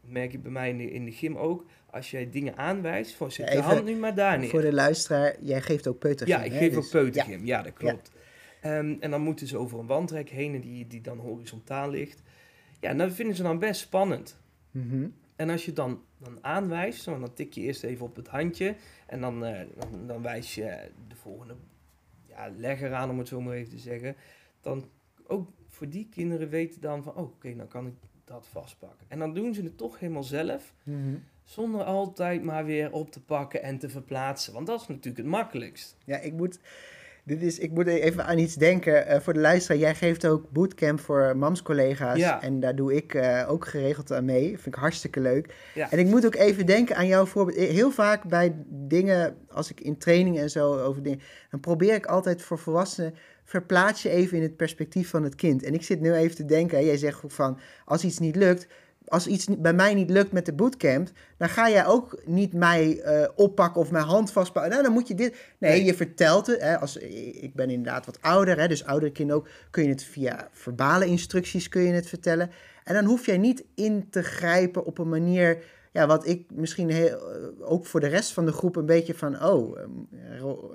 merk 0.00 0.32
je 0.32 0.38
bij 0.38 0.50
mij 0.50 0.68
in 0.68 0.78
de, 0.78 0.90
in 0.90 1.04
de 1.04 1.12
gym 1.12 1.36
ook, 1.36 1.64
als 1.90 2.10
jij 2.10 2.30
dingen 2.30 2.56
aanwijst, 2.56 3.14
van 3.14 3.32
zet 3.32 3.52
je 3.52 3.60
hand 3.60 3.84
nu 3.84 3.96
maar 3.96 4.14
daar 4.14 4.38
neer. 4.38 4.48
Voor 4.48 4.60
de 4.60 4.72
luisteraar, 4.72 5.36
jij 5.40 5.60
geeft 5.60 5.86
ook 5.86 5.98
peutergym. 5.98 6.36
Ja, 6.36 6.42
ik 6.42 6.52
geef 6.52 6.76
ook 6.76 6.82
dus- 6.82 6.90
peutergym, 6.90 7.46
ja. 7.46 7.62
dat 7.62 7.72
klopt. 7.72 8.10
Ehm, 8.62 8.96
en 9.00 9.10
dan 9.10 9.20
moeten 9.20 9.46
ze 9.46 9.58
over 9.58 9.78
een 9.78 9.86
wandrek 9.86 10.30
heen 10.30 10.60
die, 10.60 10.86
die 10.86 11.00
dan 11.00 11.18
horizontaal 11.18 11.90
ligt. 11.90 12.22
Ja, 12.80 12.88
en 12.88 12.98
dat 12.98 13.12
vinden 13.12 13.36
ze 13.36 13.42
dan 13.42 13.58
best 13.58 13.80
spannend. 13.80 14.40
Mhm. 14.70 15.08
En 15.36 15.50
als 15.50 15.64
je 15.64 15.72
dan, 15.72 16.02
dan 16.18 16.38
aanwijst, 16.44 17.04
dan 17.04 17.32
tik 17.34 17.52
je 17.52 17.60
eerst 17.60 17.82
even 17.82 18.06
op 18.06 18.16
het 18.16 18.28
handje. 18.28 18.74
En 19.06 19.20
dan, 19.20 19.44
uh, 19.44 19.60
dan, 19.76 20.06
dan, 20.06 20.22
wijs 20.22 20.54
je 20.54 20.90
de 21.08 21.16
volgende 21.16 21.54
ja, 22.26 22.50
legger 22.56 22.94
aan, 22.94 23.10
om 23.10 23.18
het 23.18 23.28
zo 23.28 23.40
maar 23.40 23.54
even 23.54 23.70
te 23.70 23.78
zeggen. 23.78 24.16
Dan 24.60 24.88
ook 25.26 25.50
voor 25.68 25.88
die 25.88 26.08
kinderen 26.08 26.48
weten 26.48 26.80
dan 26.80 27.02
van, 27.02 27.12
oh, 27.12 27.22
oké, 27.22 27.32
okay, 27.32 27.56
dan 27.56 27.68
kan 27.68 27.86
ik 27.86 27.94
dat 28.24 28.46
vastpakken. 28.46 29.06
En 29.08 29.18
dan 29.18 29.34
doen 29.34 29.54
ze 29.54 29.62
het 29.62 29.76
toch 29.76 29.98
helemaal 29.98 30.22
zelf. 30.22 30.74
Mhm. 30.82 31.16
Zonder 31.44 31.84
altijd 31.84 32.42
maar 32.42 32.64
weer 32.64 32.92
op 32.92 33.10
te 33.10 33.22
pakken 33.22 33.62
en 33.62 33.78
te 33.78 33.88
verplaatsen. 33.88 34.52
Want 34.52 34.66
dat 34.66 34.80
is 34.80 34.86
natuurlijk 34.86 35.16
het 35.16 35.26
makkelijkst. 35.26 35.96
Ja, 36.04 36.18
ik 36.18 36.32
moet 36.32 36.60
dit 37.24 37.42
is, 37.42 37.58
ik 37.58 37.70
moet 37.70 37.86
even 37.86 38.26
aan 38.26 38.38
iets 38.38 38.54
denken. 38.54 39.12
Uh, 39.12 39.20
voor 39.20 39.32
de 39.32 39.40
luisteraar, 39.40 39.78
jij 39.78 39.94
geeft 39.94 40.26
ook 40.26 40.50
bootcamp 40.50 41.00
voor 41.00 41.36
mams-collega's. 41.36 42.18
Ja. 42.18 42.42
En 42.42 42.60
daar 42.60 42.74
doe 42.74 42.94
ik 42.94 43.14
uh, 43.14 43.44
ook 43.48 43.66
geregeld 43.66 44.12
aan 44.12 44.24
mee. 44.24 44.48
Vind 44.48 44.66
ik 44.66 44.74
hartstikke 44.74 45.20
leuk. 45.20 45.54
Ja. 45.74 45.90
En 45.90 45.98
ik 45.98 46.06
moet 46.06 46.26
ook 46.26 46.34
even 46.34 46.66
denken 46.66 46.96
aan 46.96 47.06
jouw 47.06 47.26
voorbeeld. 47.26 47.58
Heel 47.58 47.90
vaak 47.90 48.24
bij 48.24 48.54
dingen, 48.68 49.36
als 49.50 49.70
ik 49.70 49.80
in 49.80 49.98
training 49.98 50.38
en 50.38 50.50
zo 50.50 50.78
over 50.78 51.02
dingen... 51.02 51.20
dan 51.50 51.60
probeer 51.60 51.94
ik 51.94 52.06
altijd 52.06 52.42
voor 52.42 52.58
volwassenen... 52.58 53.14
verplaats 53.44 54.02
je 54.02 54.10
even 54.10 54.36
in 54.36 54.42
het 54.42 54.56
perspectief 54.56 55.08
van 55.08 55.22
het 55.22 55.34
kind. 55.34 55.62
En 55.62 55.74
ik 55.74 55.82
zit 55.82 56.00
nu 56.00 56.12
even 56.12 56.36
te 56.36 56.44
denken, 56.44 56.84
jij 56.84 56.96
zegt 56.96 57.20
van... 57.26 57.58
als 57.84 58.04
iets 58.04 58.18
niet 58.18 58.36
lukt, 58.36 58.66
als 59.12 59.26
iets 59.26 59.46
bij 59.58 59.72
mij 59.72 59.94
niet 59.94 60.10
lukt 60.10 60.32
met 60.32 60.46
de 60.46 60.52
bootcamp, 60.52 61.08
dan 61.36 61.48
ga 61.48 61.70
jij 61.70 61.86
ook 61.86 62.22
niet 62.24 62.52
mij 62.52 63.02
uh, 63.04 63.28
oppakken 63.34 63.80
of 63.80 63.90
mijn 63.90 64.04
hand 64.04 64.32
vastpakken. 64.32 64.70
Nou, 64.70 64.82
dan 64.82 64.92
moet 64.92 65.08
je 65.08 65.14
dit. 65.14 65.36
Nee, 65.58 65.84
je 65.84 65.94
vertelt 65.94 66.46
het. 66.46 66.60
Hè, 66.60 66.78
als, 66.78 66.96
ik 66.96 67.54
ben 67.54 67.70
inderdaad 67.70 68.06
wat 68.06 68.18
ouder, 68.20 68.58
hè, 68.58 68.68
dus 68.68 68.84
oudere 68.84 69.12
kinderen 69.12 69.42
ook. 69.42 69.48
Kun 69.70 69.82
je 69.82 69.88
het 69.88 70.04
via 70.04 70.48
verbale 70.52 71.06
instructies 71.06 71.68
kun 71.68 71.82
je 71.82 71.92
het 71.92 72.06
vertellen. 72.06 72.50
En 72.84 72.94
dan 72.94 73.04
hoef 73.04 73.26
jij 73.26 73.38
niet 73.38 73.64
in 73.74 74.06
te 74.10 74.22
grijpen 74.22 74.84
op 74.84 74.98
een 74.98 75.08
manier. 75.08 75.58
Ja, 75.92 76.06
wat 76.06 76.26
ik 76.26 76.46
misschien 76.54 76.90
heel, 76.90 77.32
eh, 77.32 77.70
ook 77.70 77.86
voor 77.86 78.00
de 78.00 78.06
rest 78.06 78.32
van 78.32 78.46
de 78.46 78.52
groep 78.52 78.76
een 78.76 78.86
beetje 78.86 79.14
van. 79.14 79.44
Oh, 79.44 79.78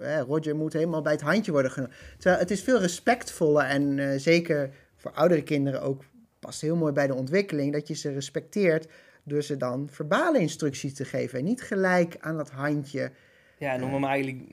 uh, 0.01 0.19
Roger 0.27 0.55
moet 0.55 0.73
helemaal 0.73 1.01
bij 1.01 1.13
het 1.13 1.21
handje 1.21 1.51
worden 1.51 1.71
genomen. 1.71 1.95
Terwijl 2.17 2.41
het 2.41 2.51
is 2.51 2.61
veel 2.61 2.79
respectvoller 2.79 3.63
en 3.63 3.97
uh, 3.97 4.09
zeker 4.17 4.69
voor 4.95 5.11
oudere 5.11 5.43
kinderen 5.43 5.81
ook 5.81 6.03
past 6.39 6.61
heel 6.61 6.75
mooi 6.75 6.93
bij 6.93 7.07
de 7.07 7.13
ontwikkeling, 7.15 7.73
dat 7.73 7.87
je 7.87 7.93
ze 7.93 8.11
respecteert 8.11 8.87
door 9.23 9.41
ze 9.41 9.57
dan 9.57 9.87
verbale 9.91 10.39
instructies 10.39 10.93
te 10.93 11.05
geven. 11.05 11.39
En 11.39 11.45
niet 11.45 11.61
gelijk 11.61 12.15
aan 12.19 12.37
dat 12.37 12.49
handje. 12.51 13.11
Ja, 13.57 13.73
en 13.73 13.83
om 13.83 13.93
hem 13.93 14.03
eigenlijk 14.03 14.51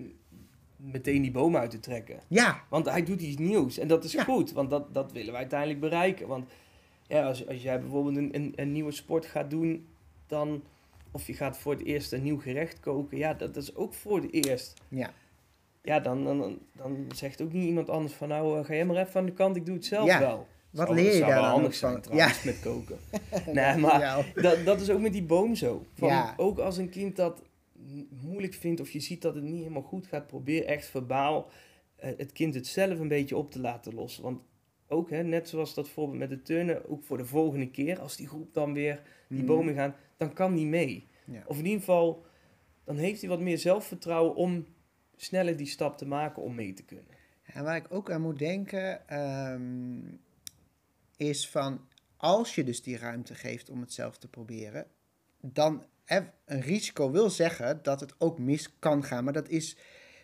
meteen 0.77 1.23
die 1.23 1.31
boom 1.31 1.57
uit 1.57 1.71
te 1.71 1.81
trekken. 1.81 2.21
Ja, 2.29 2.63
Want 2.71 2.87
hij 2.91 3.03
doet 3.03 3.21
iets 3.21 3.37
nieuws 3.39 3.79
en 3.79 3.89
dat 3.89 4.05
is 4.05 4.13
Ja. 4.13 4.25
goed, 4.25 4.53
want 4.53 4.71
dat, 4.71 4.95
dat 4.95 5.13
willen 5.13 5.33
we 5.33 5.39
uiteindelijk 5.39 5.81
bereiken. 5.81 6.27
Want 6.29 6.51
ja, 7.07 7.27
als, 7.27 7.49
als 7.49 7.63
jij 7.63 7.81
bijvoorbeeld 7.81 8.17
een, 8.17 8.35
een, 8.35 8.53
een 8.57 8.73
nieuwe 8.73 8.93
sport 8.93 9.27
gaat 9.27 9.51
doen, 9.51 9.87
dan, 10.27 10.63
of 11.11 11.27
je 11.27 11.35
gaat 11.35 11.59
voor 11.59 11.73
het 11.73 11.85
eerst 11.85 12.13
een 12.13 12.23
nieuw 12.23 12.41
gerecht 12.41 12.81
koken, 12.81 13.19
ja, 13.19 13.35
dat, 13.35 13.55
dat 13.55 13.63
is 13.63 13.75
ook 13.75 13.95
voor 13.95 14.21
het 14.23 14.33
eerst. 14.33 14.75
ja. 14.89 15.11
Ja, 15.83 16.01
dan, 16.01 16.25
dan, 16.25 16.59
dan 16.73 17.07
zegt 17.15 17.43
ook 17.43 17.53
niet 17.53 17.65
iemand 17.67 17.91
anders 17.91 18.13
van 18.15 18.29
nou, 18.29 18.59
eh, 18.59 18.65
ga 18.65 18.75
jij 18.75 18.85
maar 18.85 18.97
even 18.97 19.21
aan 19.21 19.27
de 19.27 19.33
kant, 19.33 19.57
ik 19.57 19.67
doe 19.67 19.75
het 19.75 19.85
zelf 19.85 20.07
Ja. 20.07 20.19
wel. 20.19 20.47
Wat 20.75 20.89
leer 20.91 21.15
je 21.15 21.21
daar 21.21 21.29
wel 21.29 21.43
dan 21.43 21.51
handig 21.51 21.75
zijn 21.75 22.01
trouwens 22.01 22.43
met 22.43 22.61
koken. 22.61 22.99
nee, 23.53 23.77
maar 23.77 24.01
Ja. 24.01 24.25
dat, 24.35 24.65
dat 24.65 24.81
is 24.81 24.91
ook 24.91 25.01
met 25.01 25.13
die 25.13 25.23
boom 25.23 25.55
zo. 25.55 25.87
Van, 25.95 26.09
Ja. 26.09 26.35
Ook 26.37 26.59
als 26.59 26.77
een 26.77 26.89
kind 26.91 27.17
dat 27.17 27.43
moeilijk 28.23 28.55
vindt 28.55 28.81
of 28.81 28.91
je 28.91 29.01
ziet 29.01 29.23
dat 29.23 29.35
het 29.35 29.45
niet 29.45 29.59
helemaal 29.59 29.83
goed 29.83 30.07
gaat, 30.07 30.27
probeer 30.27 30.65
echt 30.65 30.87
verbaal 30.87 31.49
eh, 31.97 32.11
het 32.17 32.33
kind 32.33 32.55
het 32.55 32.67
zelf 32.67 32.99
een 32.99 33.09
beetje 33.09 33.37
op 33.37 33.51
te 33.51 33.61
laten 33.61 33.95
lossen. 33.95 34.23
Want 34.23 34.41
ook, 34.89 35.11
hè, 35.11 35.23
net 35.23 35.49
zoals 35.49 35.75
dat 35.75 35.89
voorbeeld 35.89 36.19
met 36.19 36.29
de 36.29 36.43
turnen, 36.43 36.89
ook 36.91 37.05
voor 37.05 37.17
de 37.17 37.25
volgende 37.27 37.71
keer, 37.71 37.99
als 38.01 38.17
die 38.17 38.29
groep 38.29 38.55
dan 38.55 38.73
weer 38.75 39.03
die 39.29 39.39
Mhm. 39.39 39.47
bomen 39.47 39.75
gaan, 39.75 39.95
dan 40.17 40.33
kan 40.33 40.55
die 40.55 40.67
mee. 40.67 41.07
Ja. 41.25 41.43
Of 41.47 41.59
in 41.59 41.65
ieder 41.65 41.79
geval, 41.79 42.25
dan 42.85 42.97
heeft 42.97 43.21
hij 43.21 43.31
wat 43.31 43.41
meer 43.41 43.59
zelfvertrouwen 43.59 44.35
om 44.35 44.67
sneller 45.17 45.57
die 45.57 45.67
stap 45.67 45.99
te 45.99 46.07
maken 46.07 46.43
om 46.43 46.55
mee 46.55 46.73
te 46.73 46.85
kunnen. 46.85 47.07
En 47.43 47.65
waar 47.65 47.77
ik 47.77 47.87
ook 47.89 48.11
aan 48.11 48.21
moet 48.23 48.39
denken, 48.39 49.09
ehm, 49.09 50.01
is 51.17 51.49
van 51.49 51.89
als 52.17 52.55
je 52.55 52.65
dus 52.65 52.83
die 52.83 52.99
ruimte 52.99 53.35
geeft 53.35 53.71
om 53.71 53.81
het 53.81 53.93
zelf 53.93 54.19
te 54.19 54.29
proberen, 54.29 54.87
dan 55.41 55.85
een 56.07 56.61
risico 56.61 57.11
wil 57.11 57.31
zeggen 57.31 57.81
dat 57.83 58.01
het 58.01 58.15
ook 58.19 58.39
mis 58.39 58.75
kan 58.79 59.05
gaan. 59.05 59.25
Maar 59.25 59.33
dat 59.33 59.49
is, 59.49 59.77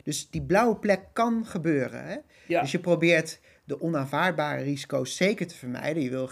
dus 0.03 0.31
die 0.31 0.43
blauwe 0.43 0.77
plek 0.77 1.01
kan 1.13 1.47
gebeuren. 1.47 2.05
Hè? 2.05 2.17
Ja, 2.47 2.61
Dus 2.61 2.71
je 2.71 2.81
probeert 2.81 3.41
de 3.65 3.81
onaanvaardbare 3.81 4.63
risico's 4.63 5.17
zeker 5.17 5.47
te 5.47 5.55
vermijden. 5.55 6.03
Je 6.03 6.11
wil 6.11 6.29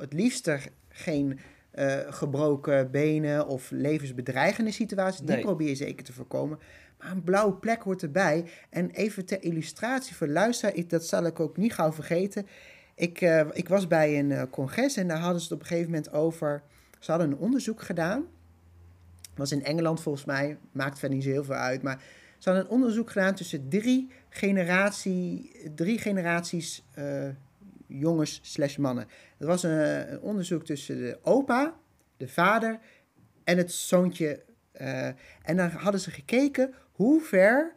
het 0.00 0.12
liefst 0.12 0.46
er 0.46 0.68
geen 0.88 1.38
eh, 1.70 1.98
gebroken 2.08 2.90
benen 2.90 3.46
of 3.46 3.70
levensbedreigende 3.70 4.70
situaties. 4.70 5.20
Die 5.20 5.38
probeer 5.38 5.68
je 5.68 5.74
zeker 5.74 6.04
te 6.04 6.12
voorkomen. 6.12 6.58
Maar 6.98 7.10
een 7.10 7.24
blauwe 7.24 7.54
plek 7.54 7.82
hoort 7.82 8.02
erbij. 8.02 8.44
En 8.70 8.90
even 8.90 9.24
ter 9.24 9.42
illustratie 9.42 10.14
voor 10.14 10.28
luisteraar, 10.28 10.74
ik, 10.74 10.90
dat 10.90 11.06
zal 11.06 11.24
ik 11.24 11.40
ook 11.40 11.56
niet 11.56 11.74
gauw 11.74 11.92
vergeten. 11.92 12.46
Ik, 12.98 13.20
eh, 13.20 13.46
ik 13.52 13.68
was 13.68 13.86
bij 13.86 14.18
een 14.18 14.32
eh, 14.32 14.42
congres 14.50 14.96
en 14.96 15.08
daar 15.08 15.18
hadden 15.18 15.40
ze 15.40 15.44
het 15.44 15.52
op 15.54 15.60
een 15.60 15.66
gegeven 15.66 15.90
moment 15.90 16.12
over. 16.12 16.62
Ze 16.98 17.10
hadden 17.10 17.30
een 17.30 17.38
onderzoek 17.38 17.82
gedaan. 17.82 18.26
was 19.34 19.52
in 19.52 19.64
Engeland 19.64 20.00
volgens 20.00 20.24
mij, 20.24 20.58
maakt 20.72 20.98
verder 20.98 21.16
niet 21.16 21.26
zo 21.26 21.32
heel 21.32 21.44
veel 21.44 21.54
uit. 21.54 21.82
Maar 21.82 22.02
ze 22.38 22.48
hadden 22.48 22.66
een 22.66 22.70
onderzoek 22.70 23.10
gedaan 23.10 23.34
tussen 23.34 23.68
drie, 23.68 24.10
generatie, 24.28 25.52
drie 25.74 25.98
generaties 25.98 26.84
eh, 26.94 27.28
jongens 27.86 28.40
slash 28.42 28.76
mannen. 28.76 29.06
Dat 29.38 29.48
was 29.48 29.62
een, 29.62 30.10
een 30.12 30.20
onderzoek 30.20 30.64
tussen 30.64 30.96
de 30.96 31.18
opa, 31.22 31.74
de 32.16 32.28
vader 32.28 32.78
en 33.44 33.56
het 33.56 33.72
zoontje. 33.72 34.42
en 35.42 35.56
dan 35.56 35.70
hadden 35.70 36.00
ze 36.00 36.10
gekeken 36.10 36.74
hoe 36.92 37.20
ver 37.20 37.74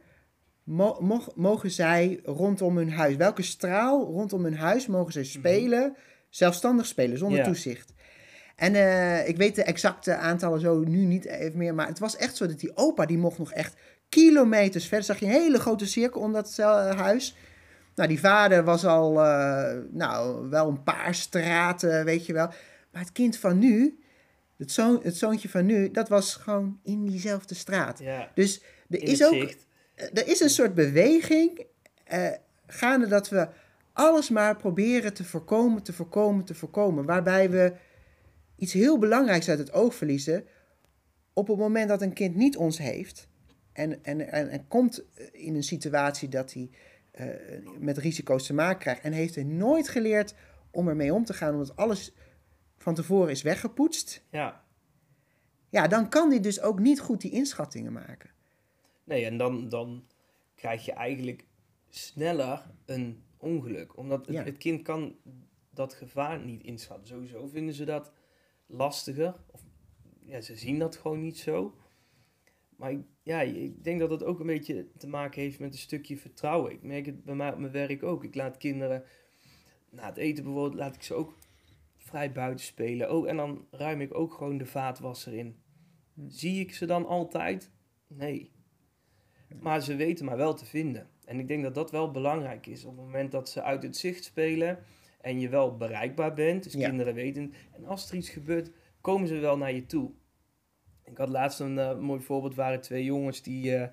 mogen 1.35 1.71
zij 1.71 2.19
rondom 2.23 2.77
hun 2.77 2.91
huis, 2.91 3.15
welke 3.15 3.41
straal 3.41 4.03
rondom 4.03 4.43
hun 4.43 4.57
huis 4.57 4.87
mogen 4.87 5.13
zij 5.13 5.23
spelen, 5.23 5.95
zelfstandig 6.29 6.85
spelen, 6.85 7.17
zonder 7.17 7.43
toezicht. 7.43 7.93
En 8.55 8.75
eh, 8.75 9.27
ik 9.27 9.37
weet 9.37 9.55
de 9.55 9.63
exacte 9.63 10.15
aantallen 10.15 10.59
zo 10.59 10.79
nu 10.79 11.05
niet 11.05 11.25
even 11.25 11.57
meer, 11.57 11.75
maar 11.75 11.87
het 11.87 11.99
was 11.99 12.17
echt 12.17 12.35
zo 12.35 12.47
dat 12.47 12.59
die 12.59 12.77
opa, 12.77 13.05
die 13.05 13.17
mocht 13.17 13.37
nog 13.37 13.51
echt 13.51 13.75
kilometers 14.09 14.87
verder. 14.87 15.05
Zag 15.05 15.19
je 15.19 15.25
een 15.25 15.31
hele 15.31 15.59
grote 15.59 15.85
cirkel 15.85 16.21
om 16.21 16.33
dat 16.33 16.55
eh, 16.57 16.99
huis. 16.99 17.35
Nou, 17.95 18.09
die 18.09 18.19
vader 18.19 18.63
was 18.63 18.85
al, 18.85 19.23
eh, 19.23 19.77
nou, 19.89 20.49
wel 20.49 20.67
een 20.67 20.83
paar 20.83 21.15
straten, 21.15 22.05
weet 22.05 22.25
je 22.25 22.33
wel. 22.33 22.47
Maar 22.91 23.01
het 23.01 23.11
kind 23.11 23.37
van 23.37 23.59
nu, 23.59 23.99
het, 24.57 24.71
zoon, 24.71 24.99
het 25.03 25.17
zoontje 25.17 25.49
van 25.49 25.65
nu, 25.65 25.91
dat 25.91 26.09
was 26.09 26.35
gewoon 26.35 26.79
in 26.83 27.05
diezelfde 27.05 27.55
straat. 27.55 28.01
Dus 28.33 28.61
er 28.89 29.01
In 29.01 29.07
is 29.07 29.23
ook 29.23 29.33
zicht. 29.33 29.65
Er 30.13 30.27
is 30.27 30.39
een 30.39 30.49
soort 30.49 30.73
beweging 30.73 31.65
eh, 32.03 32.29
gaande 32.67 33.07
dat 33.07 33.29
we 33.29 33.47
alles 33.93 34.29
maar 34.29 34.55
proberen 34.55 35.13
te 35.13 35.23
voorkomen, 35.23 35.83
te 35.83 35.93
voorkomen, 35.93 36.45
te 36.45 36.55
voorkomen. 36.55 37.05
Waarbij 37.05 37.49
we 37.49 37.73
iets 38.55 38.73
heel 38.73 38.97
belangrijks 38.97 39.49
uit 39.49 39.59
het 39.59 39.73
oog 39.73 39.95
verliezen. 39.95 40.45
Op 41.33 41.47
het 41.47 41.57
moment 41.57 41.89
dat 41.89 42.01
een 42.01 42.13
kind 42.13 42.35
niet 42.35 42.57
ons 42.57 42.77
heeft 42.77 43.27
en, 43.73 44.03
en, 44.03 44.31
en, 44.31 44.49
en 44.49 44.67
komt 44.67 45.03
in 45.31 45.55
een 45.55 45.63
situatie 45.63 46.29
dat 46.29 46.53
hij 46.53 46.69
eh, 47.11 47.25
met 47.79 47.97
risico's 47.97 48.45
te 48.45 48.53
maken 48.53 48.79
krijgt 48.79 49.01
en 49.01 49.11
heeft 49.11 49.35
hij 49.35 49.43
nooit 49.43 49.89
geleerd 49.89 50.33
om 50.71 50.87
ermee 50.87 51.13
om 51.13 51.25
te 51.25 51.33
gaan, 51.33 51.53
omdat 51.53 51.75
alles 51.75 52.13
van 52.77 52.95
tevoren 52.95 53.31
is 53.31 53.41
weggepoetst. 53.41 54.23
Ja. 54.31 54.63
Ja, 55.69 55.87
dan 55.87 56.09
kan 56.09 56.29
hij 56.29 56.39
dus 56.39 56.61
ook 56.61 56.79
niet 56.79 56.99
goed 56.99 57.21
die 57.21 57.31
inschattingen 57.31 57.93
maken. 57.93 58.29
Nee, 59.11 59.25
en 59.25 59.37
dan, 59.37 59.69
dan 59.69 60.03
krijg 60.55 60.85
je 60.85 60.91
eigenlijk 60.91 61.45
sneller 61.89 62.71
een 62.85 63.23
ongeluk. 63.37 63.97
Omdat 63.97 64.25
het, 64.25 64.35
Ja. 64.35 64.43
het 64.43 64.57
kind 64.57 64.81
kan 64.81 65.15
dat 65.69 65.93
gevaar 65.93 66.39
niet 66.39 66.63
inschatten. 66.63 67.07
Sowieso 67.07 67.47
vinden 67.47 67.73
ze 67.73 67.85
dat 67.85 68.11
lastiger. 68.65 69.35
Of 69.51 69.63
ja, 70.25 70.41
ze 70.41 70.55
zien 70.55 70.79
dat 70.79 70.95
gewoon 70.95 71.21
niet 71.21 71.37
zo. 71.37 71.75
Maar 72.75 72.91
ik, 72.91 72.99
ja, 73.23 73.41
ik 73.41 73.83
denk 73.83 73.99
dat 73.99 74.09
dat 74.09 74.23
ook 74.23 74.39
een 74.39 74.45
beetje 74.45 74.87
te 74.97 75.07
maken 75.07 75.41
heeft 75.41 75.59
met 75.59 75.73
een 75.73 75.79
stukje 75.79 76.17
vertrouwen. 76.17 76.71
Ik 76.71 76.83
merk 76.83 77.05
het 77.05 77.23
bij 77.23 77.35
mij 77.35 77.51
op 77.51 77.57
mijn 77.59 77.71
werk 77.71 78.03
ook. 78.03 78.23
Ik 78.23 78.35
laat 78.35 78.57
kinderen 78.57 79.03
na 79.89 80.05
het 80.05 80.17
eten 80.17 80.43
bijvoorbeeld, 80.43 80.75
laat 80.75 80.95
ik 80.95 81.03
ze 81.03 81.13
ook 81.13 81.37
vrij 81.97 82.31
buiten 82.31 82.65
spelen. 82.65 83.11
Oh, 83.11 83.29
en 83.29 83.37
dan 83.37 83.67
ruim 83.71 84.01
ik 84.01 84.13
ook 84.13 84.33
gewoon 84.33 84.57
de 84.57 84.65
vaatwasser 84.65 85.33
in. 85.33 85.55
Zie 86.27 86.59
ik 86.59 86.73
ze 86.73 86.85
dan 86.85 87.05
altijd? 87.05 87.71
Nee. 88.07 88.51
Maar 89.59 89.81
ze 89.81 89.95
weten 89.95 90.25
maar 90.25 90.37
wel 90.37 90.53
te 90.53 90.65
vinden. 90.65 91.07
En 91.25 91.39
ik 91.39 91.47
denk 91.47 91.63
dat 91.63 91.75
dat 91.75 91.91
wel 91.91 92.11
belangrijk 92.11 92.67
is. 92.67 92.85
Op 92.85 92.95
het 92.95 93.05
moment 93.05 93.31
dat 93.31 93.49
ze 93.49 93.61
uit 93.63 93.83
het 93.83 93.97
zicht 93.97 94.23
spelen 94.23 94.79
en 95.21 95.39
je 95.39 95.49
wel 95.49 95.77
bereikbaar 95.77 96.33
bent, 96.33 96.63
dus 96.63 96.73
Ja. 96.73 96.87
kinderen 96.87 97.13
weten. 97.13 97.53
En 97.71 97.85
als 97.85 98.09
er 98.09 98.15
iets 98.17 98.29
gebeurt, 98.29 98.71
komen 99.01 99.27
ze 99.27 99.37
wel 99.37 99.57
naar 99.57 99.73
je 99.73 99.85
toe. 99.85 100.11
Ik 101.03 101.17
had 101.17 101.29
laatst 101.29 101.59
een 101.59 101.79
eh, 101.79 101.97
mooi 101.99 102.21
voorbeeld, 102.21 102.55
waren 102.55 102.81
twee 102.81 103.03
jongens 103.03 103.41
die, 103.41 103.75
eh, 103.75 103.87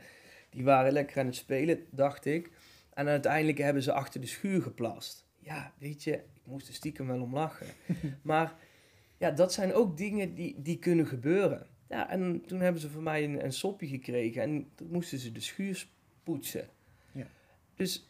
die 0.50 0.64
waren 0.64 0.92
lekker 0.92 1.18
aan 1.20 1.26
het 1.26 1.34
spelen, 1.34 1.86
dacht 1.90 2.24
ik. 2.24 2.50
En 2.94 3.09
uiteindelijk 3.09 3.59
hebben 3.59 3.82
ze 3.82 3.92
achter 3.92 4.20
de 4.20 4.26
schuur 4.26 4.62
geplast. 4.62 5.26
Ja, 5.38 5.72
weet 5.78 6.02
je, 6.04 6.12
ik 6.12 6.42
moest 6.44 6.68
er 6.68 6.74
stiekem 6.74 7.06
wel 7.06 7.20
om 7.22 7.34
lachen. 7.34 7.66
maar 8.22 8.54
ja, 9.18 9.30
dat 9.30 9.52
zijn 9.52 9.72
ook 9.74 9.96
dingen 9.96 10.34
die, 10.34 10.62
die 10.62 10.78
kunnen 10.78 11.06
gebeuren. 11.06 11.66
Ja, 11.89 12.11
en 12.11 12.43
toen 12.47 12.61
hebben 12.61 12.80
ze 12.80 12.91
van 12.91 13.03
mij 13.03 13.24
een, 13.24 13.45
een 13.45 13.53
sopje 13.53 13.86
gekregen 13.86 14.43
en 14.43 14.70
toen 14.74 14.89
moesten 14.91 15.18
ze 15.18 15.32
de 15.32 15.41
schuur 15.41 15.86
poetsen. 16.22 16.68
Ja. 17.12 17.26
Dus 17.74 18.09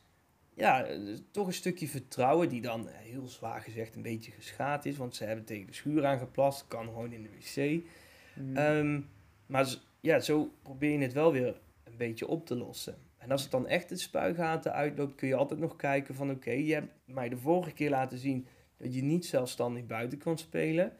ja, 0.54 0.86
toch 1.30 1.46
een 1.46 1.52
stukje 1.52 1.88
vertrouwen 1.88 2.48
die 2.48 2.60
dan 2.60 2.88
eh, 2.88 2.94
heel 2.96 3.26
zwaar 3.26 3.60
gezegd 3.60 3.94
een 3.94 4.02
beetje 4.02 4.30
geschaad 4.30 4.84
is. 4.84 4.96
Want 4.96 5.16
ze 5.16 5.24
hebben 5.24 5.44
tegen 5.44 5.66
de 5.66 5.72
schuur 5.72 6.06
aangeplast, 6.06 6.68
kan 6.68 6.84
gewoon 6.84 7.12
in 7.12 7.22
de 7.22 7.28
wc. 7.28 7.82
Mm. 8.34 8.56
Ehm, 8.56 9.00
maar 9.46 9.76
ja, 10.00 10.20
zo 10.20 10.52
probeer 10.62 10.90
je 10.90 10.98
het 10.98 11.12
wel 11.12 11.32
weer 11.32 11.60
een 11.84 11.96
beetje 11.96 12.26
op 12.26 12.46
te 12.46 12.56
lossen. 12.56 12.96
En 13.18 13.30
als 13.30 13.42
het 13.42 13.50
dan 13.50 13.66
echt 13.66 13.90
het 13.90 14.00
spuigaten 14.00 14.72
uitloopt, 14.72 15.14
kun 15.14 15.28
je 15.28 15.34
altijd 15.34 15.60
nog 15.60 15.76
kijken 15.76 16.14
van... 16.14 16.30
Oké, 16.30 16.50
je 16.50 16.74
hebt 16.74 16.92
mij 17.04 17.28
de 17.28 17.36
vorige 17.36 17.72
keer 17.72 17.90
laten 17.90 18.18
zien 18.18 18.46
dat 18.76 18.94
je 18.94 19.02
niet 19.02 19.26
zelfstandig 19.26 19.86
buiten 19.86 20.18
kan 20.18 20.38
spelen. 20.38 20.92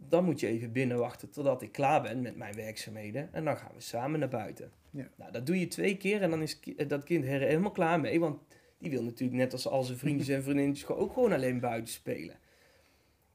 Dan 0.00 0.24
moet 0.24 0.40
je 0.40 0.46
even 0.46 0.72
binnen 0.72 0.98
wachten 0.98 1.30
totdat 1.30 1.62
ik 1.62 1.72
klaar 1.72 2.02
ben 2.02 2.22
met 2.22 2.36
mijn 2.36 2.54
werkzaamheden. 2.54 3.32
En 3.32 3.44
dan 3.44 3.56
gaan 3.56 3.74
we 3.74 3.80
samen 3.80 4.20
naar 4.20 4.28
buiten. 4.28 4.72
Ja. 4.90 5.08
Nou, 5.16 5.32
dat 5.32 5.46
doe 5.46 5.60
je 5.60 5.66
twee 5.68 5.96
keer 5.96 6.22
en 6.22 6.30
dan 6.30 6.42
is 6.42 6.60
ki- 6.60 6.86
dat 6.86 7.04
kind 7.04 7.24
er 7.24 7.40
helemaal 7.40 7.70
klaar 7.70 8.00
mee. 8.00 8.20
Want 8.20 8.40
die 8.78 8.90
wil 8.90 9.02
natuurlijk 9.02 9.38
net 9.38 9.52
als 9.52 9.66
al 9.66 9.82
zijn 9.82 9.98
vriendjes 9.98 10.28
en 10.28 10.42
vriendinnetjes 10.42 10.86
gewoon- 10.86 11.02
ook 11.02 11.12
gewoon 11.12 11.32
alleen 11.32 11.60
buiten 11.60 11.92
spelen. 11.94 12.38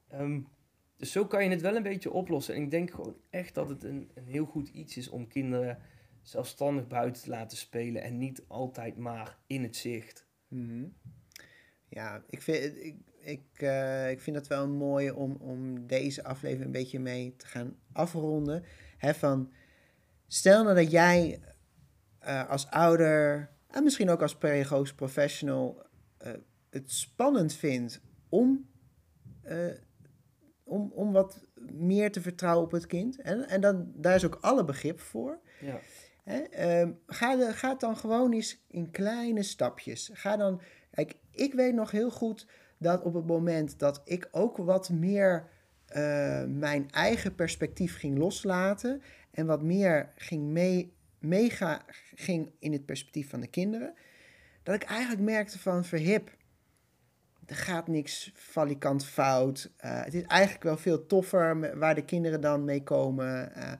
Ehm, 0.07 0.39
dus 0.97 1.11
zo 1.11 1.25
kan 1.25 1.43
je 1.43 1.49
het 1.49 1.61
wel 1.61 1.75
een 1.75 1.83
beetje 1.83 2.11
oplossen. 2.11 2.55
En 2.55 2.61
ik 2.61 2.71
denk 2.71 2.91
gewoon 2.91 3.17
echt 3.29 3.53
dat 3.53 3.69
het 3.69 3.83
een, 3.83 4.11
een 4.13 4.25
heel 4.25 4.45
goed 4.45 4.67
iets 4.69 4.97
is 4.97 5.09
om 5.09 5.27
kinderen 5.27 5.79
zelfstandig 6.21 6.87
buiten 6.87 7.23
te 7.23 7.29
laten 7.29 7.57
spelen 7.57 8.01
en 8.03 8.17
niet 8.17 8.43
altijd 8.47 8.97
maar 8.97 9.37
in 9.47 9.63
het 9.63 9.75
zicht. 9.75 10.25
Mhm. 10.47 10.85
Ja, 11.89 12.23
ik 12.29 12.41
vind, 12.41 12.77
ik, 12.77 12.95
ik, 13.23 13.43
eh, 13.53 14.09
ik 14.09 14.21
vind 14.21 14.35
het 14.35 14.47
wel 14.47 14.67
mooi 14.67 15.11
om, 15.11 15.35
om 15.39 15.87
deze 15.87 16.23
aflevering 16.23 16.65
een 16.65 16.81
beetje 16.81 16.99
mee 16.99 17.35
te 17.35 17.45
gaan 17.45 17.75
afronden. 17.91 18.63
Hè, 18.97 19.13
van, 19.13 19.51
stel 20.27 20.63
nou 20.63 20.75
dat 20.75 20.91
jij 20.91 21.39
eh, 22.19 22.49
als 22.49 22.67
ouder 22.69 23.49
en 23.67 23.83
misschien 23.83 24.09
ook 24.09 24.21
als 24.21 24.37
pedagogisch 24.37 24.93
professional 24.93 25.85
eh, 26.17 26.33
het 26.69 26.91
spannend 26.91 27.53
vindt 27.53 28.01
om 28.29 28.71
om, 30.63 30.91
om 30.91 31.11
wat 31.11 31.45
meer 31.71 32.11
te 32.11 32.21
vertrouwen 32.21 32.65
op 32.65 32.71
het 32.71 32.85
kind. 32.85 33.21
En, 33.21 33.47
en 33.47 33.61
dan, 33.61 33.91
daar 33.95 34.15
is 34.15 34.25
ook 34.25 34.37
alle 34.41 34.65
begrip 34.65 34.99
voor. 34.99 35.39
Ja. 35.59 35.79
Hè? 36.23 36.39
Ehm, 36.39 36.91
ga, 37.05 37.35
de, 37.35 37.53
ga 37.53 37.69
het 37.69 37.79
dan 37.79 37.97
gewoon 37.97 38.33
eens 38.33 38.63
in 38.67 38.91
kleine 38.91 39.43
stapjes. 39.43 40.09
Ga 40.13 40.37
dan, 40.37 40.61
kijk, 40.91 41.15
ik 41.31 41.53
weet 41.53 41.73
nog 41.73 41.91
heel 41.91 42.11
goed 42.11 42.47
dat 42.83 43.01
op 43.01 43.13
het 43.13 43.25
moment 43.25 43.79
dat 43.79 44.01
ik 44.05 44.27
ook 44.31 44.57
wat 44.57 44.89
meer 44.89 45.47
eh, 45.85 46.43
mijn 46.47 46.91
eigen 46.91 47.35
perspectief 47.35 47.97
ging 47.97 48.17
loslaten 48.17 49.01
en 49.31 49.45
wat 49.45 49.61
meer 49.61 50.09
ging 50.15 50.43
mee, 50.43 50.93
meega 51.19 51.81
ging 52.15 52.51
in 52.59 52.71
het 52.71 52.85
perspectief 52.85 53.29
van 53.29 53.39
de 53.39 53.47
kinderen, 53.47 53.93
dat 54.63 54.75
ik 54.75 54.83
eigenlijk 54.83 55.21
merkte 55.21 55.59
van 55.59 55.85
verhip, 55.85 56.37
er 57.45 57.55
gaat 57.55 57.87
niks 57.87 58.31
valikant 58.35 59.05
fout. 59.05 59.71
Eh, 59.77 60.03
het 60.03 60.13
is 60.13 60.23
eigenlijk 60.23 60.63
wel 60.63 60.77
veel 60.77 61.05
toffer 61.05 61.77
waar 61.79 61.95
de 61.95 62.05
kinderen 62.05 62.41
dan 62.41 62.65
mee 62.65 62.83
komen. 62.83 63.55
eh. 63.55 63.71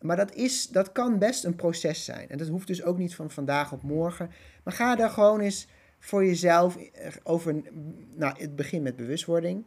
maar 0.00 0.16
dat, 0.16 0.34
is, 0.34 0.68
dat 0.68 0.92
kan 0.92 1.18
best 1.18 1.44
een 1.44 1.56
proces 1.56 2.04
zijn. 2.04 2.28
En 2.28 2.38
dat 2.38 2.48
hoeft 2.48 2.66
dus 2.66 2.82
ook 2.82 2.98
niet 2.98 3.14
van 3.14 3.30
vandaag 3.30 3.72
op 3.72 3.82
morgen. 3.82 4.30
Maar 4.64 4.74
ga 4.74 4.96
daar 4.96 5.10
gewoon 5.10 5.40
eens 5.40 5.68
voor 6.02 6.24
jezelf 6.24 6.76
eh, 6.76 7.12
over. 7.22 7.62
Nou, 8.14 8.38
het 8.38 8.56
begint 8.56 8.82
met 8.82 8.96
bewustwording. 8.96 9.64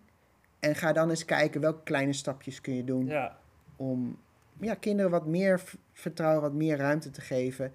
En 0.60 0.76
ga 0.76 0.94
dan 0.94 1.10
eens 1.10 1.26
kijken 1.26 1.62
welke 1.62 1.84
kleine 1.84 2.14
stapjes 2.14 2.62
kun 2.62 2.76
je 2.76 2.84
doen 2.84 3.06
ja. 3.06 3.38
om 3.76 4.18
ja, 4.60 4.74
kinderen 4.74 5.12
wat 5.12 5.26
meer 5.26 5.64
vertrouwen, 5.92 6.42
wat 6.42 6.54
meer 6.54 6.78
ruimte 6.78 7.10
te 7.10 7.22
geven. 7.22 7.74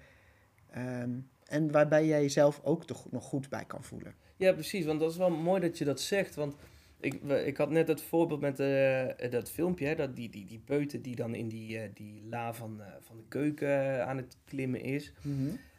Ehm, 0.71 1.09
en 1.45 1.71
waarbij 1.71 2.05
jij 2.05 2.21
jezelf 2.21 2.59
ook 2.63 2.85
toch 2.85 3.11
nog 3.11 3.23
goed 3.23 3.49
bij 3.49 3.65
kan 3.65 3.83
voelen. 3.83 4.13
Ja, 4.37 4.53
precies. 4.53 4.85
Want 4.85 4.99
dat 4.99 5.11
is 5.11 5.17
wel 5.17 5.29
mooi 5.29 5.61
dat 5.61 5.77
je 5.77 5.85
dat 5.85 5.99
zegt. 5.99 6.35
Want 6.35 6.55
ik, 6.99 7.23
ik 7.23 7.57
had 7.57 7.69
net 7.69 7.87
het 7.87 8.01
voorbeeld 8.01 8.41
met 8.41 8.59
eh, 8.59 9.31
dat 9.31 9.49
filmpje. 9.49 9.85
Hè, 9.85 9.95
dat 9.95 10.15
die, 10.15 10.29
die, 10.29 10.45
die 10.45 10.61
peuter 10.65 11.01
die 11.01 11.15
dan 11.15 11.35
in 11.35 11.47
die, 11.47 11.79
eh, 11.79 11.89
die 11.93 12.23
la 12.29 12.53
van, 12.53 12.81
van 12.99 13.17
de 13.17 13.23
keuken 13.27 14.05
aan 14.07 14.17
het 14.17 14.37
klimmen 14.45 14.81
is. 14.81 15.13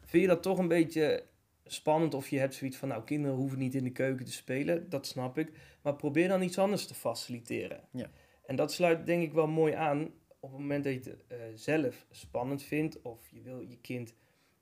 Vind 0.05 0.23
je 0.23 0.27
dat 0.27 0.43
toch 0.43 0.57
een 0.57 0.67
beetje 0.67 1.23
spannend 1.65 2.13
of 2.13 2.29
je 2.29 2.39
hebt 2.39 2.55
zoiets 2.55 2.77
van... 2.77 2.87
Nou, 2.87 3.03
kinderen 3.03 3.37
hoeven 3.37 3.59
niet 3.59 3.75
in 3.75 3.83
de 3.83 3.91
keuken 3.91 4.25
te 4.25 4.31
spelen. 4.31 4.89
Dat 4.89 5.07
snap 5.07 5.37
ik. 5.37 5.51
Maar 5.81 5.95
probeer 5.95 6.27
dan 6.27 6.41
iets 6.41 6.57
anders 6.57 6.87
te 6.87 6.93
faciliteren. 6.93 7.81
Ja. 7.91 8.09
En 8.45 8.55
dat 8.55 8.73
sluit 8.73 9.05
denk 9.05 9.23
ik 9.23 9.33
wel 9.33 9.47
mooi 9.47 9.73
aan 9.73 10.11
op 10.39 10.51
het 10.51 10.59
moment 10.59 10.83
dat 10.83 10.93
je 10.93 10.99
het 10.99 11.23
eh, 11.27 11.37
zelf 11.55 12.05
spannend 12.11 12.63
vindt... 12.63 13.01
of 13.01 13.29
je 13.29 13.41
wil 13.41 13.59
je 13.59 13.77
kind 13.77 14.13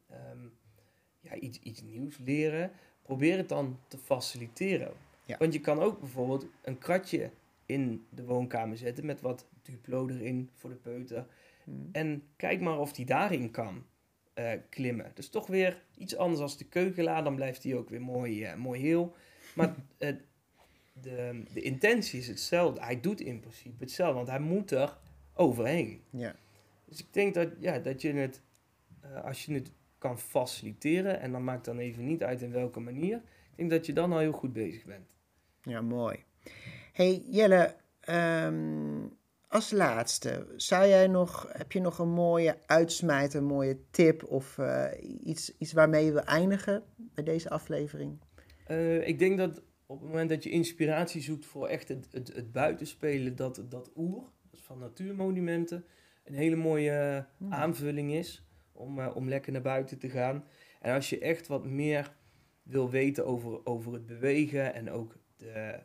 ehm, 0.09 0.47
ja, 1.19 1.35
iets, 1.35 1.59
iets 1.59 1.81
nieuws 1.81 2.17
leren... 2.17 2.71
probeer 3.01 3.37
het 3.37 3.49
dan 3.49 3.79
te 3.87 3.97
faciliteren. 3.97 4.93
Ja. 5.25 5.37
Want 5.37 5.53
je 5.53 5.61
kan 5.61 5.79
ook 5.79 5.99
bijvoorbeeld 5.99 6.45
een 6.61 6.77
kratje 6.77 7.31
in 7.65 8.05
de 8.09 8.23
woonkamer 8.23 8.77
zetten... 8.77 9.05
met 9.05 9.21
wat 9.21 9.47
Duplo 9.61 10.07
erin 10.07 10.49
voor 10.55 10.69
de 10.69 10.75
peuter... 10.75 11.25
Mhm. 11.63 11.77
En 11.91 12.23
kijk 12.35 12.61
maar 12.61 12.79
of 12.79 12.93
die 12.93 13.05
daarin 13.05 13.51
kan 13.51 13.85
eh, 14.33 14.51
klimmen. 14.69 15.11
Dus 15.13 15.29
toch 15.29 15.47
weer 15.47 15.83
iets 15.97 16.15
anders 16.15 16.41
als 16.41 16.57
de 16.57 16.65
keukenla. 16.65 17.21
Dan 17.21 17.35
blijft 17.35 17.61
die 17.61 17.77
ook 17.77 17.89
weer 17.89 18.01
mooi, 18.01 18.43
eh, 18.43 18.55
mooi 18.55 18.81
heel. 18.81 19.15
Maar 19.55 19.75
eh, 19.97 20.15
de, 20.93 21.43
de 21.53 21.61
intentie 21.61 22.19
is 22.19 22.27
hetzelfde. 22.27 22.81
Hij 22.81 22.99
doet 22.99 23.21
in 23.21 23.39
principe 23.39 23.83
hetzelfde. 23.83 24.15
Want 24.15 24.27
hij 24.27 24.39
moet 24.39 24.71
er 24.71 24.97
overheen. 25.33 26.01
Ja. 26.09 26.35
Dus 26.85 26.99
ik 26.99 27.13
denk 27.13 27.33
dat, 27.33 27.49
ja, 27.59 27.79
dat 27.79 28.01
je 28.01 28.13
het, 28.13 28.41
als 29.23 29.45
je 29.45 29.53
het 29.53 29.71
kan 29.97 30.19
faciliteren. 30.19 31.19
En 31.19 31.31
dan 31.31 31.43
maakt 31.43 31.65
dan 31.65 31.77
even 31.77 32.05
niet 32.05 32.23
uit 32.23 32.41
in 32.41 32.51
welke 32.51 32.79
manier. 32.79 33.17
Ik 33.51 33.57
denk 33.57 33.69
dat 33.69 33.85
je 33.85 33.93
dan 33.93 34.11
al 34.11 34.19
heel 34.19 34.31
goed 34.31 34.53
bezig 34.53 34.85
bent. 34.85 35.07
Ja, 35.63 35.81
mooi. 35.81 36.23
Hey 36.93 37.23
Jelle, 37.29 37.75
ehm, 37.99 39.05
als 39.51 39.71
laatste, 39.71 40.47
zou 40.55 40.87
jij 40.87 41.07
nog, 41.07 41.49
heb 41.51 41.71
je 41.71 41.79
nog 41.79 41.99
een 41.99 42.09
mooie 42.09 42.57
uitsmijter, 42.65 43.39
een 43.39 43.45
mooie 43.45 43.79
tip 43.89 44.23
of 44.23 44.57
eh, 44.57 44.85
iets, 45.23 45.57
iets 45.57 45.73
waarmee 45.73 46.05
je 46.05 46.11
wil 46.11 46.23
eindigen 46.23 46.83
bij 46.95 47.23
deze 47.23 47.49
aflevering? 47.49 48.19
Eh, 48.65 49.07
ik 49.07 49.19
denk 49.19 49.37
dat 49.37 49.61
op 49.85 49.99
het 49.99 50.09
moment 50.09 50.29
dat 50.29 50.43
je 50.43 50.49
inspiratie 50.49 51.21
zoekt 51.21 51.45
voor 51.45 51.67
echt 51.67 51.87
het, 51.87 52.07
het, 52.11 52.33
het 52.33 52.51
buitenspelen, 52.51 53.35
dat 53.35 53.63
dat 53.69 53.91
oer, 53.95 54.23
van 54.53 54.79
natuurmonumenten, 54.79 55.85
een 56.23 56.33
hele 56.33 56.55
mooie 56.55 57.25
Hmm. 57.37 57.53
aanvulling 57.53 58.13
is 58.13 58.45
om, 58.71 58.99
eh, 58.99 59.15
om 59.15 59.29
lekker 59.29 59.51
naar 59.51 59.61
buiten 59.61 59.99
te 59.99 60.09
gaan. 60.09 60.43
En 60.81 60.93
als 60.93 61.09
je 61.09 61.19
echt 61.19 61.47
wat 61.47 61.65
meer 61.65 62.13
wil 62.63 62.89
weten 62.89 63.25
over, 63.25 63.65
over 63.65 63.93
het 63.93 64.05
bewegen 64.05 64.73
en 64.73 64.91
ook 64.91 65.17
de 65.37 65.79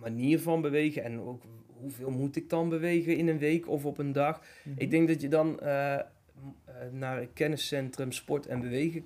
manier 0.00 0.40
van 0.40 0.60
bewegen 0.60 1.04
en 1.04 1.20
ook 1.20 1.42
hoeveel 1.80 2.10
moet 2.10 2.36
ik 2.36 2.50
dan 2.50 2.68
bewegen 2.68 3.16
in 3.16 3.28
een 3.28 3.38
week 3.38 3.68
of 3.68 3.84
op 3.84 3.98
een 3.98 4.12
dag. 4.12 4.42
Ik 4.76 4.90
denk 4.90 5.08
dat 5.08 5.20
je 5.20 5.28
dan 5.28 5.60
eh, 5.60 5.94
eh, 5.94 6.04
naar 6.92 7.20
het 7.20 7.32
kenniscentrum 7.32 8.12
sport 8.12 8.46
en 8.46 8.60
bewegen 8.60 9.04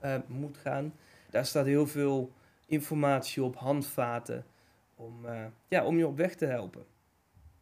eh, 0.00 0.14
moet 0.26 0.56
gaan. 0.56 0.94
Daar 1.30 1.46
staat 1.46 1.66
heel 1.66 1.86
veel 1.86 2.32
informatie 2.66 3.42
op, 3.42 3.56
handvaten, 3.56 4.44
om, 4.96 5.14
ja, 5.68 5.84
om 5.84 5.98
je 5.98 6.06
op 6.06 6.16
weg 6.16 6.34
te 6.34 6.46
helpen. 6.46 6.84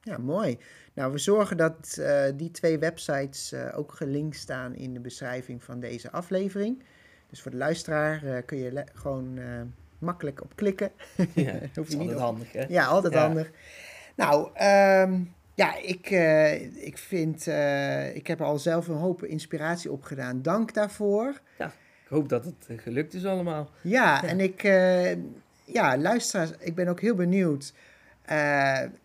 Ja, 0.00 0.18
mooi. 0.18 0.58
Nou, 0.94 1.12
we 1.12 1.18
zorgen 1.18 1.56
dat 1.56 2.00
die 2.36 2.50
twee 2.50 2.78
websites 2.78 3.54
ook 3.54 3.92
gelinkt 3.92 4.36
staan 4.36 4.74
in 4.74 4.94
de 4.94 5.00
beschrijving 5.00 5.62
van 5.62 5.80
deze 5.80 6.10
aflevering. 6.10 6.82
Dus 7.26 7.42
voor 7.42 7.50
de 7.50 7.56
luisteraar 7.56 8.42
kun 8.42 8.58
je 8.58 8.84
gewoon 8.94 9.38
makkelijk 9.98 10.42
op 10.42 10.56
klikken. 10.56 10.90
Ja, 11.34 11.52
Hoef 11.74 11.86
is 11.88 11.94
niet 11.94 11.98
altijd 11.98 12.14
op- 12.16 12.18
handig, 12.22 12.52
hè? 12.52 12.64
Ja, 12.68 12.84
altijd 12.86 13.12
Ja. 13.12 13.20
handig. 13.26 13.50
Nou, 14.16 14.50
ehm, 14.54 15.20
ja, 15.54 15.76
ik, 15.76 16.10
eh, 16.10 16.52
ik 16.86 16.98
vind, 16.98 17.46
eh, 17.46 18.14
ik 18.16 18.26
heb 18.26 18.40
er 18.40 18.46
al 18.46 18.58
zelf 18.58 18.88
een 18.88 18.94
hoop 18.96 19.24
inspiratie 19.24 19.92
opgedaan. 19.92 20.42
Dank 20.42 20.74
daarvoor. 20.74 21.40
Ik 21.58 22.14
hoop 22.14 22.28
dat 22.28 22.44
het 22.44 22.66
eh, 22.68 22.78
gelukt 22.78 23.14
is 23.14 23.24
allemaal. 23.24 23.70
Ja, 23.80 24.24
en 24.24 24.40
ik, 24.40 24.62
eh, 24.64 25.12
ja, 25.64 25.98
luisteraars, 25.98 26.50
ik 26.58 26.74
ben 26.74 26.88
ook 26.88 27.00
heel 27.00 27.14
benieuwd. 27.14 27.72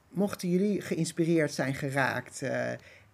Mochten 0.09 0.49
jullie 0.49 0.81
geïnspireerd 0.81 1.53
zijn 1.53 1.73
geraakt 1.75 2.41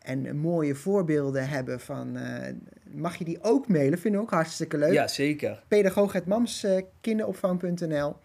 en 0.10 0.38
mooie 0.38 0.76
voorbeelden 0.76 1.50
hebben 1.50 1.80
van, 1.80 2.18
eh, 2.18 2.54
mag 2.92 3.16
je 3.16 3.26
die 3.26 3.38
ook 3.42 3.68
mailen? 3.68 4.00
Vinden 4.00 4.20
we 4.20 4.26
ook 4.26 4.34
hartstikke 4.34 4.78
leuk. 4.78 4.94
Ja, 4.94 5.08
zeker. 5.08 5.64
pedagoog.mamskinderopvang.nl 5.68 8.16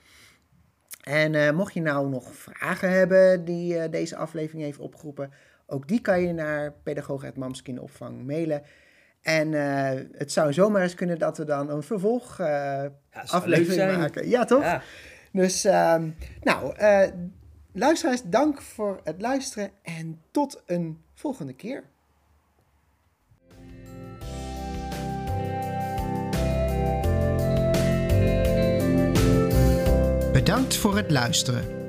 En 1.02 1.34
eh, 1.34 1.50
mocht 1.50 1.74
je 1.74 1.80
nou 1.80 2.08
nog 2.08 2.34
vragen 2.34 2.90
hebben 2.90 3.44
die 3.44 3.78
eh, 3.78 3.90
deze 3.90 4.16
aflevering 4.16 4.64
heeft 4.64 4.78
opgeroepen, 4.78 5.30
ook 5.66 5.88
die 5.88 6.00
kan 6.00 6.22
je 6.22 6.32
naar 6.32 6.72
pedagoog.mamskinderopvang 6.82 8.26
mailen. 8.26 8.62
En 9.22 9.52
het 10.12 10.32
zou 10.32 10.52
zomaar 10.52 10.82
eens 10.82 10.94
kunnen 10.94 11.18
dat 11.18 11.38
we 11.38 11.44
dan 11.44 11.70
een 11.70 11.82
vervolg 11.82 12.38
Ja, 12.38 12.92
aflevering 13.26 13.96
maken. 13.96 14.28
Ja, 14.28 14.44
toch? 14.44 14.62
Ja, 14.62 14.82
Dus, 15.32 15.64
ehm, 15.64 16.08
nou, 16.42 16.74
luisteraars, 17.72 18.22
dank 18.24 18.62
voor 18.62 19.00
het 19.04 19.20
luisteren 19.20 19.70
en 19.82 20.20
tot 20.30 20.62
een 20.66 21.03
volgende 21.14 21.52
keer. 21.52 21.84
Bedankt 30.32 30.76
voor 30.76 30.96
het 30.96 31.10
luisteren. 31.10 31.82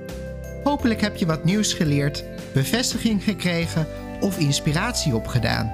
Hopelijk 0.63 1.01
heb 1.01 1.15
je 1.15 1.25
wat 1.25 1.43
nieuws 1.43 1.73
geleerd, 1.73 2.23
bevestiging 2.53 3.23
gekregen 3.23 3.87
of 4.19 4.39
inspiratie 4.39 5.15
opgedaan. 5.15 5.69